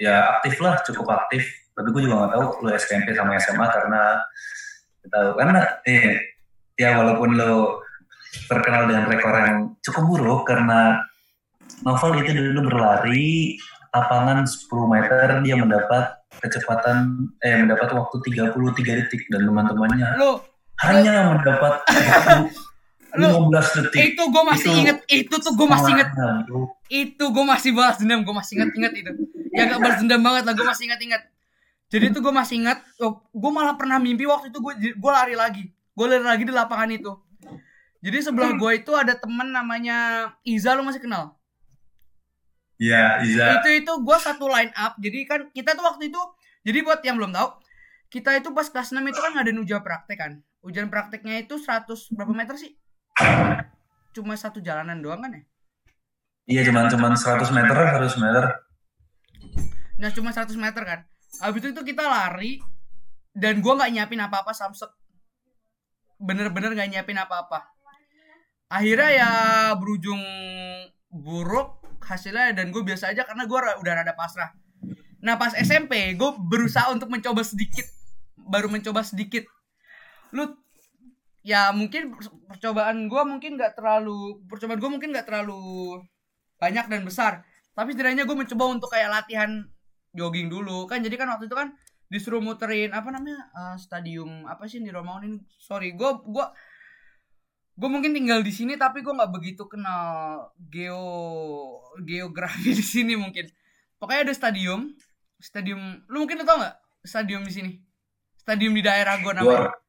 Ya 0.00 0.38
aktif 0.38 0.58
lah 0.58 0.78
cukup 0.82 1.06
aktif. 1.10 1.46
Tapi 1.74 1.86
gue 1.94 2.02
juga 2.10 2.26
gak 2.26 2.32
tahu 2.34 2.44
lo 2.66 2.70
SMP 2.74 3.14
sama 3.14 3.38
SMA 3.38 3.66
karena 3.70 4.02
tahu. 5.06 5.28
Karena 5.38 5.60
eh 5.86 6.34
ya 6.74 6.98
walaupun 6.98 7.38
lo 7.38 7.84
terkenal 8.46 8.86
dengan 8.86 9.04
rekor 9.10 9.34
yang 9.34 9.58
cukup 9.82 10.04
buruk 10.06 10.42
karena 10.46 11.02
novel 11.82 12.22
itu 12.22 12.30
dulu 12.34 12.70
berlari 12.70 13.58
lapangan 13.90 14.46
10 14.46 14.70
meter 14.86 15.26
dia 15.42 15.56
mendapat 15.58 16.14
kecepatan 16.38 17.26
eh 17.42 17.58
mendapat 17.58 17.90
waktu 17.90 18.16
33 18.22 19.00
detik 19.02 19.26
dan 19.34 19.50
teman-temannya 19.50 20.14
lo 20.14 20.46
hanya 20.80 21.10
lo, 21.28 21.36
mendapat 21.36 21.74
lo, 23.20 23.52
15 23.52 23.76
detik. 23.84 24.16
Itu 24.16 24.22
gue 24.32 24.44
masih 24.48 24.70
inget, 24.80 24.98
itu 25.12 25.34
tuh 25.36 25.52
gue 25.52 25.68
masih 25.68 25.90
inget. 25.92 26.08
Itu 26.88 27.24
gue 27.28 27.44
masih 27.44 27.70
balas 27.76 28.00
dendam, 28.00 28.24
gue 28.24 28.32
masih 28.32 28.52
inget 28.56 28.70
inget 28.72 28.92
itu. 29.04 29.12
Ya 29.52 29.68
gak 29.68 29.80
balas 29.82 29.98
dendam 30.00 30.24
banget 30.24 30.42
lah, 30.48 30.54
gue 30.56 30.66
masih 30.66 30.84
inget 30.88 31.00
inget. 31.04 31.22
Jadi 31.90 32.04
tuh 32.14 32.20
gue 32.22 32.32
masih 32.32 32.64
inget, 32.64 32.78
oh, 33.02 33.20
gue 33.28 33.50
malah 33.50 33.74
pernah 33.74 33.98
mimpi 34.00 34.24
waktu 34.24 34.54
itu 34.54 34.58
gue 34.62 34.74
gue 34.94 35.10
lari 35.12 35.34
lagi, 35.36 35.68
gue 35.68 36.06
lari 36.06 36.24
lagi 36.24 36.42
di 36.48 36.54
lapangan 36.54 36.90
itu. 36.94 37.12
Jadi 38.00 38.18
sebelah 38.24 38.56
gue 38.56 38.70
itu 38.80 38.92
ada 38.96 39.12
temen 39.12 39.52
namanya 39.52 40.30
Iza 40.40 40.72
lu 40.72 40.84
masih 40.88 41.04
kenal? 41.04 41.36
Iya, 42.80 43.20
Iza. 43.28 43.60
itu 43.60 43.84
itu 43.84 43.92
gue 43.92 44.16
satu 44.16 44.48
line 44.48 44.72
up. 44.72 44.96
Jadi 44.96 45.18
kan 45.28 45.40
kita 45.52 45.76
tuh 45.76 45.84
waktu 45.84 46.08
itu 46.08 46.20
jadi 46.64 46.80
buat 46.80 47.04
yang 47.04 47.20
belum 47.20 47.36
tahu 47.36 47.60
kita 48.10 48.40
itu 48.40 48.50
pas 48.56 48.66
kelas 48.66 48.90
6 48.90 49.04
itu 49.04 49.20
kan 49.20 49.30
ngadain 49.36 49.60
ujian 49.60 49.84
praktek 49.84 50.18
kan. 50.18 50.32
Ujian 50.64 50.88
prakteknya 50.88 51.44
itu 51.44 51.60
100 51.60 51.86
berapa 52.16 52.32
meter 52.32 52.56
sih? 52.56 52.72
Cuma 54.16 54.34
satu 54.34 54.64
jalanan 54.64 54.98
doang 55.04 55.20
kan 55.20 55.30
ya? 55.36 55.42
Iya, 56.50 56.60
cuman 56.72 56.90
cuman 56.90 57.12
100 57.14 57.52
meter, 57.54 57.76
100 57.76 58.16
meter. 58.18 58.44
nah 60.00 60.08
cuma 60.08 60.32
100 60.32 60.56
meter 60.56 60.82
kan. 60.82 61.00
Habis 61.44 61.70
itu 61.70 61.80
kita 61.84 62.08
lari 62.08 62.58
dan 63.36 63.60
gue 63.60 63.72
nggak 63.72 63.92
nyiapin 63.92 64.20
apa-apa 64.24 64.50
samsek 64.50 64.90
bener-bener 66.20 66.74
nggak 66.74 66.90
nyiapin 66.90 67.16
apa-apa 67.16 67.70
akhirnya 68.70 69.10
ya 69.10 69.30
berujung 69.74 70.22
buruk 71.10 71.82
hasilnya 72.06 72.54
dan 72.54 72.70
gue 72.70 72.82
biasa 72.86 73.10
aja 73.10 73.26
karena 73.26 73.44
gue 73.44 73.58
udah 73.58 73.92
rada 73.92 74.14
pasrah. 74.14 74.54
Nah 75.20 75.36
pas 75.36 75.52
SMP 75.58 76.14
gue 76.14 76.30
berusaha 76.38 76.88
untuk 76.94 77.10
mencoba 77.10 77.42
sedikit 77.42 77.84
baru 78.50 78.70
mencoba 78.70 79.02
sedikit. 79.02 79.44
Lu 80.30 80.46
ya 81.42 81.74
mungkin 81.74 82.14
per- 82.14 82.36
percobaan 82.50 83.10
gue 83.10 83.22
mungkin 83.26 83.58
nggak 83.58 83.74
terlalu 83.78 84.42
percobaan 84.46 84.78
gue 84.78 84.90
mungkin 84.90 85.10
nggak 85.14 85.26
terlalu 85.26 85.98
banyak 86.62 86.86
dan 86.86 87.02
besar. 87.02 87.32
Tapi 87.74 87.94
setidaknya 87.94 88.26
gue 88.26 88.36
mencoba 88.38 88.64
untuk 88.70 88.90
kayak 88.90 89.10
latihan 89.10 89.66
jogging 90.14 90.46
dulu. 90.46 90.86
Kan 90.86 91.02
jadi 91.02 91.18
kan 91.18 91.30
waktu 91.34 91.50
itu 91.50 91.56
kan 91.58 91.74
disuruh 92.10 92.42
muterin 92.42 92.90
apa 92.90 93.10
namanya 93.14 93.50
eh, 93.54 93.76
stadium 93.78 94.46
apa 94.46 94.66
sih 94.66 94.82
di 94.82 94.90
Romaun 94.90 95.26
ini? 95.26 95.38
Sorry 95.58 95.94
gue 95.94 96.10
gue 96.26 96.46
gue 97.80 97.88
mungkin 97.88 98.12
tinggal 98.12 98.44
di 98.44 98.52
sini 98.52 98.76
tapi 98.76 99.00
gue 99.00 99.08
nggak 99.08 99.32
begitu 99.32 99.64
kenal 99.64 100.52
geo 100.60 101.80
geografi 102.04 102.70
di 102.78 102.84
sini 102.84 103.16
mungkin 103.16 103.48
pokoknya 103.96 104.28
ada 104.28 104.34
stadium 104.36 104.92
stadium 105.40 106.04
lu 106.12 106.28
mungkin 106.28 106.44
udah 106.44 106.48
tau 106.48 106.58
nggak 106.60 106.76
stadium 107.08 107.42
di 107.48 107.52
sini 107.56 107.72
stadium 108.36 108.76
di 108.76 108.84
daerah 108.84 109.16
gue 109.16 109.32
Gor. 109.32 109.40
namanya 109.40 109.80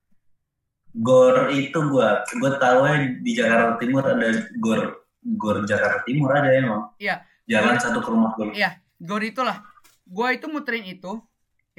Gor 0.91 1.47
itu 1.55 1.79
gua, 1.87 2.19
gua 2.35 2.51
tahu 2.59 2.83
di 3.23 3.31
Jakarta 3.31 3.79
Timur 3.79 4.03
ada 4.03 4.27
Gor 4.59 5.07
Gor 5.23 5.63
Jakarta 5.63 6.03
Timur 6.03 6.35
ada 6.35 6.51
emang. 6.51 6.91
Iya. 6.99 7.23
Jalan 7.47 7.79
Gor- 7.79 7.83
satu 7.83 7.99
ke 8.03 8.09
rumah 8.11 8.35
gua. 8.35 8.51
Iya, 8.51 8.75
gor 8.99 9.23
itulah. 9.23 9.63
Gua 10.03 10.35
itu 10.35 10.51
muterin 10.51 10.83
itu. 10.83 11.23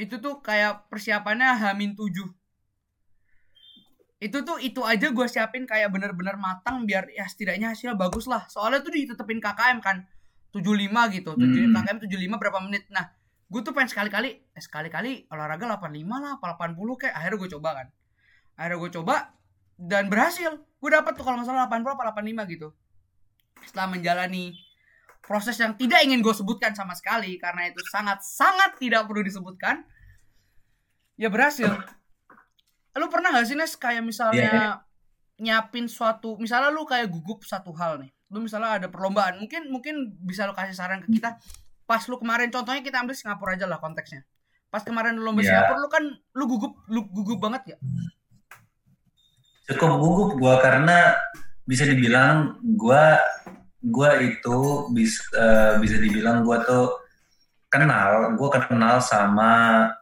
Itu 0.00 0.16
tuh 0.16 0.40
kayak 0.40 0.88
persiapannya 0.88 1.60
Hamin 1.60 1.92
7. 1.92 2.08
Itu 4.22 4.46
tuh 4.46 4.62
itu 4.62 4.86
aja 4.86 5.10
gua 5.10 5.26
siapin 5.26 5.66
kayak 5.66 5.90
bener-bener 5.90 6.38
matang 6.38 6.86
biar 6.86 7.10
ya 7.10 7.26
setidaknya 7.26 7.74
hasilnya 7.74 7.98
bagus 7.98 8.30
lah. 8.30 8.46
Soalnya 8.46 8.78
tuh 8.86 8.94
ditetepin 8.94 9.42
KKM 9.42 9.82
kan 9.82 10.06
75 10.54 11.16
gitu. 11.18 11.30
7 11.34 11.42
Hmm. 11.42 11.74
KKM 11.74 11.98
75 12.06 12.38
berapa 12.38 12.58
menit. 12.62 12.86
Nah, 12.94 13.10
gue 13.50 13.60
tuh 13.64 13.72
pengen 13.74 13.90
sekali-kali 13.90 14.30
eh, 14.30 14.62
sekali-kali 14.62 15.26
olahraga 15.32 15.66
85 15.66 16.22
lah, 16.22 16.38
apa 16.38 16.46
80 16.54 17.00
kayak 17.00 17.14
akhirnya 17.18 17.38
gue 17.42 17.50
coba 17.58 17.70
kan. 17.82 17.86
Akhirnya 18.60 18.78
gue 18.78 18.90
coba 19.00 19.14
dan 19.80 20.04
berhasil. 20.06 20.52
Gue 20.78 20.90
dapat 20.92 21.12
tuh 21.18 21.24
kalau 21.26 21.42
nggak 21.42 21.48
salah 21.48 21.66
80 21.66 21.96
apa 21.98 22.02
85 22.14 22.52
gitu. 22.52 22.68
Setelah 23.66 23.88
menjalani 23.90 24.54
proses 25.22 25.56
yang 25.56 25.72
tidak 25.78 26.02
ingin 26.04 26.20
gue 26.20 26.34
sebutkan 26.34 26.74
sama 26.74 26.92
sekali 26.98 27.38
karena 27.38 27.70
itu 27.70 27.78
sangat 27.88 28.20
sangat 28.26 28.74
tidak 28.76 29.06
perlu 29.06 29.22
disebutkan 29.22 29.86
ya 31.14 31.30
berhasil 31.30 31.70
lu 32.96 33.06
pernah 33.08 33.32
gak 33.32 33.46
sih 33.48 33.56
Nes 33.56 33.72
kayak 33.76 34.04
misalnya 34.04 34.84
nyiapin 35.40 35.88
suatu 35.88 36.36
misalnya 36.36 36.68
lu 36.68 36.84
kayak 36.84 37.08
gugup 37.08 37.42
satu 37.42 37.72
hal 37.74 37.98
nih 38.04 38.12
lu 38.32 38.40
misalnya 38.40 38.80
ada 38.80 38.88
perlombaan 38.88 39.36
mungkin 39.36 39.68
mungkin 39.68 40.16
bisa 40.24 40.48
lu 40.48 40.56
kasih 40.56 40.72
saran 40.72 41.04
ke 41.04 41.20
kita. 41.20 41.36
Pas 41.84 42.00
lu 42.08 42.16
kemarin 42.16 42.48
contohnya 42.48 42.80
kita 42.80 43.04
ambil 43.04 43.12
Singapura 43.12 43.52
aja 43.52 43.68
lah 43.68 43.76
konteksnya. 43.76 44.24
Pas 44.72 44.80
kemarin 44.80 45.20
lu 45.20 45.28
lomba 45.28 45.44
Iya. 45.44 45.52
Singapura 45.52 45.78
lu 45.84 45.90
kan 45.92 46.04
lu 46.32 46.44
gugup 46.48 46.72
lu 46.88 47.04
gugup 47.12 47.38
banget 47.44 47.76
ya? 47.76 47.78
Cukup 49.68 50.00
gugup 50.00 50.30
gua 50.40 50.64
karena 50.64 51.12
bisa 51.68 51.84
dibilang 51.84 52.56
gua 52.64 53.20
gua 53.84 54.16
itu 54.24 54.88
bisa 54.96 55.20
bisa 55.76 56.00
dibilang 56.00 56.40
gua 56.40 56.64
tuh 56.64 57.04
kenal, 57.68 58.32
gua 58.40 58.48
kenal 58.48 58.96
sama 59.04 59.92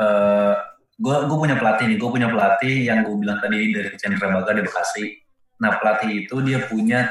eh 0.00 0.56
gua 1.00 1.26
gua 1.26 1.38
punya 1.40 1.56
pelatih 1.58 1.84
nih, 1.90 1.98
gua 1.98 2.10
punya 2.10 2.28
pelatih 2.30 2.76
yang 2.86 3.02
gua 3.06 3.16
bilang 3.18 3.38
tadi 3.42 3.72
dari 3.74 3.90
Chandra 3.98 4.26
Baga 4.30 4.50
di 4.54 4.62
Bekasi. 4.62 5.04
Nah, 5.62 5.78
pelatih 5.78 6.10
itu 6.26 6.36
dia 6.42 6.58
punya 6.66 7.10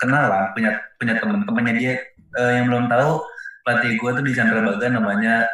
kenalan, 0.00 0.52
punya 0.56 0.80
punya 0.96 1.14
teman-temannya 1.20 1.74
dia 1.76 1.92
eh, 2.36 2.52
yang 2.60 2.72
belum 2.72 2.88
tahu 2.88 3.20
pelatih 3.66 3.90
gua 4.00 4.10
tuh 4.16 4.24
di 4.24 4.32
Chandra 4.32 4.60
Baga 4.64 4.86
namanya 4.88 5.48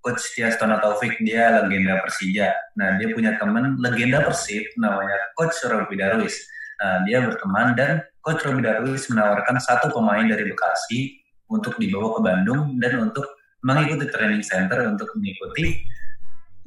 Coach 0.00 0.32
Tiastono 0.32 0.80
Taufik, 0.80 1.20
dia 1.20 1.60
legenda 1.60 2.00
Persija. 2.00 2.48
Nah, 2.80 2.96
dia 2.96 3.12
punya 3.12 3.36
teman 3.36 3.76
legenda 3.76 4.24
Persib 4.24 4.64
namanya 4.80 5.16
Coach 5.36 5.60
Robi 5.68 6.00
Darwis. 6.00 6.40
Nah, 6.80 7.04
dia 7.04 7.20
berteman 7.20 7.76
dan 7.76 8.00
Coach 8.24 8.40
Robi 8.48 8.64
Darwis 8.64 9.12
menawarkan 9.12 9.60
satu 9.60 9.92
pemain 9.92 10.24
dari 10.24 10.48
Bekasi 10.48 11.20
untuk 11.52 11.76
dibawa 11.76 12.16
ke 12.16 12.20
Bandung 12.24 12.80
dan 12.80 13.12
untuk 13.12 13.28
mengikuti 13.60 14.08
training 14.08 14.40
center 14.40 14.88
untuk 14.88 15.12
mengikuti 15.20 15.84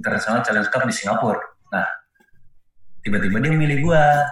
International 0.04 0.44
Challenge 0.44 0.68
Cup 0.68 0.84
di 0.84 0.92
Singapura. 0.92 1.40
Nah, 1.72 1.88
tiba-tiba 3.00 3.40
dia 3.40 3.56
milih 3.56 3.80
gua. 3.88 4.28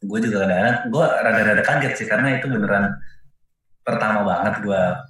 Gue 0.00 0.16
juga 0.22 0.48
ada, 0.48 0.88
gue 0.88 1.04
rada-rada 1.04 1.60
kaget 1.60 1.92
sih 1.92 2.08
karena 2.08 2.40
itu 2.40 2.48
beneran 2.48 2.96
pertama 3.90 4.22
banget 4.22 4.62
gua 4.62 5.02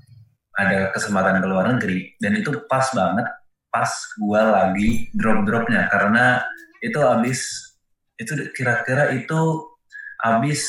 ada 0.57 0.91
kesempatan 0.97 1.45
ke 1.45 1.47
luar 1.47 1.65
negeri 1.77 2.17
dan 2.19 2.33
itu 2.39 2.65
pas 2.67 2.89
banget 2.97 3.27
pas 3.71 3.91
gua 4.19 4.43
lagi 4.51 5.13
drop-dropnya 5.15 5.87
karena 5.93 6.43
itu 6.83 6.99
habis 6.99 7.41
itu 8.19 8.33
kira-kira 8.57 9.15
itu 9.15 9.69
habis 10.21 10.63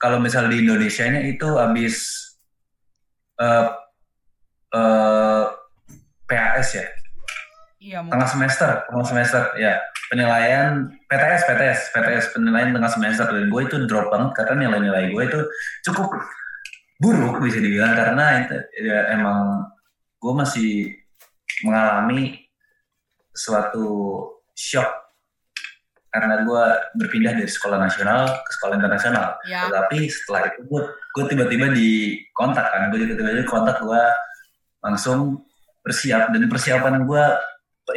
kalau 0.00 0.18
misal 0.18 0.48
di 0.48 0.64
Indonesia-nya 0.64 1.26
itu 1.26 1.48
habis 1.58 1.96
eh 3.40 3.66
eh, 4.74 5.44
PAS 6.26 6.68
ya 6.78 6.86
iya 7.80 8.04
tengah 8.04 8.28
semester 8.28 8.84
tengah 8.86 9.06
semester 9.08 9.42
ya. 9.56 9.80
Penilaian 10.12 10.90
PTS 11.08 11.42
PTS 11.48 11.80
PTS 11.96 12.24
penilaian 12.36 12.76
tengah 12.76 12.92
semester. 12.92 13.26
Dan 13.32 13.48
gue 13.48 13.62
itu 13.64 13.76
drop 13.88 14.12
banget 14.12 14.30
karena 14.36 14.68
nilai-nilai 14.68 15.14
gue 15.14 15.22
itu 15.24 15.40
cukup 15.88 16.12
buruk 17.00 17.40
bisa 17.40 17.58
dibilang. 17.58 17.96
Karena 17.96 18.44
itu 18.44 18.56
ya, 18.84 19.16
emang 19.16 19.64
gue 20.20 20.32
masih 20.36 20.92
mengalami 21.64 22.42
suatu 23.32 24.28
shock. 24.52 24.90
Karena 26.10 26.42
gue 26.42 26.64
berpindah 26.98 27.38
dari 27.38 27.46
sekolah 27.46 27.78
nasional 27.78 28.26
ke 28.42 28.50
sekolah 28.58 28.74
internasional. 28.82 29.38
Ya. 29.46 29.70
Tapi 29.70 30.10
setelah 30.10 30.50
itu 30.50 30.66
gue 30.66 30.82
gue 30.90 31.24
tiba-tiba 31.30 31.70
di 31.70 32.18
kontak 32.34 32.66
kan. 32.66 32.90
Gue 32.90 33.06
tiba-tiba 33.06 33.40
di 33.40 33.46
kontak 33.46 33.78
gue 33.78 34.02
langsung 34.82 35.46
bersiap. 35.86 36.34
Dan 36.34 36.50
persiapan 36.50 37.06
gue 37.06 37.24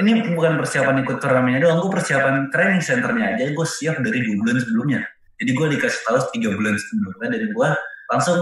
ini 0.02 0.34
bukan 0.34 0.58
persiapan 0.62 1.04
ikut 1.06 1.18
turnamennya 1.22 1.60
doang 1.66 1.84
gue 1.84 1.92
persiapan 1.92 2.50
training 2.50 2.82
centernya 2.82 3.38
aja. 3.38 3.44
Gue 3.52 3.68
siap 3.68 4.00
dari 4.02 4.24
dua 4.24 4.36
bulan 4.42 4.58
sebelumnya. 4.62 5.02
Jadi 5.38 5.52
gue 5.52 5.68
dikasih 5.78 6.00
tahu 6.08 6.18
tiga 6.38 6.50
bulan 6.56 6.76
sebelumnya 6.80 7.28
dan 7.36 7.50
gue 7.52 7.70
langsung 8.14 8.38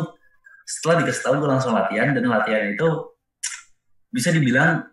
setelah 0.67 0.95
dikasih 1.03 1.21
tahu 1.23 1.33
gue 1.41 1.49
langsung 1.49 1.73
latihan 1.73 2.13
dan 2.13 2.23
latihan 2.29 2.63
itu 2.71 2.87
bisa 4.11 4.29
dibilang 4.31 4.87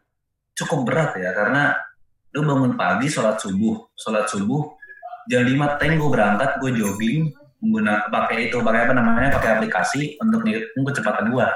cukup 0.54 0.86
berat 0.86 1.11
ya 1.18 1.30
karena 1.34 1.74
lu 2.34 2.42
bangun 2.46 2.74
pagi 2.74 3.06
sholat 3.11 3.38
subuh 3.38 3.94
sholat 3.94 4.26
subuh 4.26 4.74
jam 5.30 5.46
5 5.46 5.78
tank 5.78 5.92
gue 5.98 6.11
berangkat 6.11 6.50
gue 6.62 6.70
jogging 6.78 7.30
menggunakan 7.59 8.06
pakai 8.11 8.50
itu 8.50 8.56
pakai 8.62 8.80
apa 8.86 8.94
namanya 8.94 9.28
pakai 9.34 9.59
aplikasi 9.59 10.18
untuk 10.22 10.46
ngikutin 10.46 10.82
kecepatan 10.82 11.34
gue 11.34 11.48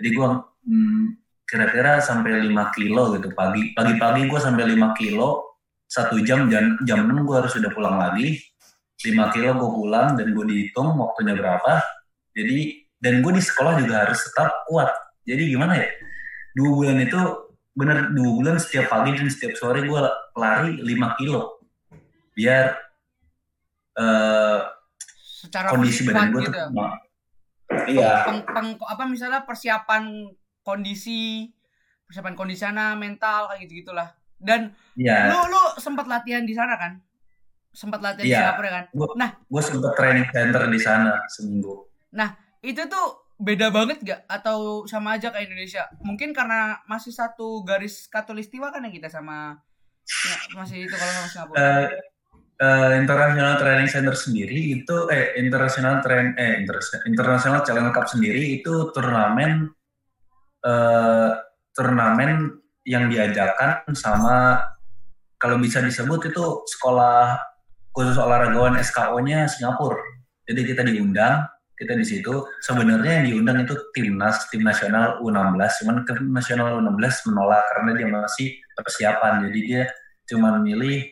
jadi 0.00 0.08
gue 0.12 0.28
hmm, 0.68 1.04
kira-kira 1.52 2.00
sampai 2.00 2.48
5 2.48 2.72
kilo 2.72 3.12
gitu. 3.12 3.28
Pagi 3.36 3.76
pagi-pagi 3.76 4.24
gue 4.24 4.40
sampai 4.40 4.72
5 4.72 4.96
kilo 4.96 5.52
satu 5.84 6.16
jam 6.24 6.48
jam 6.48 6.80
jam 6.88 7.04
6 7.04 7.28
gue 7.28 7.36
harus 7.36 7.52
sudah 7.52 7.68
pulang 7.76 8.00
lagi. 8.00 8.40
5 9.04 9.12
kilo 9.36 9.60
gue 9.60 9.70
pulang 9.76 10.16
dan 10.16 10.32
gue 10.32 10.44
dihitung 10.48 10.96
waktunya 10.96 11.36
berapa. 11.36 11.84
Jadi 12.32 12.88
dan 12.96 13.20
gue 13.20 13.36
di 13.36 13.42
sekolah 13.44 13.76
juga 13.76 14.08
harus 14.08 14.24
tetap 14.24 14.64
kuat. 14.64 14.88
Jadi 15.28 15.52
gimana 15.52 15.76
ya? 15.76 15.92
Dua 16.56 16.72
bulan 16.72 16.96
itu 17.04 17.20
bener 17.76 18.12
dua 18.16 18.30
bulan 18.36 18.56
setiap 18.56 18.88
pagi 18.88 19.12
dan 19.12 19.28
setiap 19.28 19.52
sore 19.60 19.84
gue 19.84 20.00
lari 20.40 20.80
5 20.80 21.18
kilo. 21.20 21.60
Biar 22.32 22.72
eh, 24.00 24.58
secara 25.44 25.68
kondisi 25.68 26.08
badan 26.08 26.32
gue 26.32 26.48
gitu. 26.48 26.56
ya. 26.56 26.66
iya. 27.92 28.12
Peng, 28.24 28.40
peng- 28.48 28.88
apa 28.88 29.04
misalnya 29.04 29.44
persiapan 29.44 30.32
kondisi 30.62 31.50
persiapan 32.06 32.34
kondisi 32.34 32.62
sana 32.62 32.94
mental 32.94 33.50
kayak 33.50 33.66
gitu 33.66 33.84
gitulah 33.84 34.10
dan 34.42 34.74
iya. 34.98 35.30
lu 35.30 35.38
lu 35.46 35.62
sempat 35.78 36.10
latihan 36.10 36.42
di 36.42 36.50
sana 36.50 36.74
kan? 36.74 36.98
Sempat 37.72 38.02
latihan 38.02 38.26
di 38.26 38.32
Iya. 38.34 38.38
Singapura 38.42 38.70
kan? 38.74 38.84
Gue 39.46 39.62
sempet 39.62 39.92
training 39.94 40.26
center 40.34 40.62
di 40.66 40.80
sana 40.82 41.22
seminggu. 41.30 41.86
itu 42.60 42.82
tuh 42.90 43.06
beda 43.42 43.70
banget 43.74 43.98
gak 44.02 44.20
atau 44.26 44.82
sama 44.86 45.14
aja 45.18 45.30
kayak 45.30 45.46
Indonesia? 45.46 45.86
Mungkin 46.02 46.34
karena 46.34 46.82
masih 46.90 47.14
satu 47.14 47.62
garis 47.62 48.10
katulistiwa 48.10 48.70
kan 48.74 48.82
ya 48.86 48.90
kita 48.90 49.08
sama 49.10 49.62
ya, 50.06 50.36
masih 50.58 50.90
itu 50.90 50.94
kalau 50.94 51.12
sama 51.14 51.28
Singapura? 51.30 51.56
Eh, 51.58 51.86
eh, 52.62 52.92
International 52.98 53.54
Training 53.58 53.88
Center 53.90 54.14
sendiri 54.14 54.58
itu 54.74 54.96
eh 55.10 55.38
International 55.38 56.02
Train 56.02 56.34
eh 56.34 56.62
Inter- 56.62 56.82
International 57.06 57.62
Challenge 57.62 57.94
Cup 57.94 58.06
sendiri 58.10 58.58
itu 58.62 58.90
turnamen 58.90 59.70
eh 60.62 61.30
turnamen 61.72 62.62
yang 62.86 63.08
diadakan 63.08 63.82
sama 63.94 64.60
kalau 65.38 65.58
bisa 65.58 65.82
disebut 65.82 66.30
itu 66.30 66.44
sekolah 66.76 67.38
khusus 67.90 68.14
olahragawan 68.16 68.78
SKO-nya 68.78 69.50
Singapura. 69.50 69.98
Jadi 70.46 70.60
kita 70.66 70.82
diundang, 70.86 71.46
kita 71.74 71.98
di 71.98 72.06
situ 72.06 72.46
sebenarnya 72.62 73.22
yang 73.22 73.26
diundang 73.32 73.66
itu 73.66 73.74
timnas 73.94 74.46
tim 74.50 74.62
nasional 74.62 75.18
U16, 75.22 75.82
cuman 75.82 75.96
tim 76.06 76.30
nasional 76.30 76.78
U16 76.78 77.30
menolak 77.30 77.62
karena 77.74 77.90
dia 77.98 78.06
masih 78.08 78.48
persiapan. 78.74 79.50
Jadi 79.50 79.58
dia 79.66 79.82
cuma 80.30 80.56
milih 80.62 81.10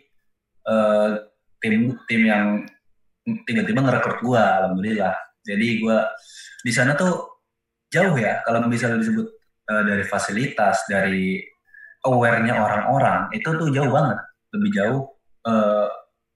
eh, 0.66 1.10
tim 1.60 1.94
tim 2.08 2.22
yang 2.24 2.64
tiba-tiba 3.44 3.84
ngerekrut 3.84 4.18
gua 4.24 4.64
alhamdulillah 4.64 5.12
jadi 5.44 5.66
gua 5.82 6.08
di 6.64 6.72
sana 6.72 6.96
tuh 6.96 7.44
jauh 7.92 8.16
ya 8.16 8.40
kalau 8.48 8.64
bisa 8.66 8.90
disebut 8.96 9.28
eh, 9.70 9.82
dari 9.86 10.02
fasilitas 10.02 10.82
dari 10.90 11.38
aware-nya 12.02 12.58
orang-orang 12.58 13.30
itu 13.30 13.46
tuh 13.46 13.70
jauh 13.70 13.90
banget 13.90 14.18
lebih 14.52 14.70
jauh 14.74 15.02
Eh, 15.40 15.88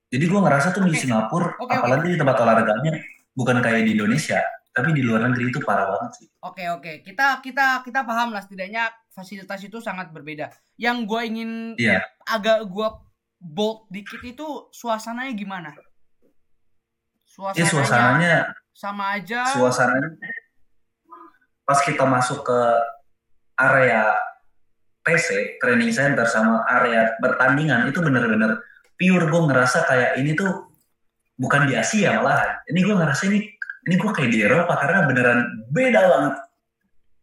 jadi 0.09 0.25
gua 0.33 0.49
ngerasa 0.49 0.73
tuh 0.73 0.81
di 0.89 0.97
Oke. 0.97 1.05
Singapura 1.05 1.53
oke. 1.61 1.69
apalagi 1.69 2.09
di 2.09 2.17
tempat 2.17 2.41
olahraganya 2.41 2.97
bukan 3.37 3.61
kayak 3.61 3.85
di 3.85 3.93
Indonesia 3.93 4.41
tapi 4.73 4.97
di 4.97 5.05
luar 5.05 5.29
negeri 5.29 5.53
itu 5.53 5.61
parah 5.61 5.85
banget 5.93 6.25
sih 6.25 6.29
Oke 6.41 6.65
oke, 6.73 7.05
kita 7.05 7.45
kita 7.45 7.85
kita 7.85 8.01
paham 8.01 8.33
lah 8.33 8.41
setidaknya 8.41 8.89
fasilitas 9.13 9.61
itu 9.61 9.77
sangat 9.79 10.09
berbeda. 10.09 10.49
Yang 10.81 10.97
gue 11.05 11.21
ingin 11.21 11.51
Iya. 11.77 12.01
agak 12.25 12.65
gue 12.65 12.89
bold 13.39 13.93
dikit 13.93 14.25
itu 14.25 14.73
suasananya 14.73 15.37
gimana? 15.37 15.71
Suasananya, 17.29 17.61
ya 17.61 17.69
suasananya 17.69 18.37
sama 18.73 19.05
aja. 19.21 19.41
suasananya 19.53 20.09
pas 21.65 21.79
kita 21.85 22.05
masuk 22.09 22.41
ke 22.41 22.59
area 23.61 24.15
PC 25.05 25.61
training 25.61 25.93
center 25.93 26.25
sama 26.25 26.65
area 26.81 27.13
pertandingan 27.21 27.93
itu 27.93 28.01
bener-bener 28.01 28.65
pure 28.97 29.27
gue 29.29 29.43
ngerasa 29.53 29.85
kayak 29.85 30.11
ini 30.17 30.33
tuh 30.33 30.73
bukan 31.37 31.69
di 31.69 31.75
Asia 31.77 32.17
malahan. 32.19 32.63
Ini 32.71 32.79
gue 32.81 32.95
ngerasa 32.95 33.23
ini 33.29 33.39
ini 33.85 33.95
gue 34.01 34.11
kayak 34.17 34.31
di 34.33 34.39
Eropa 34.41 34.75
karena 34.81 35.05
beneran 35.05 35.41
beda 35.69 36.01
banget. 36.09 36.35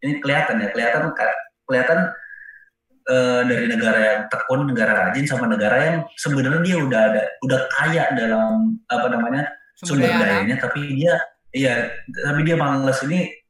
Ini 0.05 0.13
kelihatan 0.21 0.55
ya 0.61 0.67
kelihatan 0.69 1.01
kelihatan 1.65 1.99
eh, 3.09 3.41
dari 3.49 3.65
negara 3.65 3.99
yang 3.99 4.21
tekun 4.29 4.61
negara 4.69 4.91
rajin 5.09 5.25
sama 5.25 5.49
negara 5.49 5.77
yang 5.82 5.97
sebenarnya 6.21 6.61
dia 6.61 6.77
udah 6.77 7.01
ada 7.01 7.21
udah 7.41 7.59
kaya 7.79 8.03
dalam 8.13 8.77
apa 8.93 9.07
namanya 9.09 9.43
sumber 9.82 10.05
dayanya 10.05 10.61
tapi 10.61 10.86
dia 10.93 11.17
iya 11.55 11.89
tapi 12.13 12.45
dia 12.45 12.59
males. 12.59 13.01
Ini 13.01 13.41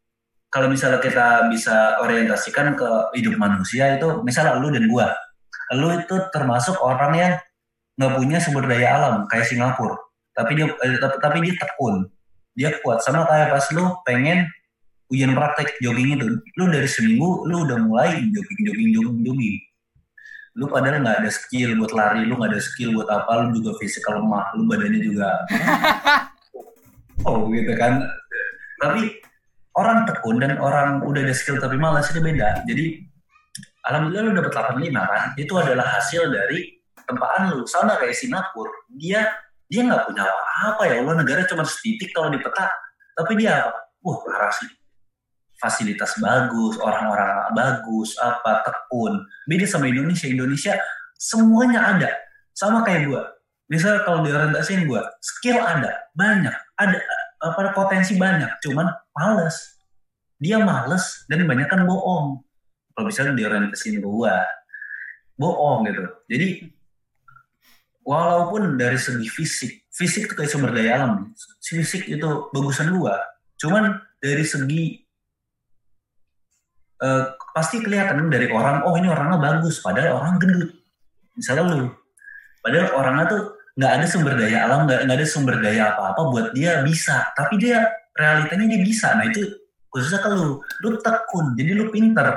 kalau 0.52 0.68
misalnya 0.68 0.99
kita 0.99 1.47
bisa 1.47 1.95
orientasikan 2.04 2.76
ke 2.76 2.89
hidup 3.16 3.39
manusia 3.39 3.95
itu 3.95 4.20
misalnya 4.28 4.60
lu 4.60 4.68
dan 4.68 4.86
gua. 4.91 5.16
Lu 5.80 5.88
itu 5.95 6.16
termasuk 6.36 6.76
orang 6.84 7.14
yang 7.16 7.34
nggak 7.95 8.14
punya 8.20 8.38
sumber 8.43 8.68
daya 8.68 8.99
alam 8.99 9.16
kayak 9.32 9.47
Singapura. 9.47 9.95
Tapi 10.36 10.60
dia 10.60 10.68
eh, 10.68 10.99
tapi, 10.99 11.16
tapi 11.24 11.38
dia 11.47 11.56
tekun. 11.56 12.04
Dia 12.60 12.70
kuat. 12.84 12.99
Sama 12.99 13.24
kayak 13.24 13.56
pas 13.56 13.66
lu 13.72 13.95
pengen 14.04 14.43
ujian 15.08 15.32
praktek 15.32 15.80
jogging 15.80 16.20
itu. 16.20 16.28
Lu 16.60 16.68
dari 16.68 16.88
seminggu 16.91 17.47
lu 17.47 17.64
udah 17.64 17.80
mulai 17.80 18.20
jogging 18.20 18.62
jogging 18.68 18.89
jogging 18.91 19.20
jogging. 19.24 19.58
Lu 20.60 20.68
padahal 20.68 20.99
nggak 20.99 21.24
ada 21.24 21.32
skill 21.32 21.80
buat 21.80 21.95
lari 21.95 22.28
lu 22.28 22.36
nggak 22.36 22.52
ada 22.52 22.60
skill 22.60 22.91
buat 22.91 23.08
apa 23.08 23.47
lu 23.47 23.56
juga 23.56 23.80
fisikal 23.80 24.20
lemah 24.20 24.52
lu 24.60 24.68
badannya 24.68 24.99
juga. 24.99 25.32
Oh 27.22 27.45
gitu 27.54 27.78
kan. 27.78 28.02
Tapi 28.82 29.22
orang 29.78 30.03
tekun 30.03 30.41
dan 30.41 30.59
orang 30.59 30.99
udah 31.03 31.22
ada 31.24 31.36
skill 31.36 31.59
tapi 31.59 31.80
malas 31.80 32.11
itu 32.11 32.19
beda. 32.19 32.63
Jadi 32.67 33.07
alhamdulillah 33.88 34.24
lu 34.28 34.32
dapat 34.38 34.51
85 34.51 34.91
kan 34.91 35.24
itu 35.39 35.53
adalah 35.55 35.88
hasil 35.99 36.28
dari 36.28 36.82
tempaan 37.07 37.55
lu. 37.55 37.63
Sama 37.67 37.95
kayak 37.99 38.15
Singapura. 38.15 38.72
Dia 38.95 39.28
dia 39.72 39.82
nggak 39.88 40.11
punya 40.11 40.28
apa-apa 40.28 40.84
ya. 40.91 40.95
Allah 41.03 41.15
negara 41.24 41.47
cuma 41.47 41.63
setitik 41.63 42.11
kalau 42.11 42.32
di 42.32 42.39
peta. 42.39 42.67
Tapi 43.15 43.39
dia 43.39 43.72
wah 44.03 44.17
parah 44.24 44.51
sih. 44.51 44.67
Fasilitas 45.61 46.17
bagus 46.17 46.76
orang-orang 46.82 47.53
bagus 47.53 48.17
apa 48.19 48.65
tekun. 48.65 49.24
Beda 49.47 49.65
sama 49.69 49.88
Indonesia. 49.88 50.28
Indonesia 50.28 50.76
semuanya 51.15 51.95
ada. 51.95 52.11
Sama 52.51 52.84
kayak 52.84 53.07
gua. 53.07 53.24
Misalnya 53.72 54.03
kalau 54.03 54.19
diorientasiin 54.28 54.84
gua 54.84 55.05
skill 55.24 55.63
ada. 55.63 56.11
Banyak. 56.11 56.55
Ada 56.76 56.97
apa 57.41 57.72
potensi 57.72 58.19
banyak. 58.19 58.59
Cuman 58.61 58.89
males. 59.22 59.78
Dia 60.41 60.57
males 60.57 61.30
dan 61.30 61.45
banyak 61.45 61.69
kan 61.69 61.86
bohong. 61.86 62.41
Kalau 62.97 63.05
misalnya 63.05 63.38
diorientasiin 63.38 64.01
gua 64.01 64.41
bohong 65.38 65.86
gitu. 65.86 66.03
Jadi 66.26 66.49
walaupun 68.01 68.82
dari 68.82 68.97
segi 68.97 69.30
fisik 69.30 69.86
fisik 69.93 70.26
itu 70.26 70.34
kayak 70.34 70.49
sumber 70.49 70.74
daya 70.74 70.97
alam. 70.97 71.30
Fisik 71.61 72.09
itu 72.09 72.30
bagusan 72.49 72.89
gua. 72.97 73.22
Cuman 73.61 74.01
dari 74.17 74.41
segi 74.41 74.97
eh, 77.01 77.26
pasti 77.53 77.78
kelihatan 77.86 78.30
dari 78.34 78.49
orang 78.49 78.82
oh 78.89 78.97
ini 78.97 79.05
orangnya 79.09 79.38
bagus 79.38 79.78
padahal 79.86 80.26
orang 80.26 80.41
gendut. 80.41 80.74
Misalnya 81.38 81.69
lu. 81.69 81.89
Padahal 82.61 82.88
orangnya 82.97 83.26
tuh 83.30 83.41
nggak 83.72 83.91
ada 83.97 84.05
sumber 84.05 84.34
daya 84.36 84.67
alam 84.67 84.84
nggak 84.84 85.07
ada 85.07 85.26
sumber 85.26 85.55
daya 85.63 85.95
apa 85.95 86.17
apa 86.17 86.22
buat 86.34 86.47
dia 86.57 86.82
bisa. 86.82 87.30
Tapi 87.38 87.61
dia 87.61 88.01
realitanya 88.14 88.66
dia 88.68 88.82
bisa 88.84 89.16
nah 89.16 89.26
itu 89.26 89.43
khususnya 89.91 90.20
ke 90.24 90.30
lu 90.32 90.59
lu 90.84 90.89
tekun 90.99 91.55
jadi 91.55 91.72
lu 91.76 91.91
pinter 91.91 92.28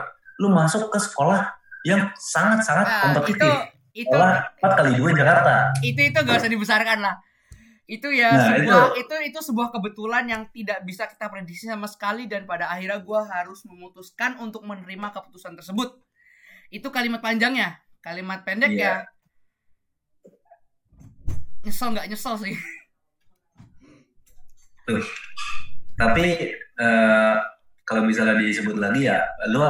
lu 0.43 0.51
masuk 0.51 0.91
ke 0.91 0.99
sekolah 0.99 1.47
yang 1.87 2.11
sangat 2.16 2.64
sangat 2.64 2.87
Nah, 2.89 3.01
kompetitif 3.11 3.45
itu 3.45 3.51
itu 3.95 4.11
sekolah 4.11 4.33
4 4.59 4.79
kali 4.79 4.91
dua 4.99 5.11
Jakarta 5.14 5.55
itu 5.79 6.01
itu 6.03 6.18
gak 6.18 6.43
usah 6.43 6.51
dibesarkan 6.51 6.99
lah. 6.99 7.14
Itu 7.85 8.09
ya 8.11 8.33
Nah, 8.33 8.59
sebuah 8.59 8.97
itu. 8.97 9.16
itu 9.29 9.39
sebuah 9.45 9.68
kebetulan 9.70 10.25
yang 10.25 10.43
tidak 10.51 10.83
bisa 10.83 11.05
kita 11.05 11.29
prediksi 11.29 11.68
sama 11.68 11.85
sekali 11.85 12.25
dan 12.25 12.49
pada 12.49 12.66
akhirnya 12.72 12.97
gue 12.99 13.20
harus 13.29 13.61
memutuskan 13.68 14.41
untuk 14.41 14.64
menerima 14.64 15.12
keputusan 15.12 15.55
tersebut. 15.55 16.01
Itu 16.72 16.89
kalimat 16.89 17.20
panjangnya, 17.20 17.77
kalimat 18.01 18.41
pendek 18.43 18.72
Iya. 18.72 18.83
ya. 18.83 18.97
Nyesel 21.62 21.93
nggak 21.93 22.09
nyesel 22.09 22.35
sih. 22.41 22.55
Tuh. 24.85 25.05
Tapi 25.95 26.26
eh, 26.57 27.34
kalau 27.84 28.03
misalnya 28.03 28.40
disebut 28.40 28.76
lagi 28.80 29.07
ya, 29.07 29.20
lu 29.53 29.61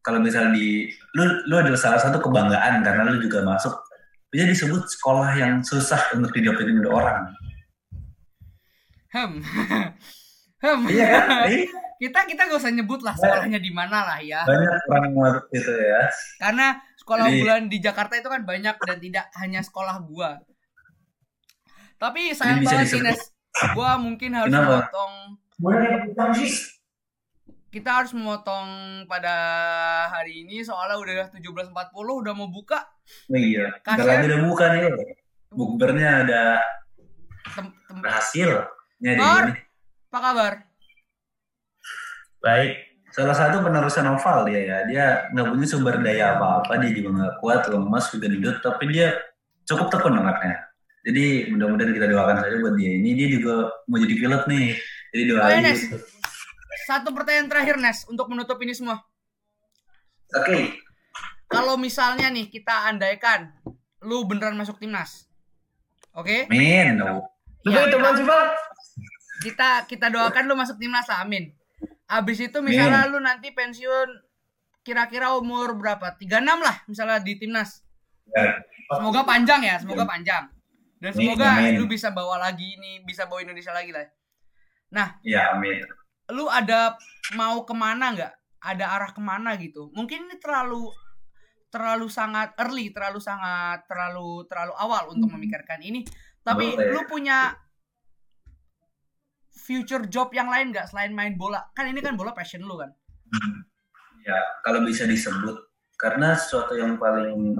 kalau 0.00 0.18
misalnya 0.18 0.56
di 0.56 0.88
lu 1.14 1.22
lu 1.46 1.54
adalah 1.60 1.76
salah 1.76 2.00
satu 2.00 2.18
kebanggaan 2.18 2.80
karena 2.80 3.04
lu 3.06 3.20
juga 3.20 3.44
masuk 3.44 3.76
dia 4.30 4.46
disebut 4.46 4.86
sekolah 4.86 5.34
yang 5.36 5.60
susah 5.60 6.14
untuk 6.14 6.30
didapetin 6.32 6.80
oleh 6.80 6.90
orang. 6.90 7.20
Hem. 9.10 9.42
Hem. 10.64 10.80
Iya 10.86 11.06
kan? 11.06 11.26
Iya. 11.50 11.66
kita 12.00 12.24
kita 12.24 12.48
gak 12.48 12.56
usah 12.64 12.72
nyebut 12.72 13.04
lah 13.04 13.12
sekolahnya 13.12 13.60
di 13.60 13.68
mana 13.76 14.00
lah 14.08 14.18
ya. 14.24 14.40
Banyak 14.48 14.88
orang 14.88 15.12
masuk 15.12 15.44
itu 15.52 15.68
ya. 15.68 16.08
Karena 16.40 16.66
sekolah 16.96 17.28
Jadi- 17.28 17.32
unggulan 17.36 17.64
di 17.68 17.78
Jakarta 17.82 18.16
itu 18.16 18.28
kan 18.32 18.40
banyak 18.48 18.76
dan 18.80 18.98
tidak 19.04 19.26
hanya 19.36 19.60
sekolah 19.60 20.00
gua. 20.08 20.40
Tapi 22.00 22.32
sayang 22.32 22.64
bisa 22.64 22.80
banget 22.80 22.88
sih 22.88 23.00
Nes. 23.04 23.20
Gua 23.76 24.00
mungkin 24.00 24.32
harus 24.32 24.48
Kenapa? 24.48 24.88
Memotong 25.60 26.48
kita 27.70 28.02
harus 28.02 28.10
memotong 28.10 28.66
pada 29.06 29.34
hari 30.10 30.42
ini 30.42 30.64
soalnya 30.66 30.98
udah 30.98 31.14
17.40 31.30 31.70
udah 31.94 32.32
mau 32.34 32.50
buka 32.50 32.82
Oh, 33.30 33.38
iya. 33.38 33.74
Lagi 33.84 34.26
udah 34.30 34.40
buka 34.46 34.64
nih. 34.70 34.82
Bukbernya 35.50 36.22
ada 36.22 36.42
tem- 37.58 37.74
tem- 37.90 38.02
Bar. 39.18 39.50
sini. 39.50 39.58
apa 40.10 40.18
kabar? 40.18 40.52
Baik. 42.38 42.72
Salah 43.10 43.34
satu 43.34 43.58
penerusan 43.58 44.06
novel 44.06 44.46
dia 44.46 44.60
ya. 44.62 44.78
Dia 44.86 45.04
nggak 45.34 45.46
punya 45.50 45.66
sumber 45.66 45.98
daya 45.98 46.38
apa-apa. 46.38 46.78
Dia 46.78 46.90
juga 46.94 47.08
nggak 47.18 47.34
kuat, 47.42 47.66
lemas, 47.66 48.06
juga 48.14 48.30
gendut. 48.30 48.62
Tapi 48.62 48.82
dia 48.94 49.18
cukup 49.66 49.90
tekun 49.90 50.18
anaknya. 50.22 50.70
Jadi 51.02 51.50
mudah-mudahan 51.50 51.90
kita 51.90 52.06
doakan 52.06 52.36
saja 52.38 52.56
buat 52.62 52.74
dia. 52.78 52.90
Ini 52.94 53.10
dia 53.18 53.28
juga 53.34 53.54
mau 53.90 53.98
jadi 53.98 54.14
pilot 54.14 54.42
nih. 54.46 54.66
Jadi 55.10 55.22
doain. 55.26 55.50
ya, 55.50 55.58
Nes. 55.64 55.80
Satu 56.84 57.10
pertanyaan 57.10 57.46
terakhir 57.46 57.76
Nes 57.76 58.06
untuk 58.06 58.26
menutup 58.26 58.56
ini 58.58 58.72
semua. 58.72 59.02
Oke. 60.32 60.78
Kalau 61.46 61.74
misalnya 61.74 62.30
nih 62.30 62.46
kita 62.46 62.86
andaikan 62.86 63.50
lu 64.00 64.22
beneran 64.24 64.54
masuk 64.54 64.78
timnas. 64.78 65.26
Oke? 66.12 66.46
Min. 66.46 67.02
Ya, 67.60 67.84
kita, 67.90 68.38
kita 69.40 69.68
kita 69.84 70.06
doakan 70.08 70.44
lu 70.46 70.54
masuk 70.54 70.76
timnas 70.76 71.04
lah, 71.06 71.22
amin. 71.22 71.52
abis 72.06 72.42
itu 72.42 72.58
misalnya 72.58 73.06
lu 73.06 73.22
nanti 73.22 73.54
pensiun 73.54 74.08
kira-kira 74.82 75.30
umur 75.32 75.78
berapa 75.78 76.18
36 76.18 76.26
lah 76.58 76.76
misalnya 76.84 77.22
di 77.22 77.38
timnas 77.38 77.86
Ya. 78.30 78.58
semoga 78.90 79.22
panjang 79.22 79.62
ya 79.62 79.78
semoga 79.78 80.02
panjang 80.02 80.50
dan 80.98 81.10
Amin, 81.10 81.18
semoga 81.18 81.46
amin. 81.50 81.78
lu 81.78 81.86
bisa 81.86 82.10
bawa 82.10 82.38
lagi 82.38 82.74
ini 82.74 83.02
bisa 83.02 83.26
bawa 83.26 83.42
Indonesia 83.42 83.70
lagi 83.70 83.90
lah 83.90 84.02
nah 84.90 85.18
Ya, 85.22 85.54
amin. 85.54 85.82
lu 86.30 86.46
ada 86.46 86.98
mau 87.34 87.62
ke 87.66 87.74
mana 87.74 88.14
nggak? 88.14 88.32
Ada 88.60 88.84
arah 88.92 89.10
ke 89.14 89.22
mana 89.22 89.56
gitu? 89.56 89.88
Mungkin 89.96 90.28
ini 90.28 90.36
terlalu 90.38 90.90
terlalu 91.70 92.10
sangat 92.10 92.52
early 92.58 92.90
terlalu 92.90 93.22
sangat 93.22 93.86
terlalu 93.86 94.44
terlalu 94.50 94.74
awal 94.74 95.14
untuk 95.14 95.30
memikirkan 95.30 95.78
ini. 95.80 96.02
Tapi 96.42 96.74
Boleh. 96.74 96.90
lu 96.92 97.00
punya 97.06 97.54
future 99.54 100.06
job 100.10 100.34
yang 100.34 100.50
lain 100.50 100.74
nggak 100.74 100.90
selain 100.90 101.14
main 101.14 101.38
bola? 101.38 101.62
Kan 101.72 101.90
ini 101.90 102.02
kan 102.02 102.18
bola 102.18 102.34
passion 102.34 102.62
lu 102.66 102.74
kan? 102.74 102.90
Ya, 104.26 104.36
kalau 104.66 104.82
bisa 104.84 105.06
disebut 105.06 105.56
karena 105.96 106.34
sesuatu 106.34 106.74
yang 106.74 106.98
paling 106.98 107.54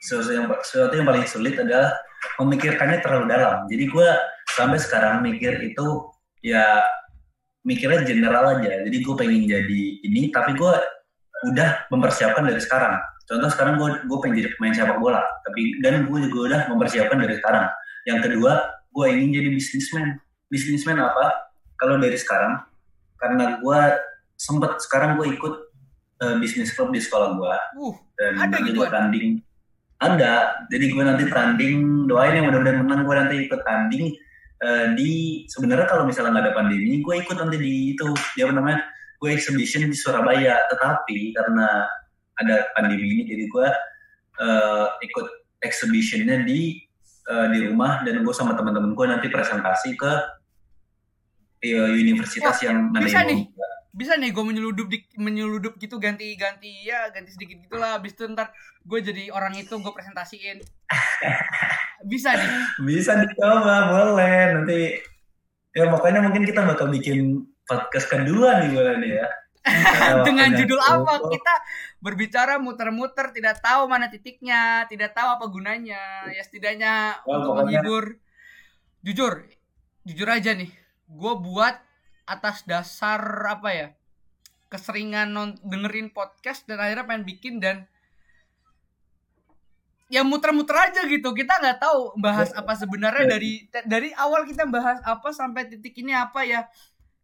sesuatu 0.00 0.30
yang 0.32 0.46
sesuatu 0.62 0.94
yang 0.94 1.06
paling 1.08 1.26
sulit 1.26 1.58
adalah 1.58 1.90
memikirkannya 2.38 3.02
terlalu 3.02 3.26
dalam. 3.28 3.66
Jadi 3.66 3.84
gue 3.90 4.08
sampai 4.54 4.78
sekarang 4.78 5.20
mikir 5.26 5.58
itu 5.60 5.86
ya 6.46 6.86
mikirnya 7.66 8.06
general 8.06 8.62
aja. 8.62 8.86
Jadi 8.86 8.96
gue 9.02 9.14
pengen 9.18 9.42
jadi 9.50 9.82
ini, 10.06 10.30
tapi 10.30 10.54
gue 10.54 10.72
udah 11.50 11.90
mempersiapkan 11.90 12.46
dari 12.46 12.62
sekarang. 12.62 12.94
Contoh 13.26 13.50
sekarang 13.50 13.74
gue 13.82 14.06
gue 14.06 14.18
pengen 14.22 14.34
jadi 14.38 14.48
pemain 14.54 14.74
sepak 14.74 15.02
bola, 15.02 15.22
tapi 15.42 15.82
dan 15.82 16.06
gue 16.06 16.18
juga 16.30 16.38
udah 16.54 16.60
mempersiapkan 16.70 17.18
dari 17.18 17.34
sekarang. 17.42 17.66
Yang 18.06 18.18
kedua, 18.30 18.52
gue 18.94 19.06
ingin 19.10 19.42
jadi 19.42 19.48
bisnismen. 19.50 20.22
Bisnismen 20.46 21.02
apa? 21.02 21.50
Kalau 21.74 21.98
dari 21.98 22.14
sekarang, 22.14 22.62
karena 23.18 23.58
gue 23.58 23.80
sempet 24.36 24.78
sekarang 24.84 25.18
gue 25.18 25.32
ikut 25.34 25.54
eh, 26.22 26.34
bisnis 26.38 26.72
klub 26.76 26.92
di 26.92 27.00
sekolah 27.00 27.34
gue 27.34 27.56
uh 27.80 27.94
dan 28.16 28.32
Ada 28.36 28.44
nanti 28.48 28.60
gitu 28.72 28.80
gue 28.80 28.86
kan? 28.88 28.92
tanding 29.08 29.28
ada 29.96 30.32
jadi 30.68 30.84
gue 30.92 31.04
nanti 31.04 31.24
tanding 31.32 32.04
doain 32.04 32.36
yang 32.36 32.52
mudah-mudahan 32.52 32.84
menang 32.84 33.00
gue 33.04 33.14
nanti 33.16 33.34
ikut 33.48 33.60
tanding 33.64 34.12
eh, 34.62 34.86
di 34.96 35.12
sebenarnya 35.50 35.86
kalau 35.88 36.04
misalnya 36.08 36.38
nggak 36.38 36.44
ada 36.48 36.54
pandemi 36.56 37.00
gue 37.02 37.14
ikut 37.20 37.36
nanti 37.36 37.56
di 37.60 37.96
itu 37.96 38.08
dia 38.36 38.48
apa 38.48 38.54
namanya 38.56 38.80
gue 39.20 39.30
exhibition 39.32 39.88
di 39.88 39.96
Surabaya 39.96 40.56
tetapi 40.72 41.32
karena 41.36 41.88
ada 42.36 42.68
pandemi 42.76 43.16
ini 43.16 43.22
jadi 43.24 43.44
gue 43.48 43.68
eh, 44.40 44.86
ikut 45.04 45.26
exhibitionnya 45.64 46.44
di 46.44 46.80
eh, 47.26 47.46
di 47.52 47.58
rumah 47.68 48.04
dan 48.04 48.20
gue 48.20 48.34
sama 48.36 48.52
teman-teman 48.56 48.92
gue 48.92 49.06
nanti 49.08 49.26
presentasi 49.32 49.96
ke 49.96 50.12
eh, 51.64 51.90
universitas 51.96 52.56
Wah, 52.60 52.64
yang 52.68 52.76
nanti 52.92 53.08
bisa 53.08 53.24
nih. 53.24 53.40
buka. 53.48 53.65
Bisa 53.96 54.12
nih 54.14 54.28
gue 54.28 54.44
menyeludup 54.44 54.86
di 54.86 55.00
menyeludup 55.16 55.80
gitu 55.80 55.96
ganti 55.96 56.36
ganti 56.36 56.84
ya 56.84 57.08
ganti 57.08 57.32
sedikit 57.32 57.64
gitulah 57.64 57.96
abis 57.96 58.12
itu 58.12 58.28
ntar 58.28 58.52
gue 58.84 58.98
jadi 59.00 59.32
orang 59.32 59.56
itu 59.56 59.72
gue 59.72 59.88
presentasiin. 59.90 60.60
Bisa 62.04 62.36
nih. 62.36 62.50
Bisa 62.84 63.18
dicoba, 63.18 63.88
boleh. 63.90 64.38
Nanti 64.54 64.80
ya 65.72 65.90
pokoknya 65.90 66.22
mungkin 66.22 66.44
kita 66.44 66.62
bakal 66.62 66.86
bikin 66.88 67.42
podcast 67.64 68.06
kedua 68.06 68.62
nih 68.62 68.70
boleh 68.70 68.94
nih 69.00 69.10
ya. 69.18 69.28
Dengan 70.28 70.54
judul 70.54 70.78
apa? 70.78 71.26
kita 71.26 71.54
berbicara 71.98 72.62
muter-muter 72.62 73.34
tidak 73.34 73.58
tahu 73.58 73.90
mana 73.90 74.06
titiknya 74.06 74.86
tidak 74.86 75.10
tahu 75.16 75.34
apa 75.34 75.50
gunanya. 75.50 76.30
Ya 76.30 76.42
setidaknya 76.44 77.18
Ya, 77.18 77.24
untuk 77.26 77.58
pokoknya- 77.58 77.82
menghibur. 77.82 78.04
Jujur 79.02 79.32
jujur 80.06 80.28
aja 80.30 80.54
nih. 80.54 80.70
Gue 81.10 81.32
buat 81.42 81.74
atas 82.26 82.66
dasar 82.66 83.22
apa 83.46 83.70
ya 83.70 83.88
keseringan 84.66 85.30
non- 85.30 85.58
dengerin 85.62 86.10
podcast 86.10 86.66
dan 86.66 86.82
akhirnya 86.82 87.06
pengen 87.06 87.24
bikin 87.24 87.54
dan 87.62 87.86
ya 90.06 90.22
muter-muter 90.22 90.74
aja 90.74 91.02
gitu. 91.06 91.34
Kita 91.34 91.58
nggak 91.58 91.78
tahu 91.82 92.18
bahas 92.18 92.50
apa 92.54 92.74
sebenarnya 92.78 93.26
Ya. 93.26 93.30
dari 93.38 93.52
dari 93.86 94.10
awal 94.14 94.46
kita 94.46 94.66
bahas 94.66 94.98
apa 95.02 95.30
sampai 95.34 95.66
titik 95.70 95.94
ini 95.98 96.14
apa 96.14 96.42
ya. 96.46 96.66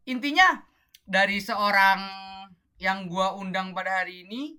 Intinya 0.06 0.62
dari 1.06 1.38
seorang 1.38 1.98
yang 2.82 3.06
gua 3.06 3.34
undang 3.38 3.70
pada 3.74 4.02
hari 4.02 4.26
ini 4.26 4.58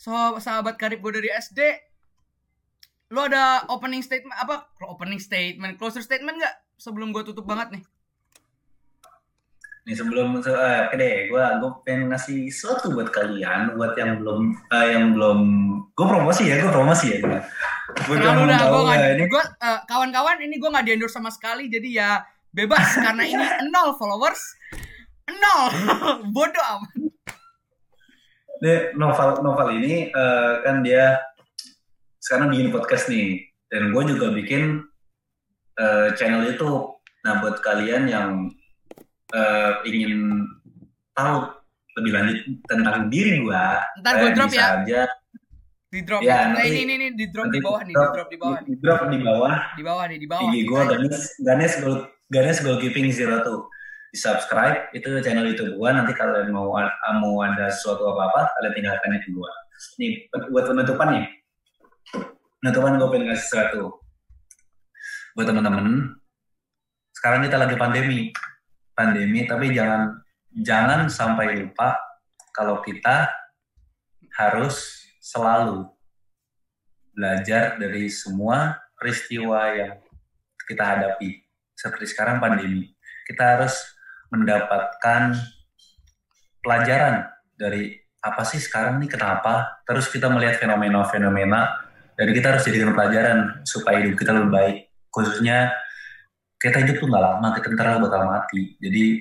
so, 0.00 0.12
sahabat 0.40 0.80
karib 0.80 1.04
gue 1.04 1.20
dari 1.20 1.28
SD 1.28 1.60
lu 3.12 3.20
ada 3.20 3.68
opening 3.68 4.00
statement 4.00 4.32
apa 4.34 4.64
opening 4.88 5.20
statement 5.20 5.76
closure 5.76 6.00
statement 6.04 6.40
nggak? 6.40 6.56
Sebelum 6.80 7.12
gua 7.12 7.24
tutup 7.24 7.44
banget 7.44 7.80
nih 7.80 7.84
Nih 9.84 9.92
sebelum 9.92 10.40
se- 10.40 10.56
oke 10.88 10.96
deh, 10.96 11.28
gue 11.28 11.44
gue 11.60 11.70
pengen 11.84 12.08
ngasih 12.08 12.48
sesuatu 12.48 12.96
buat 12.96 13.12
kalian, 13.12 13.76
buat 13.76 13.92
yang 14.00 14.16
belum 14.16 14.56
eh, 14.72 14.86
yang 14.96 15.12
belum 15.12 15.38
gue 15.92 16.06
promosi 16.08 16.48
ya, 16.48 16.56
gue 16.56 16.72
promosi 16.72 17.06
ya. 17.12 17.18
Gua. 17.20 17.40
Buat 18.08 18.18
yang 18.24 18.24
Terlalu 18.24 18.40
belum 18.40 18.48
dah 18.48 18.60
tahu 18.64 18.72
gua 18.72 18.80
ya, 18.80 18.88
nggak 18.88 19.12
ini 19.12 19.24
gua 19.28 19.44
eh, 19.44 19.80
kawan-kawan 19.84 20.36
ini 20.40 20.54
gua 20.56 20.70
nggak 20.72 20.84
di 20.88 20.92
endorse 20.96 21.14
sama 21.20 21.28
sekali 21.28 21.68
jadi 21.68 21.88
ya 21.92 22.10
bebas 22.48 22.96
karena 22.96 23.22
ini 23.28 23.44
nol 23.74 23.92
followers 24.00 24.40
nol 25.28 25.68
bodoh 26.34 26.66
amat 26.80 26.92
Nih, 28.64 28.96
novel 28.96 29.44
novel 29.44 29.68
ini 29.76 30.08
eh, 30.08 30.52
kan 30.64 30.80
dia 30.80 31.20
sekarang 32.16 32.48
bikin 32.48 32.72
podcast 32.72 33.12
nih 33.12 33.44
dan 33.68 33.92
gue 33.92 34.02
juga 34.08 34.32
bikin 34.32 34.80
eh, 35.76 36.08
channel 36.16 36.48
YouTube. 36.48 36.96
Nah 37.28 37.44
buat 37.44 37.60
kalian 37.60 38.08
yang 38.08 38.48
eh, 39.34 39.70
ingin 39.90 40.46
tahu 41.12 41.50
lebih 41.94 42.10
lanjut 42.10 42.38
tentang 42.66 43.06
diri 43.06 43.42
gue, 43.42 43.66
ntar 44.02 44.12
gua 44.18 44.30
drop 44.34 44.50
bisa 44.50 44.58
ya. 44.58 44.68
aja. 44.82 45.02
Di 45.94 46.02
drop. 46.02 46.20
Ya, 46.26 46.50
nah, 46.50 46.58
nanti- 46.58 46.74
ini 46.74 46.80
ini 46.82 46.92
ini 46.98 47.06
di 47.14 47.26
drop 47.30 47.54
di 47.54 47.62
bawah 47.62 47.80
nih 47.86 47.94
di 47.94 47.94
drop- 47.94 48.14
drop 48.18 48.28
di 48.28 48.38
bawah 48.38 48.58
di 48.66 48.74
drop 48.82 49.00
di 49.06 49.18
bawah. 49.22 49.56
Di 49.78 49.82
bawah 49.86 50.04
nih 50.10 50.18
di 50.18 50.26
bawah. 50.26 50.50
IG 50.50 50.54
gue 50.66 50.80
Ganes 50.90 51.18
Ganes 51.38 51.74
Gold 51.78 52.00
Ganes 52.34 52.58
Goalkeeping 52.66 53.08
Zero 53.14 53.36
Two. 53.46 53.70
Di 54.10 54.18
subscribe 54.18 54.90
itu 54.90 55.06
channel 55.22 55.46
YouTube 55.46 55.78
gue 55.78 55.88
nanti 55.90 56.14
kalian 56.14 56.50
mau 56.50 56.74
mau 57.18 57.34
ada 57.46 57.66
sesuatu 57.70 58.10
apa 58.10 58.30
apa 58.30 58.40
kalian 58.58 58.72
tinggal 58.74 58.94
tanya 59.02 59.18
ke 59.22 59.30
gue 59.30 59.50
nih 60.02 60.12
buat 60.50 60.66
penutupan 60.66 61.08
nih. 61.14 61.26
Penutupan 62.58 62.98
gue 62.98 63.08
pengen 63.14 63.26
ngasih 63.30 63.46
sesuatu 63.46 63.82
buat 65.34 65.46
teman-teman 65.50 66.14
sekarang 67.14 67.42
kita 67.46 67.58
lagi 67.58 67.74
pandemi 67.74 68.30
pandemi 68.94 69.44
tapi 69.44 69.74
jangan 69.74 70.22
jangan 70.54 71.10
sampai 71.10 71.60
lupa 71.60 71.98
kalau 72.54 72.78
kita 72.80 73.26
harus 74.38 75.06
selalu 75.18 75.90
belajar 77.14 77.78
dari 77.78 78.10
semua 78.10 78.78
peristiwa 78.98 79.70
yang 79.74 79.98
kita 80.66 80.82
hadapi. 80.82 81.42
Seperti 81.74 82.06
sekarang 82.14 82.38
pandemi 82.38 82.94
kita 83.26 83.58
harus 83.58 83.74
mendapatkan 84.30 85.34
pelajaran 86.62 87.28
dari 87.54 87.94
apa 88.24 88.42
sih 88.46 88.58
sekarang 88.62 89.02
nih 89.02 89.10
kenapa? 89.10 89.84
Terus 89.84 90.08
kita 90.08 90.32
melihat 90.32 90.56
fenomena-fenomena 90.56 91.84
dan 92.14 92.28
kita 92.30 92.56
harus 92.56 92.64
jadikan 92.64 92.94
pelajaran 92.94 93.38
supaya 93.66 94.00
hidup 94.00 94.16
kita 94.16 94.32
lebih 94.32 94.50
baik 94.54 94.76
khususnya 95.14 95.70
kita 96.64 96.80
hidup 96.80 96.96
tuh 96.96 97.08
nggak 97.12 97.20
lama 97.20 97.48
kita 97.52 97.76
ntar 97.76 98.00
bakal 98.00 98.24
mati 98.24 98.72
jadi 98.80 99.20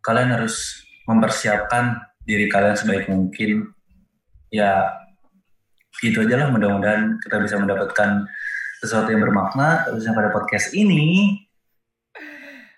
kalian 0.00 0.32
harus 0.32 0.80
mempersiapkan 1.04 2.00
diri 2.24 2.48
kalian 2.48 2.72
sebaik 2.72 3.12
mungkin 3.12 3.68
ya 4.48 4.88
gitu 6.00 6.24
aja 6.24 6.40
lah 6.40 6.48
mudah-mudahan 6.48 7.20
kita 7.20 7.36
bisa 7.44 7.60
mendapatkan 7.60 8.24
sesuatu 8.80 9.12
yang 9.12 9.20
bermakna 9.20 9.84
terusnya 9.84 10.16
pada 10.16 10.32
podcast 10.32 10.72
ini 10.72 11.36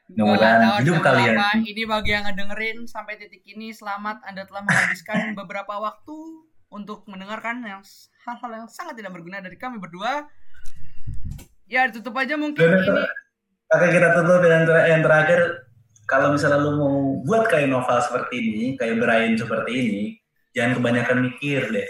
Mudah-mudahan 0.07 0.59
nggak 0.63 0.71
tahu 0.71 0.83
hidup 0.87 0.97
kalian. 1.03 1.35
apa. 1.35 1.51
Ini 1.67 1.83
bagi 1.83 2.11
yang 2.15 2.25
ngedengerin 2.31 2.79
sampai 2.87 3.19
titik 3.19 3.43
ini 3.43 3.75
selamat 3.75 4.23
Anda 4.23 4.47
telah 4.47 4.63
menghabiskan 4.63 5.19
beberapa 5.43 5.83
waktu 5.83 6.47
untuk 6.71 7.03
mendengarkan 7.11 7.59
yang 7.67 7.83
hal-hal 8.23 8.51
yang 8.55 8.69
sangat 8.71 9.03
tidak 9.03 9.19
berguna 9.19 9.43
dari 9.43 9.59
kami 9.59 9.83
berdua. 9.83 10.31
Ya 11.67 11.91
ditutup 11.91 12.15
aja 12.23 12.39
mungkin 12.39 12.63
ini. 12.71 13.26
Oke 13.67 13.87
kita 13.91 14.15
tutup 14.15 14.39
dengan 14.43 14.63
ter- 14.63 14.87
yang 14.95 15.03
terakhir 15.03 15.41
kalau 16.07 16.31
misalnya 16.31 16.63
lu 16.63 16.79
mau 16.79 16.97
buat 17.27 17.51
kayak 17.51 17.67
novel 17.67 17.99
seperti 17.99 18.35
ini 18.39 18.65
kayak 18.79 19.03
Brian 19.03 19.35
seperti 19.35 19.73
ini 19.75 20.05
jangan 20.55 20.79
kebanyakan 20.79 21.19
mikir 21.27 21.67
deh 21.75 21.89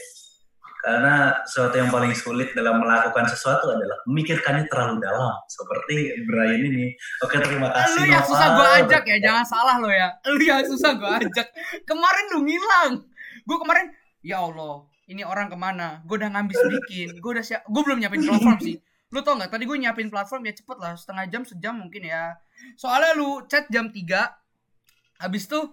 karena 0.80 1.34
sesuatu 1.44 1.76
yang 1.76 1.90
paling 1.90 2.14
sulit 2.14 2.54
dalam 2.54 2.78
melakukan 2.78 3.26
sesuatu 3.26 3.74
adalah 3.74 3.98
memikirkannya 4.06 4.70
terlalu 4.72 5.02
dalam 5.04 5.36
seperti 5.50 6.16
Brian 6.24 6.62
ini 6.64 6.96
oke 7.20 7.36
terima 7.44 7.68
kasih 7.74 8.00
Lu 8.00 8.08
yang 8.08 8.24
Noval. 8.24 8.30
susah 8.32 8.48
gue 8.54 8.68
ajak 8.80 9.02
ya, 9.04 9.16
jangan 9.20 9.44
salah 9.44 9.76
lo 9.82 9.90
ya. 9.90 10.08
Lu 10.30 10.40
yang 10.40 10.62
susah 10.64 10.90
gue 10.96 11.12
ajak. 11.26 11.46
Kemarin 11.84 12.24
lu 12.32 12.40
ngilang. 12.46 12.92
Gue 13.44 13.56
kemarin, 13.58 13.90
ya 14.22 14.42
Allah, 14.42 14.86
ini 15.10 15.22
orang 15.26 15.50
ke 15.50 15.56
mana? 15.58 16.02
Gue 16.06 16.18
udah 16.22 16.30
ngambis 16.34 16.56
bikin. 16.70 17.18
Gue 17.18 17.30
udah 17.34 17.44
siap. 17.44 17.62
Gue 17.66 17.82
belum 17.82 17.98
nyiapin 17.98 18.22
platform 18.22 18.58
sih. 18.62 18.78
Lu 19.14 19.22
tau 19.22 19.38
gak? 19.38 19.54
Tadi 19.54 19.64
gue 19.66 19.76
nyiapin 19.78 20.10
platform 20.10 20.46
ya 20.50 20.54
cepet 20.56 20.78
lah, 20.82 20.94
setengah 20.98 21.24
jam, 21.30 21.42
sejam 21.46 21.74
mungkin 21.78 22.06
ya. 22.06 22.34
Soalnya 22.74 23.14
lu 23.14 23.44
chat 23.46 23.68
jam 23.70 23.90
3 23.92 24.02
Habis 25.16 25.48
tuh 25.48 25.72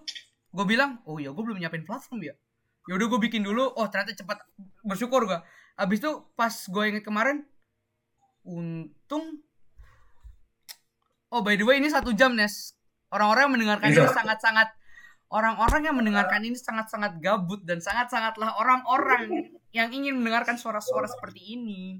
gue 0.54 0.64
bilang 0.64 1.02
oh 1.04 1.18
ya 1.18 1.34
gue 1.34 1.42
belum 1.42 1.58
nyiapin 1.58 1.82
platform 1.82 2.22
ya 2.22 2.34
ya 2.86 2.92
udah 2.94 3.06
gue 3.10 3.20
bikin 3.26 3.42
dulu 3.42 3.74
oh 3.74 3.86
ternyata 3.90 4.14
cepat 4.14 4.38
bersyukur 4.86 5.26
gue 5.26 5.38
abis 5.74 5.98
itu 5.98 6.12
pas 6.38 6.54
gue 6.54 6.84
inget 6.86 7.02
kemarin 7.02 7.42
untung 8.46 9.42
oh 11.34 11.42
by 11.42 11.58
the 11.58 11.66
way 11.66 11.82
ini 11.82 11.90
satu 11.90 12.14
jam 12.14 12.38
Nes 12.38 12.78
orang-orang 13.10 13.50
yang 13.50 13.54
mendengarkan 13.58 13.88
Iya. 13.90 14.06
ini 14.06 14.14
sangat-sangat 14.14 14.68
orang-orang 15.34 15.82
yang 15.82 15.96
mendengarkan 15.98 16.40
ini 16.46 16.54
sangat-sangat 16.54 17.18
gabut 17.18 17.66
dan 17.66 17.82
sangat-sangatlah 17.82 18.54
orang-orang 18.54 19.50
yang 19.74 19.90
ingin 19.90 20.14
mendengarkan 20.22 20.54
suara-suara 20.54 21.10
seperti 21.10 21.58
ini 21.58 21.98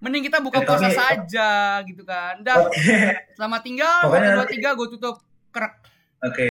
mending 0.00 0.24
kita 0.26 0.40
buka 0.40 0.60
Eh, 0.60 0.66
puasa 0.66 0.88
saja 0.88 1.50
gitu 1.84 2.02
kan 2.02 2.40
dah 2.40 2.66
Oke. 2.66 2.76
selamat 3.36 3.60
tinggal 3.62 4.00
satu 4.02 4.28
dua 4.34 4.46
tiga 4.48 4.68
gue 4.74 4.88
tutup 4.90 5.20
kerak 5.52 5.80
Oke. 6.20 6.52